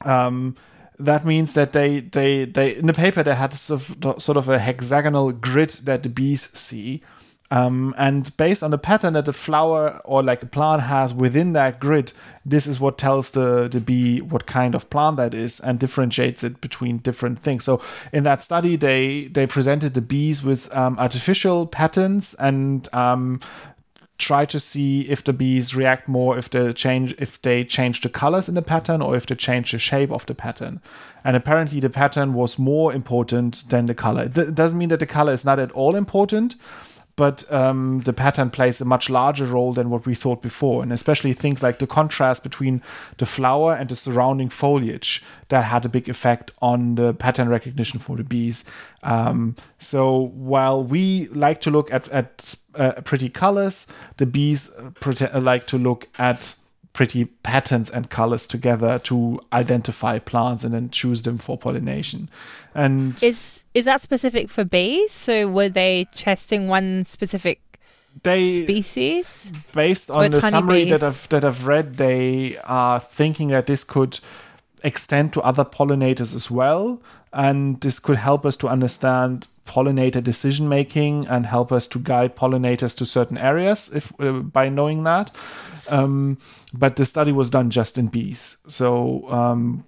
um, 0.02 0.54
that 0.98 1.24
means 1.24 1.54
that 1.54 1.72
they 1.72 2.00
they 2.00 2.44
they 2.44 2.76
in 2.76 2.86
the 2.86 2.92
paper 2.92 3.22
they 3.22 3.34
had 3.34 3.52
sort 3.52 4.04
of, 4.04 4.22
sort 4.22 4.36
of 4.36 4.48
a 4.48 4.58
hexagonal 4.58 5.32
grid 5.32 5.70
that 5.84 6.02
the 6.02 6.08
bees 6.08 6.48
see. 6.58 7.02
Um, 7.50 7.94
and 7.96 8.36
based 8.36 8.62
on 8.62 8.70
the 8.70 8.78
pattern 8.78 9.14
that 9.14 9.24
the 9.24 9.32
flower 9.32 10.00
or 10.04 10.22
like 10.22 10.42
a 10.42 10.46
plant 10.46 10.82
has 10.82 11.14
within 11.14 11.54
that 11.54 11.80
grid, 11.80 12.12
this 12.44 12.66
is 12.66 12.78
what 12.78 12.98
tells 12.98 13.30
the, 13.30 13.68
the 13.68 13.80
bee 13.80 14.20
what 14.20 14.46
kind 14.46 14.74
of 14.74 14.90
plant 14.90 15.16
that 15.16 15.32
is 15.32 15.58
and 15.60 15.78
differentiates 15.78 16.44
it 16.44 16.60
between 16.60 16.98
different 16.98 17.38
things. 17.38 17.64
So 17.64 17.80
in 18.12 18.24
that 18.24 18.42
study, 18.42 18.76
they 18.76 19.28
they 19.28 19.46
presented 19.46 19.94
the 19.94 20.02
bees 20.02 20.42
with 20.42 20.74
um, 20.76 20.98
artificial 20.98 21.66
patterns 21.66 22.34
and 22.34 22.86
um, 22.94 23.40
try 24.18 24.44
to 24.44 24.58
see 24.58 25.02
if 25.02 25.22
the 25.22 25.32
bees 25.32 25.76
react 25.76 26.08
more 26.08 26.36
if 26.36 26.50
they 26.50 26.72
change 26.72 27.14
if 27.18 27.40
they 27.42 27.64
change 27.64 28.00
the 28.00 28.08
colors 28.08 28.48
in 28.48 28.56
the 28.56 28.62
pattern 28.62 29.00
or 29.00 29.16
if 29.16 29.26
they 29.26 29.34
change 29.36 29.70
the 29.70 29.78
shape 29.78 30.10
of 30.10 30.26
the 30.26 30.34
pattern 30.34 30.80
and 31.22 31.36
apparently 31.36 31.78
the 31.78 31.88
pattern 31.88 32.34
was 32.34 32.58
more 32.58 32.92
important 32.92 33.64
than 33.70 33.86
the 33.86 33.94
color 33.94 34.24
it 34.24 34.54
doesn't 34.56 34.76
mean 34.76 34.88
that 34.88 34.98
the 34.98 35.06
color 35.06 35.32
is 35.32 35.44
not 35.44 35.60
at 35.60 35.70
all 35.70 35.94
important 35.94 36.56
but 37.18 37.50
um, 37.52 38.02
the 38.02 38.12
pattern 38.12 38.48
plays 38.48 38.80
a 38.80 38.84
much 38.84 39.10
larger 39.10 39.44
role 39.44 39.72
than 39.72 39.90
what 39.90 40.06
we 40.06 40.14
thought 40.14 40.40
before. 40.40 40.84
And 40.84 40.92
especially 40.92 41.32
things 41.32 41.64
like 41.64 41.80
the 41.80 41.86
contrast 41.86 42.44
between 42.44 42.80
the 43.16 43.26
flower 43.26 43.74
and 43.74 43.88
the 43.88 43.96
surrounding 43.96 44.48
foliage 44.48 45.24
that 45.48 45.62
had 45.62 45.84
a 45.84 45.88
big 45.88 46.08
effect 46.08 46.52
on 46.62 46.94
the 46.94 47.12
pattern 47.12 47.48
recognition 47.48 47.98
for 47.98 48.16
the 48.16 48.22
bees. 48.22 48.64
Um, 49.02 49.56
so 49.78 50.28
while 50.32 50.84
we 50.84 51.26
like 51.30 51.60
to 51.62 51.72
look 51.72 51.92
at, 51.92 52.08
at 52.10 52.54
uh, 52.76 52.92
pretty 53.00 53.28
colors 53.28 53.88
the 54.18 54.26
bees 54.26 54.70
uh, 54.78 54.92
uh, 55.34 55.40
like 55.40 55.66
to 55.66 55.76
look 55.76 56.06
at 56.20 56.54
pretty 56.92 57.24
patterns 57.24 57.90
and 57.90 58.10
colors 58.10 58.46
together 58.46 59.00
to 59.00 59.40
identify 59.52 60.20
plants 60.20 60.62
and 60.62 60.72
then 60.72 60.88
choose 60.90 61.22
them 61.22 61.36
for 61.36 61.58
pollination. 61.58 62.28
And 62.76 63.20
Is 63.20 63.64
is 63.78 63.84
that 63.84 64.02
specific 64.02 64.50
for 64.50 64.64
bees? 64.64 65.12
So 65.12 65.46
were 65.46 65.68
they 65.68 66.06
testing 66.14 66.66
one 66.66 67.04
specific 67.04 67.60
they 68.24 68.64
species? 68.64 69.52
based 69.72 70.10
on 70.10 70.32
the 70.32 70.40
summary 70.40 70.84
that. 70.90 71.04
I've 71.04 71.28
that 71.28 71.44
I've 71.44 71.66
read, 71.66 71.96
they 71.96 72.56
are 72.64 72.98
thinking 72.98 73.48
that 73.48 73.66
this 73.68 73.84
could 73.84 74.18
extend 74.82 75.32
to 75.34 75.40
other 75.42 75.64
pollinators 75.64 76.34
as 76.34 76.50
well, 76.50 77.00
and 77.32 77.80
this 77.80 78.00
could 78.00 78.16
help 78.16 78.44
us 78.44 78.56
to 78.58 78.68
understand 78.68 79.46
pollinator 79.64 80.22
decision 80.24 80.68
making 80.68 81.26
and 81.28 81.46
help 81.46 81.70
us 81.70 81.86
to 81.86 81.98
guide 81.98 82.34
pollinators 82.34 82.96
to 82.96 83.04
certain 83.04 83.36
areas 83.36 83.94
if 83.94 84.18
uh, 84.18 84.32
by 84.32 84.68
knowing 84.68 85.04
that. 85.04 85.30
Um, 85.88 86.38
but 86.72 86.96
the 86.96 87.04
study 87.04 87.32
was 87.32 87.50
done 87.50 87.70
just 87.70 87.96
in 87.96 88.08
bees, 88.08 88.56
so 88.66 89.30
um, 89.30 89.84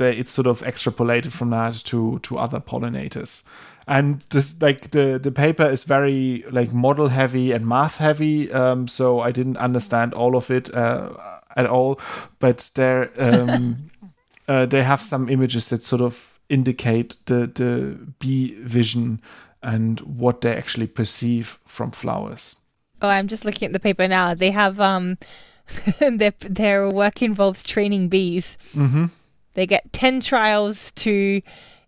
they, 0.00 0.16
it's 0.16 0.32
sort 0.32 0.46
of 0.46 0.62
extrapolated 0.62 1.30
from 1.32 1.50
that 1.50 1.74
to 1.74 2.18
to 2.20 2.38
other 2.38 2.60
pollinators 2.60 3.44
and 3.86 4.20
this 4.30 4.60
like 4.60 4.90
the 4.90 5.18
the 5.18 5.30
paper 5.32 5.68
is 5.68 5.84
very 5.84 6.44
like 6.50 6.72
model 6.72 7.08
heavy 7.08 7.52
and 7.52 7.66
math 7.66 7.98
heavy 7.98 8.50
um 8.52 8.88
so 8.88 9.20
i 9.20 9.30
didn't 9.32 9.56
understand 9.56 10.14
all 10.14 10.36
of 10.36 10.50
it 10.50 10.74
uh, 10.74 11.10
at 11.56 11.66
all 11.66 11.98
but 12.38 12.70
there 12.74 13.10
um 13.18 13.90
uh, 14.48 14.66
they 14.66 14.82
have 14.82 15.00
some 15.00 15.28
images 15.28 15.68
that 15.68 15.84
sort 15.84 16.02
of 16.02 16.38
indicate 16.48 17.16
the 17.26 17.46
the 17.46 17.98
bee 18.18 18.54
vision 18.64 19.20
and 19.62 20.00
what 20.00 20.40
they 20.40 20.56
actually 20.56 20.86
perceive 20.86 21.58
from 21.66 21.90
flowers 21.90 22.56
Oh, 23.02 23.08
I'm 23.08 23.28
just 23.28 23.44
looking 23.44 23.66
at 23.66 23.72
the 23.72 23.80
paper 23.80 24.06
now. 24.06 24.34
They 24.34 24.50
have 24.50 24.78
um 24.78 25.16
their 26.00 26.32
their 26.40 26.88
work 26.90 27.22
involves 27.22 27.62
training 27.62 28.08
bees. 28.08 28.58
mm-hmm. 28.74 29.06
They 29.54 29.66
get 29.66 29.92
10 29.92 30.20
trials 30.20 30.92
to 30.92 31.42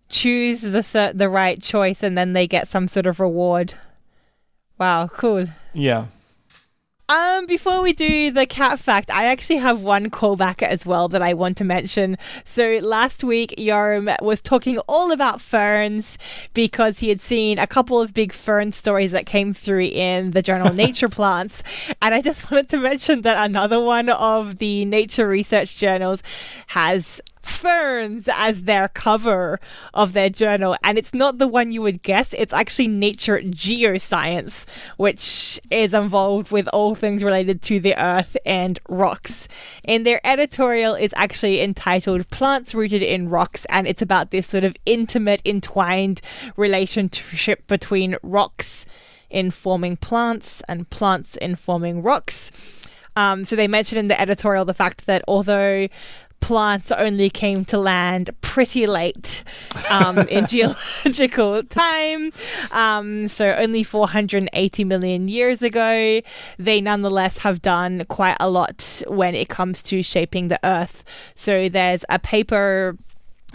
choose 0.09 0.61
the 0.61 1.13
the 1.15 1.29
right 1.29 1.61
choice 1.63 2.03
and 2.03 2.17
then 2.17 2.35
they 2.35 2.47
get 2.47 2.69
some 2.69 2.87
sort 2.87 3.07
of 3.07 3.19
reward. 3.19 3.75
Wow, 4.79 5.09
cool. 5.09 5.47
yeah 5.73 6.07
Um, 7.09 7.47
before 7.47 7.83
we 7.83 7.93
do 7.93 8.31
the 8.31 8.47
cat 8.47 8.79
fact, 8.79 9.11
I 9.11 9.27
actually 9.27 9.59
have 9.59 9.83
one 9.83 10.09
callback 10.09 10.63
as 10.63 10.87
well 10.87 11.09
that 11.09 11.21
I 11.21 11.35
want 11.35 11.57
to 11.59 11.65
mention. 11.65 12.17
So 12.45 12.79
last 12.83 13.23
week, 13.23 13.55
Yoram 13.59 14.17
was 14.23 14.41
talking 14.41 14.79
all 14.89 15.13
about 15.13 15.41
ferns 15.41 16.17
because 16.55 17.01
he 17.01 17.11
had 17.11 17.21
seen 17.21 17.59
a 17.59 17.67
couple 17.67 18.01
of 18.01 18.15
big 18.15 18.33
fern 18.33 18.73
stories 18.73 19.13
that 19.13 19.27
came 19.27 19.53
through 19.53 19.87
in 19.87 20.31
the 20.31 20.43
journal 20.43 20.73
Nature 20.85 21.11
Plants, 21.11 21.63
and 22.01 22.15
I 22.15 22.23
just 22.23 22.41
wanted 22.51 22.71
to 22.71 22.79
mention 22.79 23.23
that 23.23 23.45
another 23.51 23.81
one 23.81 24.09
of 24.09 24.59
the 24.59 24.85
Nature 24.87 25.29
research 25.29 25.77
journals 25.77 26.23
has 26.69 27.21
ferns 27.47 28.29
as 28.33 28.65
their 28.65 28.89
cover 28.89 29.61
of 29.95 30.13
their 30.13 30.31
journal. 30.31 30.77
And 30.83 30.99
it's 30.99 31.15
not 31.15 31.39
the 31.39 31.49
one 31.49 31.73
you 31.73 31.83
would 31.83 32.03
guess. 32.03 32.33
It's 32.33 32.53
actually 32.53 32.89
nature 32.89 33.41
geoscience 33.41 34.67
which 34.97 35.61
is 35.71 35.95
involved 35.95 36.51
with 36.51 36.69
all 36.69 36.95
things 36.95 37.25
related 37.25 37.63
to 37.63 37.81
the 37.81 38.01
earth 38.03 38.37
and 38.45 38.79
rocks. 38.89 39.49
And 39.85 40.07
their 40.07 40.21
editorial 40.25 40.95
is 40.95 41.13
actually 41.17 41.61
entitled 41.61 42.29
plants 42.31 42.75
rooted 42.75 43.03
in 43.03 43.29
rocks 43.29 43.65
and 43.67 43.87
it's 43.87 44.03
about 44.03 44.31
this 44.31 44.47
sort 44.47 44.65
of 44.65 44.77
intimate 44.87 45.43
entwined 45.45 46.21
relationship 46.57 47.67
between 47.67 48.17
rocks 48.23 48.87
in 49.31 49.51
forming 49.51 49.97
plants 49.97 50.63
and 50.69 50.89
plants 50.91 51.37
in 51.37 51.57
forming 51.57 52.03
rocks. 52.03 52.51
Um, 53.17 53.45
so 53.45 53.57
they 53.57 53.69
mentioned 53.69 53.99
in 53.99 54.09
the 54.09 54.21
editorial 54.21 54.65
the 54.65 54.75
fact 54.75 55.07
that 55.07 55.23
although 55.29 55.89
plants 56.43 56.93
only 56.93 57.31
came 57.31 57.65
to 57.65 57.79
land 57.79 58.31
pretty 58.43 58.87
late 58.87 59.45
um, 59.91 60.19
in 60.19 60.47
geological 60.49 61.63
time, 61.63 62.31
um, 62.73 63.29
so 63.29 63.49
only 63.53 63.83
480 63.83 64.85
million 64.85 65.29
years 65.29 65.63
ago, 65.63 66.21
they 66.59 66.81
nonetheless 66.83 67.39
have 67.39 67.63
done 67.63 68.05
quite 68.09 68.37
a 68.41 68.51
lot 68.51 69.03
when 69.09 69.35
it 69.35 69.49
comes 69.49 69.83
to 69.85 70.03
shaping 70.03 70.49
the 70.49 70.61
Earth. 70.63 71.05
So 71.35 71.71
there's 71.71 72.05
a 72.11 72.19
paper 72.19 72.99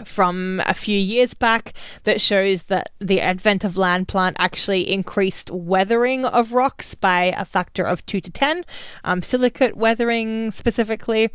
from 0.04 0.62
a 0.66 0.74
few 0.74 0.98
years 0.98 1.34
back 1.34 1.72
that 2.04 2.20
shows 2.20 2.64
that 2.64 2.90
the 2.98 3.20
advent 3.20 3.64
of 3.64 3.76
land 3.76 4.08
plant 4.08 4.36
actually 4.38 4.90
increased 4.90 5.50
weathering 5.50 6.24
of 6.24 6.52
rocks 6.52 6.94
by 6.94 7.34
a 7.36 7.44
factor 7.44 7.84
of 7.84 8.04
2 8.06 8.20
to 8.20 8.30
10 8.30 8.64
um, 9.04 9.22
silicate 9.22 9.76
weathering 9.76 10.50
specifically. 10.50 11.30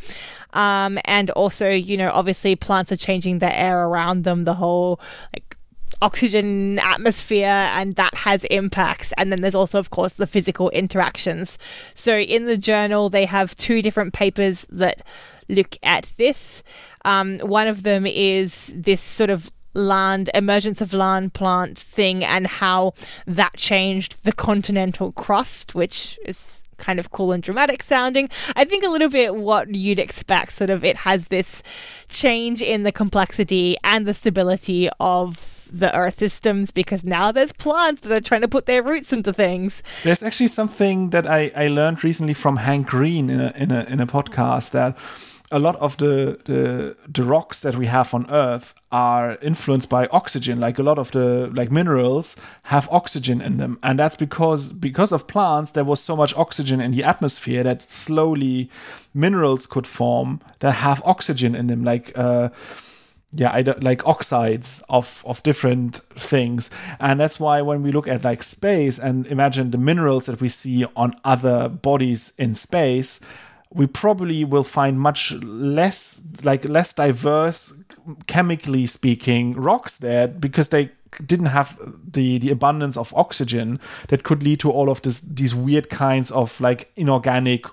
Um, 0.54 1.00
and 1.06 1.30
also 1.32 1.70
you 1.70 1.98
know 1.98 2.12
obviously 2.14 2.56
plants 2.56 2.92
are 2.92 2.98
changing 2.98 3.40
the 3.40 3.58
air 3.58 3.86
around 3.86 4.24
them 4.24 4.44
the 4.44 4.56
whole 4.56 5.00
like 5.34 5.58
oxygen 6.02 6.80
atmosphere 6.80 7.70
and 7.76 7.96
that 7.96 8.14
has 8.14 8.44
impacts. 8.46 9.14
And 9.18 9.32
then 9.32 9.42
there's 9.42 9.56
also 9.56 9.80
of 9.80 9.90
course 9.90 10.14
the 10.14 10.28
physical 10.28 10.70
interactions. 10.72 11.58
So 11.94 12.18
in 12.18 12.46
the 12.46 12.58
journal 12.58 13.10
they 13.10 13.26
have 13.26 13.56
two 13.56 13.82
different 13.82 14.14
papers 14.14 14.66
that 14.70 15.02
look 15.50 15.78
at 15.84 16.12
this 16.18 16.64
um, 17.06 17.40
one 17.40 17.68
of 17.68 17.84
them 17.84 18.06
is 18.06 18.72
this 18.76 19.02
sort 19.02 19.30
of 19.30 19.52
land 19.76 20.30
emergence 20.36 20.82
of 20.82 20.94
land 20.94 21.34
plants 21.34 21.82
thing 21.82 22.24
and 22.24 22.46
how 22.46 22.94
that 23.26 23.58
changed 23.58 24.24
the 24.24 24.32
continental 24.32 25.12
crust 25.12 25.74
which 25.74 26.20
is 26.26 26.64
kind 26.78 27.00
of 27.00 27.12
cool 27.12 27.32
and 27.32 27.42
dramatic 27.42 27.82
sounding. 27.82 28.30
I 28.56 28.66
think 28.66 28.84
a 28.84 28.90
little 28.90 29.10
bit 29.10 29.36
what 29.36 29.74
you'd 29.74 30.00
expect, 30.00 30.54
sort 30.54 30.70
of, 30.70 30.84
it 30.84 30.98
has 30.98 31.30
this 31.30 31.64
change 32.10 32.62
in 32.62 32.84
the 32.84 32.92
complexity 32.92 33.78
and 33.84 34.06
the 34.06 34.14
stability 34.14 34.90
of 35.00 35.70
the 35.72 35.96
earth 35.96 36.20
systems 36.20 36.72
because 36.72 37.04
now 37.04 37.32
there's 37.32 37.54
plants 37.54 38.02
that 38.02 38.12
are 38.12 38.22
trying 38.22 38.42
to 38.42 38.48
put 38.48 38.66
their 38.66 38.84
roots 38.84 39.14
into 39.14 39.34
things. 39.34 39.82
There's 40.04 40.22
actually 40.22 40.48
something 40.48 41.10
that 41.12 41.26
I, 41.26 41.52
I 41.56 41.68
learned 41.68 42.04
recently 42.04 42.34
from 42.34 42.58
Hank 42.58 42.88
Green 42.88 43.30
in 43.30 43.40
a, 43.40 43.54
in 43.56 43.72
a, 43.72 43.84
in 43.86 44.00
a 44.00 44.06
podcast 44.06 44.72
that 44.72 44.98
a 45.54 45.60
lot 45.60 45.76
of 45.76 45.96
the, 45.98 46.40
the 46.46 46.96
the 47.08 47.24
rocks 47.24 47.62
that 47.62 47.76
we 47.76 47.86
have 47.86 48.14
on 48.14 48.26
Earth 48.30 48.74
are 48.92 49.38
influenced 49.42 49.90
by 49.90 50.08
oxygen. 50.08 50.60
Like 50.60 50.80
a 50.80 50.84
lot 50.84 50.98
of 51.00 51.12
the 51.12 51.50
like 51.54 51.72
minerals 51.72 52.36
have 52.64 52.88
oxygen 52.92 53.40
in 53.42 53.58
them, 53.58 53.78
and 53.84 53.98
that's 54.00 54.18
because 54.18 54.74
because 54.74 55.12
of 55.16 55.28
plants 55.28 55.72
there 55.72 55.86
was 55.86 56.02
so 56.02 56.16
much 56.16 56.36
oxygen 56.36 56.82
in 56.82 56.92
the 56.92 57.04
atmosphere 57.04 57.64
that 57.64 57.82
slowly 57.84 58.70
minerals 59.14 59.68
could 59.68 59.88
form 59.88 60.40
that 60.60 60.74
have 60.74 61.02
oxygen 61.06 61.56
in 61.56 61.68
them. 61.68 61.84
Like 61.84 62.12
uh, 62.18 62.50
yeah 63.36 63.52
I 63.54 63.64
don't- 63.64 63.84
like 63.84 64.06
oxides 64.08 64.84
of 64.90 65.24
of 65.26 65.42
different 65.44 65.98
things 66.30 66.70
and 67.00 67.20
that's 67.20 67.40
why 67.40 67.62
when 67.62 67.82
we 67.84 67.92
look 67.92 68.08
at 68.08 68.24
like 68.24 68.44
space 68.44 69.00
and 69.00 69.26
imagine 69.28 69.72
the 69.72 69.78
minerals 69.80 70.26
that 70.28 70.40
we 70.42 70.48
see 70.50 70.86
on 70.96 71.14
other 71.24 71.68
bodies 71.70 72.34
in 72.38 72.54
space 72.56 73.20
we 73.74 73.88
probably 73.88 74.44
will 74.44 74.64
find 74.64 75.00
much 75.00 75.34
less 75.44 76.22
like 76.44 76.66
less 76.66 76.94
diverse 76.94 77.84
chemically 78.28 78.86
speaking 78.86 79.54
rocks 79.54 79.98
there 79.98 80.28
because 80.28 80.70
they 80.70 80.92
didn't 81.26 81.48
have 81.48 81.78
the 82.12 82.38
the 82.40 82.50
abundance 82.50 82.98
of 82.98 83.14
oxygen 83.16 83.80
that 84.08 84.24
could 84.24 84.44
lead 84.44 84.60
to 84.60 84.72
all 84.72 84.90
of 84.90 85.02
this 85.02 85.22
these 85.22 85.54
weird 85.54 85.90
kinds 85.90 86.32
of 86.32 86.60
like 86.62 86.92
inorganic 86.96 87.66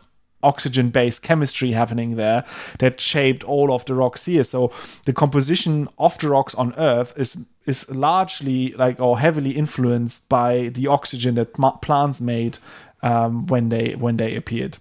oxygen 0.43 0.89
based 0.89 1.23
chemistry 1.23 1.73
happening 1.73 2.17
there 2.17 2.45
that 2.79 3.01
shaped 3.01 3.45
all 3.45 3.73
of 3.73 3.85
the 3.85 3.95
rocks 3.95 4.25
here. 4.25 4.45
So 4.45 4.73
the 5.05 5.13
composition 5.13 5.89
of 5.99 6.17
the 6.19 6.31
rocks 6.31 6.55
on 6.55 6.75
earth 6.79 7.19
is 7.19 7.51
is 7.67 7.91
largely 7.95 8.73
like 8.73 9.01
or 9.01 9.19
heavily 9.19 9.51
influenced 9.51 10.29
by 10.29 10.69
the 10.69 10.87
oxygen 10.87 11.35
that 11.35 11.53
plants 11.83 12.21
made 12.21 12.59
um, 13.03 13.47
when 13.47 13.69
they 13.69 13.93
when 13.93 14.17
they 14.17 14.35
appeared 14.35 14.79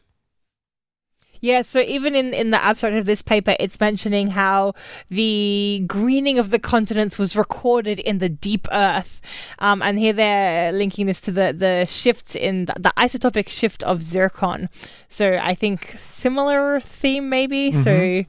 yeah, 1.41 1.61
so 1.61 1.79
even 1.79 2.15
in, 2.15 2.33
in 2.33 2.51
the 2.51 2.63
abstract 2.63 2.95
of 2.95 3.05
this 3.05 3.21
paper, 3.21 3.55
it's 3.59 3.79
mentioning 3.79 4.29
how 4.29 4.73
the 5.09 5.83
greening 5.87 6.37
of 6.39 6.49
the 6.49 6.59
continents 6.59 7.17
was 7.17 7.35
recorded 7.35 7.99
in 7.99 8.19
the 8.19 8.29
deep 8.29 8.67
earth. 8.71 9.21
Um, 9.59 9.81
and 9.81 9.97
here 9.97 10.13
they're 10.13 10.71
linking 10.71 11.05
this 11.05 11.21
to 11.21 11.31
the, 11.31 11.53
the 11.53 11.85
shifts 11.85 12.35
in 12.35 12.65
the, 12.65 12.73
the 12.79 12.93
isotopic 12.97 13.49
shift 13.49 13.83
of 13.83 14.03
zircon. 14.03 14.69
So 15.07 15.39
I 15.41 15.53
think 15.53 15.97
similar 15.99 16.79
theme, 16.81 17.29
maybe. 17.29 17.71
Mm-hmm. 17.71 17.83
So 17.83 18.25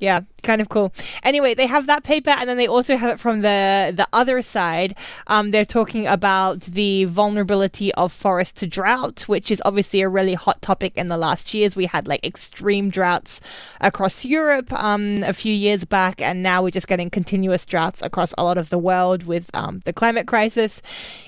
yeah, 0.00 0.22
kind 0.42 0.62
of 0.62 0.70
cool. 0.70 0.94
Anyway, 1.22 1.52
they 1.52 1.66
have 1.66 1.86
that 1.86 2.04
paper, 2.04 2.30
and 2.30 2.48
then 2.48 2.56
they 2.56 2.66
also 2.66 2.96
have 2.96 3.10
it 3.10 3.20
from 3.20 3.42
the 3.42 3.92
the 3.94 4.08
other 4.14 4.40
side. 4.40 4.96
Um, 5.26 5.50
they're 5.50 5.66
talking 5.66 6.06
about 6.06 6.62
the 6.62 7.04
vulnerability 7.04 7.92
of 7.94 8.10
forest 8.10 8.56
to 8.58 8.66
drought, 8.66 9.28
which 9.28 9.50
is 9.50 9.60
obviously 9.64 10.00
a 10.00 10.08
really 10.08 10.32
hot 10.32 10.62
topic 10.62 10.96
in 10.96 11.08
the 11.08 11.18
last 11.18 11.52
years. 11.52 11.76
We 11.76 11.84
had 11.84 12.08
like 12.08 12.24
extreme 12.24 12.88
droughts 12.88 13.42
across 13.82 14.24
Europe 14.24 14.72
um, 14.72 15.22
a 15.24 15.34
few 15.34 15.52
years 15.52 15.84
back, 15.84 16.22
and 16.22 16.42
now 16.42 16.62
we're 16.62 16.70
just 16.70 16.88
getting 16.88 17.10
continuous 17.10 17.66
droughts 17.66 18.00
across 18.00 18.32
a 18.38 18.42
lot 18.42 18.56
of 18.56 18.70
the 18.70 18.78
world 18.78 19.24
with 19.24 19.50
um, 19.52 19.82
the 19.84 19.92
climate 19.92 20.26
crisis. 20.26 20.80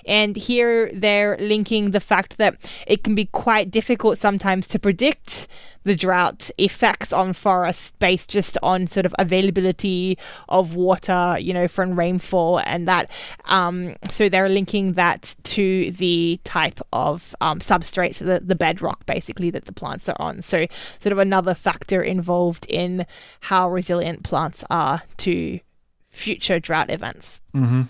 And 0.06 0.34
here 0.34 0.90
they're 0.94 1.36
linking 1.38 1.90
the 1.90 2.00
fact 2.00 2.38
that 2.38 2.56
it 2.86 3.04
can 3.04 3.14
be 3.14 3.26
quite 3.26 3.70
difficult 3.70 4.16
sometimes 4.16 4.66
to 4.68 4.78
predict 4.78 5.46
the 5.84 5.94
drought 5.94 6.50
effects 6.58 7.12
on 7.12 7.32
forests 7.32 7.92
based 7.98 8.30
just 8.30 8.56
on 8.62 8.86
sort 8.86 9.06
of 9.06 9.14
availability 9.18 10.18
of 10.48 10.74
water, 10.74 11.36
you 11.38 11.52
know, 11.52 11.68
from 11.68 11.98
rainfall 11.98 12.60
and 12.60 12.86
that. 12.88 13.10
Um, 13.46 13.96
so 14.10 14.28
they're 14.28 14.48
linking 14.48 14.94
that 14.94 15.34
to 15.44 15.90
the 15.92 16.40
type 16.44 16.80
of 16.92 17.34
um, 17.40 17.58
substrate, 17.58 18.14
so 18.14 18.24
the, 18.24 18.40
the 18.40 18.54
bedrock 18.54 19.04
basically 19.06 19.50
that 19.50 19.64
the 19.64 19.72
plants 19.72 20.08
are 20.08 20.16
on. 20.18 20.42
So, 20.42 20.66
sort 21.00 21.12
of 21.12 21.18
another 21.18 21.54
factor 21.54 22.02
involved 22.02 22.66
in 22.68 23.06
how 23.40 23.70
resilient 23.70 24.22
plants 24.22 24.64
are 24.70 25.02
to 25.18 25.60
future 26.10 26.60
drought 26.60 26.90
events. 26.90 27.40
Mm-hmm. 27.54 27.82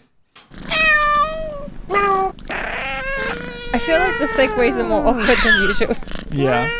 I 3.75 3.79
feel 3.79 3.99
like 3.99 4.19
the 4.19 4.27
segues 4.37 4.79
are 4.79 4.85
more 4.85 5.07
awkward 5.07 5.39
than 5.45 5.63
usual. 5.63 5.97
Yeah. 6.31 6.71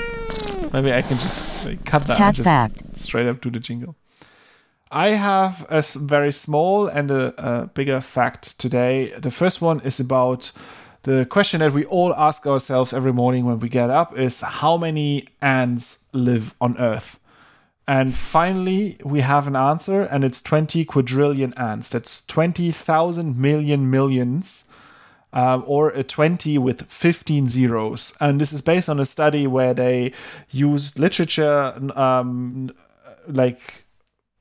Maybe 0.73 0.93
I 0.93 1.03
can 1.03 1.19
just 1.19 1.67
like, 1.67 1.85
cut 1.85 2.07
that 2.07 2.17
Cat 2.17 2.29
and 2.29 2.37
just 2.37 2.47
fact. 2.47 2.99
straight 2.99 3.27
up 3.27 3.41
to 3.43 3.51
the 3.51 3.61
jingle. 3.61 3.97
I 4.91 5.11
have 5.11 5.67
a 5.71 5.83
very 5.99 6.33
small 6.33 6.87
and 6.87 7.11
a, 7.11 7.35
a 7.39 7.67
bigger 7.67 8.01
fact 8.01 8.59
today. 8.59 9.13
The 9.19 9.31
first 9.31 9.63
one 9.63 9.81
is 9.81 10.01
about 10.01 10.53
the 11.05 11.27
question 11.27 11.61
that 11.61 11.73
we 11.73 11.85
all 11.87 12.15
ask 12.15 12.47
ourselves 12.47 12.93
every 12.93 13.13
morning 13.13 13.45
when 13.45 13.59
we 13.59 13.69
get 13.69 13.91
up 13.91 14.17
is 14.17 14.41
how 14.41 14.77
many 14.77 15.29
ants 15.41 16.07
live 16.13 16.55
on 16.61 16.79
Earth? 16.79 17.19
And 17.89 18.15
finally, 18.15 18.97
we 19.05 19.23
have 19.23 19.49
an 19.49 19.57
answer, 19.57 20.03
and 20.03 20.23
it's 20.23 20.41
20 20.41 20.85
quadrillion 20.85 21.53
ants. 21.55 21.89
That's 21.89 22.25
20,000 22.27 23.37
million 23.37 23.91
millions 23.91 24.71
um, 25.33 25.65
or 25.67 25.91
a 25.91 26.03
20 26.03 26.59
with 26.59 26.91
15 26.91 27.49
zeros. 27.49 28.17
And 28.21 28.41
this 28.41 28.53
is 28.53 28.61
based 28.61 28.89
on 28.89 29.01
a 29.01 29.05
study 29.05 29.47
where 29.47 29.75
they 29.75 30.13
used 30.51 30.99
literature 30.99 31.75
um, 31.97 32.71
like 33.27 33.82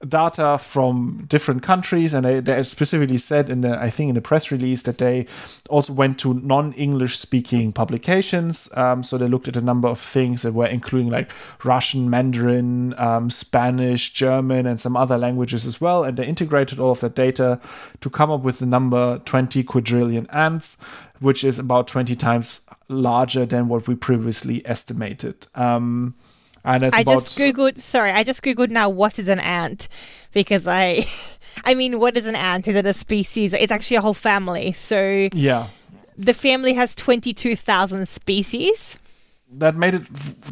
data 0.07 0.57
from 0.57 1.25
different 1.27 1.63
countries 1.63 2.13
and 2.13 2.25
they, 2.25 2.39
they 2.39 2.63
specifically 2.63 3.17
said 3.17 3.49
in 3.49 3.61
the 3.61 3.79
i 3.79 3.89
think 3.89 4.09
in 4.09 4.15
the 4.15 4.21
press 4.21 4.51
release 4.51 4.81
that 4.83 4.97
they 4.97 5.25
also 5.69 5.93
went 5.93 6.19
to 6.19 6.33
non-english 6.33 7.17
speaking 7.17 7.71
publications. 7.71 8.69
Um, 8.75 9.03
so 9.03 9.17
they 9.17 9.27
looked 9.27 9.47
at 9.47 9.55
a 9.55 9.61
number 9.61 9.87
of 9.87 9.99
things 9.99 10.41
that 10.41 10.53
were 10.53 10.65
including 10.65 11.09
like 11.09 11.31
russian 11.63 12.09
mandarin 12.09 12.93
um, 12.97 13.29
spanish 13.29 14.13
german 14.13 14.65
and 14.65 14.81
some 14.81 14.97
other 14.97 15.17
languages 15.17 15.65
as 15.65 15.79
well. 15.79 16.03
And 16.03 16.17
they 16.17 16.25
integrated 16.25 16.79
all 16.79 16.91
of 16.91 16.99
that 17.01 17.15
data 17.15 17.59
to 18.01 18.09
come 18.09 18.31
up 18.31 18.41
with 18.41 18.59
the 18.59 18.65
number 18.65 19.19
20 19.19 19.63
quadrillion 19.63 20.27
ants 20.31 20.83
which 21.19 21.43
is 21.43 21.59
about 21.59 21.87
20 21.87 22.15
times 22.15 22.61
larger 22.89 23.45
than 23.45 23.67
what 23.67 23.87
we 23.87 23.93
previously 23.93 24.65
estimated. 24.65 25.45
Um, 25.53 26.15
and 26.63 26.83
it's 26.83 26.95
I 26.97 27.01
about 27.01 27.23
just 27.23 27.37
googled. 27.37 27.77
Sorry, 27.79 28.11
I 28.11 28.23
just 28.23 28.41
googled 28.41 28.69
now. 28.69 28.89
What 28.89 29.17
is 29.19 29.27
an 29.27 29.39
ant? 29.39 29.87
Because 30.33 30.67
I, 30.67 31.05
I 31.65 31.73
mean, 31.73 31.99
what 31.99 32.17
is 32.17 32.25
an 32.25 32.35
ant? 32.35 32.67
Is 32.67 32.75
it 32.75 32.85
a 32.85 32.93
species? 32.93 33.53
It's 33.53 33.71
actually 33.71 33.97
a 33.97 34.01
whole 34.01 34.13
family. 34.13 34.71
So 34.73 35.29
yeah, 35.33 35.67
the 36.17 36.33
family 36.33 36.73
has 36.73 36.95
twenty-two 36.95 37.55
thousand 37.55 38.07
species. 38.07 38.97
that 39.53 39.75
made 39.75 39.93
it 39.95 40.03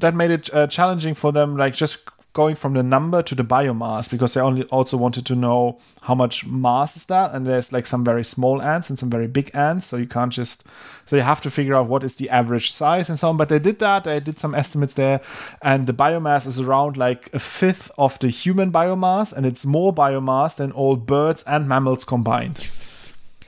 that 0.02 0.14
made 0.16 0.32
it 0.32 0.54
uh, 0.54 0.68
challenging 0.68 1.16
for 1.16 1.32
them 1.32 1.56
like 1.58 1.74
just 1.74 2.10
going 2.34 2.56
from 2.56 2.74
the 2.74 2.84
number 2.84 3.24
to 3.24 3.34
the 3.34 3.44
biomass 3.44 4.10
because 4.10 4.36
they 4.36 4.42
only 4.42 4.64
also 4.66 4.96
wanted 4.96 5.26
to 5.26 5.36
know 5.36 5.80
how 6.04 6.14
much 6.14 6.46
mass 6.46 6.96
is 6.96 7.06
that 7.08 7.34
and 7.34 7.46
there's 7.48 7.74
like 7.74 7.88
some 7.88 8.06
very 8.06 8.24
small 8.24 8.62
ants 8.62 8.88
and 8.90 9.00
some 9.00 9.10
very 9.10 9.26
big 9.28 9.50
ants 9.56 9.88
so 9.88 9.98
you 9.98 10.06
can't 10.06 10.32
just 10.32 10.64
so 11.06 11.16
you 11.16 11.24
have 11.24 11.42
to 11.42 11.50
figure 11.50 11.74
out 11.76 11.88
what 11.88 12.04
is 12.04 12.18
the 12.18 12.30
average 12.30 12.72
size 12.72 13.10
and 13.10 13.18
so 13.18 13.30
on 13.30 13.36
but 13.36 13.50
they 13.50 13.58
did 13.58 13.80
that 13.80 14.04
they 14.04 14.20
did 14.20 14.38
some 14.38 14.54
estimates 14.54 14.94
there 14.94 15.20
and 15.64 15.88
the 15.88 15.94
biomass 15.94 16.46
is 16.46 16.60
around 16.60 16.98
like 16.98 17.30
a 17.34 17.40
fifth 17.40 17.90
of 17.98 18.20
the 18.20 18.30
human 18.30 18.72
biomass 18.72 19.34
and 19.36 19.46
it's 19.46 19.66
more 19.66 19.92
biomass 19.92 20.58
than 20.58 20.72
all 20.74 20.96
birds 20.96 21.42
and 21.44 21.68
mammals 21.68 22.06
combined 22.06 22.70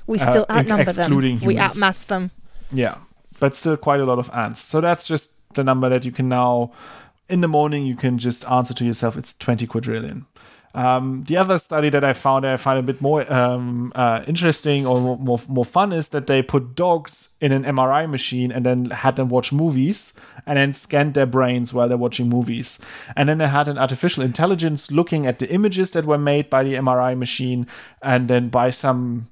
We 0.08 0.18
still 0.18 0.46
Uh, 0.50 0.58
outnumber 0.58 0.82
excluding 0.84 1.38
them. 1.38 1.48
We 1.48 1.54
humans. 1.56 1.78
outmass 1.78 2.06
them. 2.08 2.32
yeah, 2.74 2.96
but 3.40 3.56
still 3.56 3.78
quite 3.78 4.00
a 4.00 4.06
lot 4.06 4.18
of 4.20 4.30
ants. 4.34 4.62
So 4.62 4.82
that's 4.82 5.08
just 5.08 5.54
the 5.54 5.64
number 5.64 5.88
that 5.90 6.04
you 6.06 6.12
can 6.12 6.28
now, 6.28 6.72
in 7.30 7.42
the 7.42 7.48
morning, 7.48 7.86
you 7.86 7.96
can 7.96 8.18
just 8.18 8.50
answer 8.50 8.74
to 8.74 8.86
yourself. 8.86 9.18
It's 9.18 9.38
20 9.38 9.68
quadrillion. 9.68 10.26
Um, 10.74 11.26
the 11.26 11.36
other 11.36 11.58
study 11.58 11.90
that 11.90 12.04
I 12.04 12.14
found 12.14 12.46
that 12.46 12.54
I 12.54 12.58
find 12.58 12.80
a 12.80 12.84
bit 12.84 13.02
more 13.02 13.32
um, 13.32 13.92
uh, 13.94 14.24
interesting 14.26 14.86
or 14.86 15.18
more, 15.18 15.40
more, 15.48 15.66
fun 15.66 15.92
is 15.92 16.10
that 16.10 16.28
they 16.28 16.42
put 16.42 16.76
dogs 16.76 17.36
in 17.42 17.52
an 17.52 17.64
MRI 17.64 18.10
machine 18.10 18.52
and 18.52 18.66
then 18.66 18.90
had 18.90 19.18
them 19.18 19.28
watch 19.28 19.52
movies 19.52 20.14
and 20.46 20.58
then 20.58 20.72
scanned 20.72 21.14
their 21.14 21.26
brains 21.26 21.74
while 21.74 21.90
they're 21.90 21.98
watching 21.98 22.30
movies. 22.30 22.80
And 23.18 23.28
then 23.28 23.38
they 23.38 23.50
had 23.50 23.68
an 23.68 23.78
artificial 23.78 24.24
intelligence 24.24 24.92
looking 24.92 25.28
at 25.28 25.40
the 25.40 25.52
images 25.52 25.92
that 25.92 26.06
were 26.06 26.18
made 26.18 26.50
by 26.50 26.64
the 26.64 26.76
MRI 26.76 27.18
machine 27.18 27.68
and 28.02 28.30
then 28.30 28.48
by 28.48 28.70
some 28.70 29.28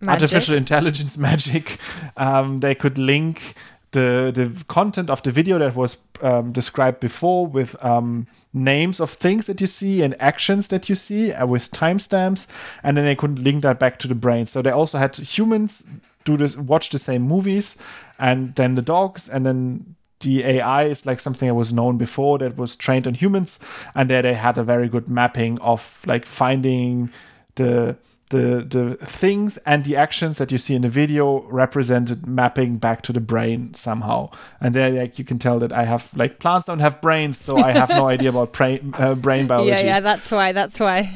Magic. 0.00 0.22
artificial 0.22 0.56
intelligence 0.56 1.16
magic, 1.18 1.78
um, 2.16 2.60
they 2.60 2.74
could 2.74 2.98
link 2.98 3.54
the 3.92 4.30
the 4.34 4.64
content 4.66 5.10
of 5.10 5.22
the 5.22 5.30
video 5.30 5.58
that 5.58 5.74
was 5.74 5.98
um, 6.22 6.52
described 6.52 7.00
before 7.00 7.46
with 7.46 7.82
um, 7.84 8.26
names 8.52 9.00
of 9.00 9.10
things 9.10 9.46
that 9.46 9.60
you 9.60 9.66
see 9.66 10.02
and 10.02 10.20
actions 10.20 10.68
that 10.68 10.88
you 10.88 10.94
see 10.94 11.32
uh, 11.32 11.46
with 11.46 11.70
timestamps, 11.70 12.46
and 12.82 12.96
then 12.96 13.04
they 13.04 13.16
could 13.16 13.38
link 13.38 13.62
that 13.62 13.78
back 13.78 13.98
to 13.98 14.08
the 14.08 14.14
brain. 14.14 14.46
So 14.46 14.62
they 14.62 14.70
also 14.70 14.98
had 14.98 15.16
humans 15.16 15.88
do 16.24 16.36
this, 16.36 16.56
watch 16.56 16.90
the 16.90 16.98
same 16.98 17.22
movies, 17.22 17.82
and 18.18 18.54
then 18.54 18.74
the 18.74 18.82
dogs, 18.82 19.28
and 19.28 19.44
then 19.44 19.96
the 20.20 20.44
AI 20.44 20.84
is 20.84 21.06
like 21.06 21.18
something 21.18 21.48
that 21.48 21.54
was 21.54 21.72
known 21.72 21.96
before 21.96 22.38
that 22.38 22.56
was 22.56 22.76
trained 22.76 23.06
on 23.06 23.14
humans, 23.14 23.58
and 23.94 24.08
there 24.08 24.22
they 24.22 24.34
had 24.34 24.58
a 24.58 24.64
very 24.64 24.88
good 24.88 25.08
mapping 25.08 25.58
of 25.60 26.02
like 26.06 26.26
finding 26.26 27.10
the 27.56 27.96
the 28.30 28.64
the 28.68 28.94
things 29.06 29.56
and 29.66 29.84
the 29.84 29.96
actions 29.96 30.38
that 30.38 30.50
you 30.52 30.58
see 30.58 30.74
in 30.74 30.82
the 30.82 30.88
video 30.88 31.42
represented 31.48 32.26
mapping 32.26 32.78
back 32.78 33.02
to 33.02 33.12
the 33.12 33.20
brain 33.20 33.74
somehow 33.74 34.30
and 34.60 34.74
there 34.74 34.90
like 34.90 35.18
you 35.18 35.24
can 35.24 35.38
tell 35.38 35.58
that 35.58 35.72
i 35.72 35.84
have 35.84 36.10
like 36.16 36.38
plants 36.38 36.66
don't 36.66 36.78
have 36.80 37.00
brains 37.00 37.36
so 37.38 37.58
i 37.58 37.72
have 37.72 37.88
no 37.90 38.06
idea 38.14 38.28
about 38.30 38.52
brain 38.52 38.94
uh, 38.98 39.14
brain 39.14 39.46
biology 39.46 39.70
Yeah, 39.82 39.94
yeah, 39.94 40.00
that's 40.00 40.30
why. 40.30 40.52
That's 40.52 40.78
why. 40.80 41.10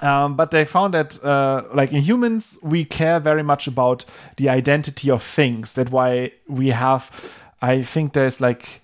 um, 0.00 0.36
but 0.36 0.50
they 0.50 0.64
found 0.64 0.94
that 0.94 1.22
uh, 1.24 1.62
like 1.74 1.92
in 1.92 2.02
humans 2.02 2.58
we 2.62 2.84
care 2.84 3.18
very 3.20 3.42
much 3.42 3.66
about 3.66 4.04
the 4.36 4.48
identity 4.48 5.10
of 5.10 5.22
things 5.22 5.74
that 5.74 5.90
why 5.90 6.32
we 6.48 6.68
have 6.70 7.10
i 7.62 7.82
think 7.82 8.12
there's 8.12 8.40
like 8.40 8.80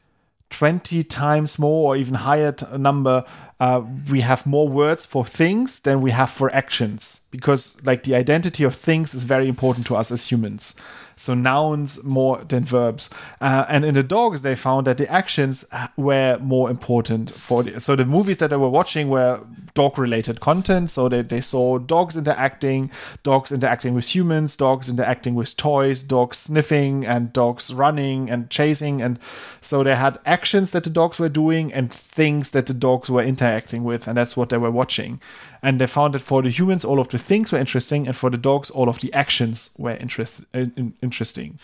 20 0.54 1.02
times 1.04 1.58
more 1.58 1.88
or 1.88 1.96
even 1.96 2.14
higher 2.14 2.52
t- 2.52 2.64
number 2.78 3.24
uh, 3.60 3.82
we 4.10 4.20
have 4.20 4.46
more 4.46 4.68
words 4.68 5.04
for 5.06 5.24
things 5.24 5.80
than 5.80 6.00
we 6.00 6.10
have 6.10 6.30
for 6.30 6.54
actions. 6.54 7.28
Because 7.30 7.84
like 7.84 8.04
the 8.04 8.14
identity 8.14 8.62
of 8.62 8.74
things 8.74 9.14
is 9.14 9.24
very 9.24 9.48
important 9.48 9.86
to 9.86 9.96
us 9.96 10.10
as 10.12 10.30
humans 10.30 10.74
so 11.16 11.34
nouns 11.34 12.02
more 12.04 12.38
than 12.44 12.64
verbs. 12.64 13.10
Uh, 13.40 13.64
and 13.68 13.84
in 13.84 13.94
the 13.94 14.02
dogs, 14.02 14.42
they 14.42 14.54
found 14.54 14.86
that 14.86 14.98
the 14.98 15.10
actions 15.10 15.64
were 15.96 16.38
more 16.40 16.70
important 16.70 17.30
for 17.30 17.62
the, 17.62 17.80
so 17.80 17.96
the 17.96 18.04
movies 18.04 18.38
that 18.38 18.50
they 18.50 18.56
were 18.56 18.68
watching 18.68 19.08
were 19.08 19.40
dog 19.74 19.98
related 19.98 20.40
content. 20.40 20.90
So 20.90 21.08
they, 21.08 21.22
they 21.22 21.40
saw 21.40 21.78
dogs 21.78 22.16
interacting, 22.16 22.90
dogs 23.22 23.52
interacting 23.52 23.94
with 23.94 24.14
humans, 24.14 24.56
dogs 24.56 24.88
interacting 24.88 25.34
with 25.34 25.56
toys, 25.56 26.02
dogs 26.02 26.38
sniffing 26.38 27.04
and 27.04 27.32
dogs 27.32 27.72
running 27.72 28.30
and 28.30 28.50
chasing. 28.50 29.02
And 29.02 29.18
so 29.60 29.82
they 29.82 29.96
had 29.96 30.18
actions 30.24 30.72
that 30.72 30.84
the 30.84 30.90
dogs 30.90 31.18
were 31.18 31.28
doing 31.28 31.72
and 31.72 31.92
things 31.92 32.52
that 32.52 32.66
the 32.66 32.74
dogs 32.74 33.10
were 33.10 33.22
interacting 33.22 33.84
with. 33.84 34.06
And 34.06 34.16
that's 34.16 34.36
what 34.36 34.48
they 34.50 34.58
were 34.58 34.70
watching. 34.70 35.20
And 35.64 35.80
they 35.80 35.86
found 35.86 36.12
that 36.12 36.20
for 36.20 36.42
the 36.42 36.50
humans, 36.50 36.84
all 36.84 37.00
of 37.00 37.08
the 37.08 37.16
things 37.16 37.50
were 37.50 37.58
interesting, 37.58 38.06
and 38.06 38.14
for 38.14 38.28
the 38.28 38.36
dogs, 38.36 38.68
all 38.68 38.88
of 38.88 39.00
the 39.00 39.10
actions 39.14 39.70
were 39.78 39.92
interest, 39.92 40.42
uh, 40.54 40.66
in, 40.76 40.94
interesting. 41.02 41.58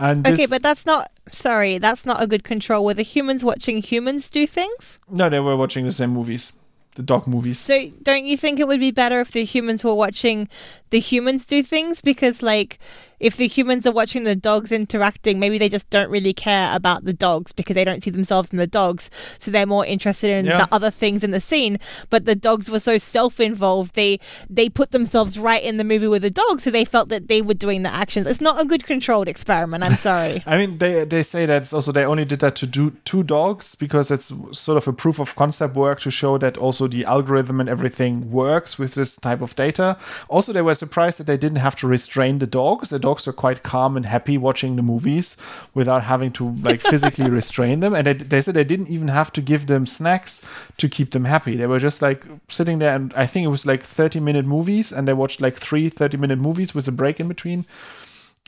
And 0.00 0.26
okay, 0.26 0.46
but 0.46 0.60
that's 0.60 0.84
not 0.84 1.08
sorry, 1.30 1.78
that's 1.78 2.04
not 2.04 2.20
a 2.20 2.26
good 2.26 2.42
control. 2.42 2.84
Were 2.84 2.94
the 2.94 3.02
humans 3.02 3.44
watching 3.44 3.80
humans 3.80 4.28
do 4.28 4.44
things? 4.44 4.98
No, 5.08 5.28
they 5.28 5.38
were 5.38 5.56
watching 5.56 5.84
the 5.84 5.92
same 5.92 6.10
movies 6.10 6.52
the 6.94 7.02
dog 7.02 7.26
movies. 7.26 7.58
So 7.58 7.90
don't 8.02 8.24
you 8.24 8.36
think 8.36 8.58
it 8.58 8.68
would 8.68 8.80
be 8.80 8.90
better 8.90 9.20
if 9.20 9.32
the 9.32 9.44
humans 9.44 9.84
were 9.84 9.94
watching 9.94 10.48
the 10.90 11.00
humans 11.00 11.44
do 11.44 11.62
things? 11.62 12.00
Because 12.00 12.42
like 12.42 12.78
if 13.24 13.38
the 13.38 13.46
humans 13.46 13.86
are 13.86 13.90
watching 13.90 14.24
the 14.24 14.36
dogs 14.36 14.70
interacting, 14.70 15.40
maybe 15.40 15.56
they 15.56 15.70
just 15.70 15.88
don't 15.88 16.10
really 16.10 16.34
care 16.34 16.76
about 16.76 17.06
the 17.06 17.14
dogs 17.14 17.52
because 17.52 17.72
they 17.72 17.82
don't 17.82 18.04
see 18.04 18.10
themselves 18.10 18.50
in 18.50 18.58
the 18.58 18.66
dogs. 18.66 19.10
So 19.38 19.50
they're 19.50 19.64
more 19.64 19.86
interested 19.86 20.28
in 20.28 20.44
yeah. 20.44 20.58
the 20.58 20.68
other 20.70 20.90
things 20.90 21.24
in 21.24 21.30
the 21.30 21.40
scene. 21.40 21.78
But 22.10 22.26
the 22.26 22.34
dogs 22.34 22.70
were 22.70 22.80
so 22.80 22.98
self-involved, 22.98 23.94
they 23.94 24.20
they 24.50 24.68
put 24.68 24.90
themselves 24.90 25.38
right 25.38 25.62
in 25.62 25.78
the 25.78 25.84
movie 25.84 26.06
with 26.06 26.20
the 26.20 26.28
dogs, 26.28 26.64
so 26.64 26.70
they 26.70 26.84
felt 26.84 27.08
that 27.08 27.28
they 27.28 27.40
were 27.40 27.54
doing 27.54 27.80
the 27.82 27.94
actions. 27.94 28.26
It's 28.26 28.42
not 28.42 28.60
a 28.60 28.66
good 28.66 28.84
controlled 28.84 29.26
experiment. 29.26 29.84
I'm 29.84 29.96
sorry. 29.96 30.42
I 30.46 30.58
mean, 30.58 30.76
they 30.76 31.04
they 31.04 31.22
say 31.22 31.46
that 31.46 31.72
also 31.72 31.92
they 31.92 32.04
only 32.04 32.26
did 32.26 32.40
that 32.40 32.56
to 32.56 32.66
do 32.66 32.90
two 33.06 33.22
dogs 33.22 33.74
because 33.74 34.10
it's 34.10 34.30
sort 34.52 34.76
of 34.76 34.86
a 34.86 34.92
proof 34.92 35.18
of 35.18 35.34
concept 35.34 35.74
work 35.76 36.00
to 36.00 36.10
show 36.10 36.36
that 36.36 36.58
also 36.58 36.88
the 36.88 37.06
algorithm 37.06 37.58
and 37.58 37.70
everything 37.70 38.30
works 38.30 38.78
with 38.78 38.94
this 38.94 39.16
type 39.16 39.40
of 39.40 39.56
data. 39.56 39.96
Also, 40.28 40.52
they 40.52 40.60
were 40.60 40.74
surprised 40.74 41.18
that 41.18 41.26
they 41.26 41.38
didn't 41.38 41.64
have 41.64 41.74
to 41.76 41.86
restrain 41.86 42.38
the 42.38 42.46
dogs. 42.46 42.90
The 42.90 42.98
dogs 42.98 43.13
are 43.28 43.32
quite 43.32 43.62
calm 43.62 43.96
and 43.96 44.06
happy 44.06 44.36
watching 44.36 44.76
the 44.76 44.82
movies 44.82 45.36
without 45.74 46.04
having 46.04 46.32
to 46.32 46.50
like 46.62 46.80
physically 46.92 47.30
restrain 47.30 47.80
them. 47.80 47.94
And 47.94 48.06
they, 48.06 48.12
they 48.14 48.40
said 48.40 48.54
they 48.54 48.64
didn't 48.64 48.88
even 48.88 49.08
have 49.08 49.32
to 49.34 49.40
give 49.40 49.66
them 49.66 49.86
snacks 49.86 50.44
to 50.78 50.88
keep 50.88 51.12
them 51.12 51.24
happy. 51.24 51.56
They 51.56 51.66
were 51.66 51.78
just 51.78 52.02
like 52.02 52.24
sitting 52.48 52.78
there, 52.78 52.94
and 52.94 53.12
I 53.14 53.26
think 53.26 53.44
it 53.44 53.48
was 53.48 53.66
like 53.66 53.82
30 53.82 54.20
minute 54.20 54.44
movies, 54.44 54.92
and 54.92 55.06
they 55.06 55.12
watched 55.12 55.40
like 55.40 55.56
three 55.56 55.88
30 55.88 56.16
minute 56.16 56.38
movies 56.38 56.74
with 56.74 56.88
a 56.88 56.92
break 56.92 57.20
in 57.20 57.28
between. 57.28 57.64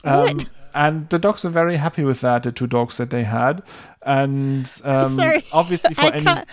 Um, 0.04 0.40
and 0.74 1.08
the 1.08 1.18
dogs 1.18 1.42
were 1.42 1.50
very 1.50 1.76
happy 1.76 2.04
with 2.04 2.20
that, 2.20 2.42
the 2.42 2.52
two 2.52 2.66
dogs 2.66 2.98
that 2.98 3.10
they 3.10 3.24
had 3.24 3.62
and 4.06 4.60
um, 4.84 5.16
Sorry, 5.18 5.44
obviously 5.52 5.92
for 5.92 6.02
I 6.02 6.08
any 6.08 6.24
can't, 6.24 6.48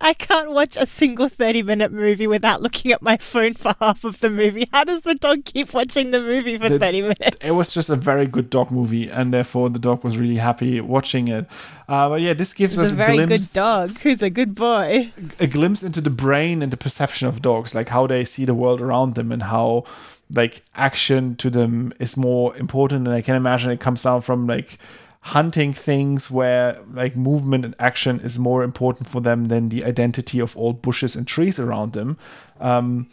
I 0.00 0.12
can't 0.12 0.50
watch 0.50 0.76
a 0.76 0.86
single 0.86 1.28
30 1.28 1.62
minute 1.62 1.92
movie 1.92 2.26
without 2.26 2.60
looking 2.60 2.92
at 2.92 3.00
my 3.00 3.16
phone 3.16 3.54
for 3.54 3.72
half 3.80 4.04
of 4.04 4.18
the 4.20 4.28
movie. 4.28 4.68
How 4.72 4.84
does 4.84 5.02
the 5.02 5.14
dog 5.14 5.44
keep 5.44 5.72
watching 5.72 6.10
the 6.10 6.20
movie 6.20 6.58
for 6.58 6.68
the, 6.68 6.78
30 6.78 7.02
minutes? 7.02 7.36
it 7.40 7.52
was 7.52 7.72
just 7.72 7.88
a 7.88 7.96
very 7.96 8.26
good 8.26 8.50
dog 8.50 8.70
movie 8.70 9.08
and 9.08 9.32
therefore 9.32 9.70
the 9.70 9.78
dog 9.78 10.02
was 10.04 10.18
really 10.18 10.36
happy 10.36 10.80
watching 10.80 11.28
it. 11.28 11.46
Uh, 11.88 12.08
but 12.10 12.20
yeah 12.20 12.34
this 12.34 12.52
gives 12.52 12.76
it's 12.76 12.88
us 12.88 12.92
a 12.92 12.96
very 12.96 13.16
glimpse, 13.16 13.52
good 13.52 13.60
dog. 13.60 13.98
Who's 14.00 14.20
a 14.20 14.30
good 14.30 14.54
boy. 14.54 15.12
a 15.38 15.46
glimpse 15.46 15.82
into 15.82 16.00
the 16.00 16.10
brain 16.10 16.62
and 16.62 16.72
the 16.72 16.76
perception 16.76 17.28
of 17.28 17.40
dogs 17.40 17.74
like 17.74 17.88
how 17.88 18.06
they 18.06 18.24
see 18.24 18.44
the 18.44 18.54
world 18.54 18.80
around 18.80 19.14
them 19.14 19.30
and 19.30 19.44
how 19.44 19.84
like 20.34 20.62
action 20.74 21.36
to 21.36 21.48
them 21.48 21.92
is 21.98 22.16
more 22.16 22.54
important 22.56 23.06
and 23.06 23.14
i 23.14 23.22
can 23.22 23.34
imagine. 23.34 23.70
It 23.70 23.80
comes 23.80 24.02
down 24.02 24.20
from 24.20 24.46
like 24.46 24.78
hunting 25.28 25.74
things 25.74 26.30
where 26.30 26.78
like 26.92 27.14
movement 27.14 27.64
and 27.64 27.74
action 27.78 28.18
is 28.20 28.38
more 28.38 28.62
important 28.62 29.08
for 29.08 29.20
them 29.20 29.46
than 29.46 29.68
the 29.68 29.84
identity 29.84 30.40
of 30.40 30.56
all 30.56 30.72
bushes 30.72 31.14
and 31.14 31.26
trees 31.26 31.58
around 31.58 31.92
them. 31.92 32.16
Um, 32.60 33.08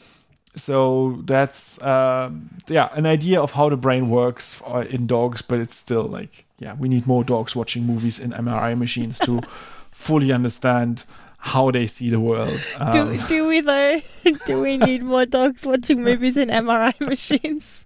so 0.56 1.22
that's 1.26 1.82
uh, 1.82 2.32
yeah 2.68 2.88
an 2.94 3.06
idea 3.06 3.42
of 3.42 3.52
how 3.52 3.68
the 3.70 3.76
brain 3.76 4.10
works 4.10 4.62
in 4.90 5.08
dogs, 5.08 5.42
but 5.42 5.60
it's 5.60 5.76
still 5.76 6.04
like 6.04 6.46
yeah 6.58 6.74
we 6.76 6.88
need 6.88 7.06
more 7.06 7.24
dogs 7.24 7.56
watching 7.56 7.84
movies 7.84 8.18
in 8.20 8.32
MRI 8.32 8.78
machines 8.78 9.20
to 9.20 9.42
fully 9.92 10.32
understand 10.32 11.04
how 11.38 11.70
they 11.70 11.86
see 11.86 12.10
the 12.10 12.20
world. 12.20 12.60
Um, 12.78 12.92
do, 12.92 13.28
do 13.28 13.48
we 13.48 13.62
though? 13.62 14.02
do 14.48 14.62
we 14.62 14.78
need 14.78 15.04
more 15.04 15.26
dogs 15.26 15.66
watching 15.66 16.02
movies 16.10 16.38
in 16.38 16.50
MRI 16.50 17.00
machines? 17.02 17.85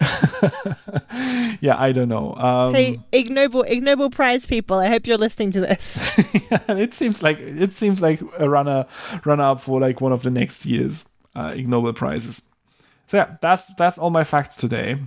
yeah, 1.60 1.76
I 1.78 1.92
don't 1.92 2.08
know. 2.08 2.34
Um, 2.34 2.74
hey, 2.74 3.00
Ig 3.12 3.30
Nobel, 3.30 3.62
ignoble 3.62 4.10
prize 4.10 4.46
people! 4.46 4.78
I 4.78 4.88
hope 4.88 5.06
you're 5.06 5.16
listening 5.16 5.50
to 5.52 5.60
this. 5.60 6.18
yeah, 6.50 6.76
it 6.76 6.94
seems 6.94 7.22
like 7.22 7.38
it 7.38 7.72
seems 7.72 8.02
like 8.02 8.20
a 8.38 8.48
runner 8.48 8.86
runner 9.24 9.44
up 9.44 9.60
for 9.60 9.80
like 9.80 10.00
one 10.00 10.12
of 10.12 10.22
the 10.22 10.30
next 10.30 10.66
year's 10.66 11.04
uh, 11.34 11.52
Ig 11.56 11.68
Nobel 11.68 11.92
prizes. 11.92 12.42
So 13.06 13.16
yeah, 13.16 13.36
that's 13.40 13.74
that's 13.74 13.98
all 13.98 14.10
my 14.10 14.24
facts 14.24 14.56
today. 14.56 14.98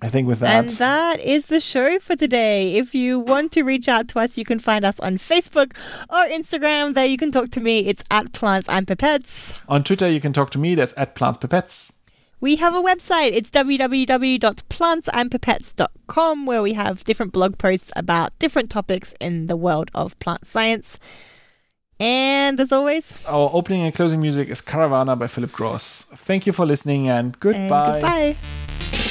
I 0.00 0.08
think 0.08 0.28
with 0.28 0.38
that. 0.40 0.54
And 0.54 0.70
that 0.70 1.18
is 1.20 1.46
the 1.46 1.58
show 1.58 1.98
for 1.98 2.14
today. 2.14 2.74
If 2.74 2.94
you 2.94 3.18
want 3.18 3.50
to 3.52 3.62
reach 3.62 3.88
out 3.88 4.06
to 4.08 4.20
us, 4.20 4.38
you 4.38 4.44
can 4.44 4.60
find 4.60 4.84
us 4.84 5.00
on 5.00 5.18
Facebook 5.18 5.76
or 6.08 6.24
Instagram. 6.28 6.94
There 6.94 7.04
you 7.04 7.16
can 7.16 7.32
talk 7.32 7.50
to 7.50 7.60
me. 7.60 7.80
It's 7.80 8.04
at 8.10 8.32
Plants 8.32 8.68
and 8.68 8.86
Pipettes. 8.86 9.58
On 9.68 9.82
Twitter, 9.82 10.08
you 10.08 10.20
can 10.20 10.32
talk 10.32 10.50
to 10.50 10.58
me. 10.58 10.76
That's 10.76 10.94
at 10.96 11.16
Plants 11.16 11.38
Pipettes. 11.38 11.97
We 12.40 12.56
have 12.56 12.74
a 12.74 12.80
website. 12.80 13.32
It's 13.32 13.50
www.plantsandpipettes.com 13.50 16.46
where 16.46 16.62
we 16.62 16.72
have 16.74 17.02
different 17.04 17.32
blog 17.32 17.58
posts 17.58 17.90
about 17.96 18.38
different 18.38 18.70
topics 18.70 19.12
in 19.20 19.48
the 19.48 19.56
world 19.56 19.90
of 19.94 20.16
plant 20.20 20.46
science. 20.46 20.98
And 22.00 22.60
as 22.60 22.70
always, 22.70 23.26
our 23.26 23.50
opening 23.52 23.82
and 23.82 23.92
closing 23.92 24.20
music 24.20 24.50
is 24.50 24.60
Caravana 24.60 25.18
by 25.18 25.26
Philip 25.26 25.50
Gross. 25.50 26.04
Thank 26.04 26.46
you 26.46 26.52
for 26.52 26.64
listening 26.64 27.08
and 27.08 27.36
goodbye. 27.40 27.98
And 27.98 28.36
goodbye. 28.36 29.07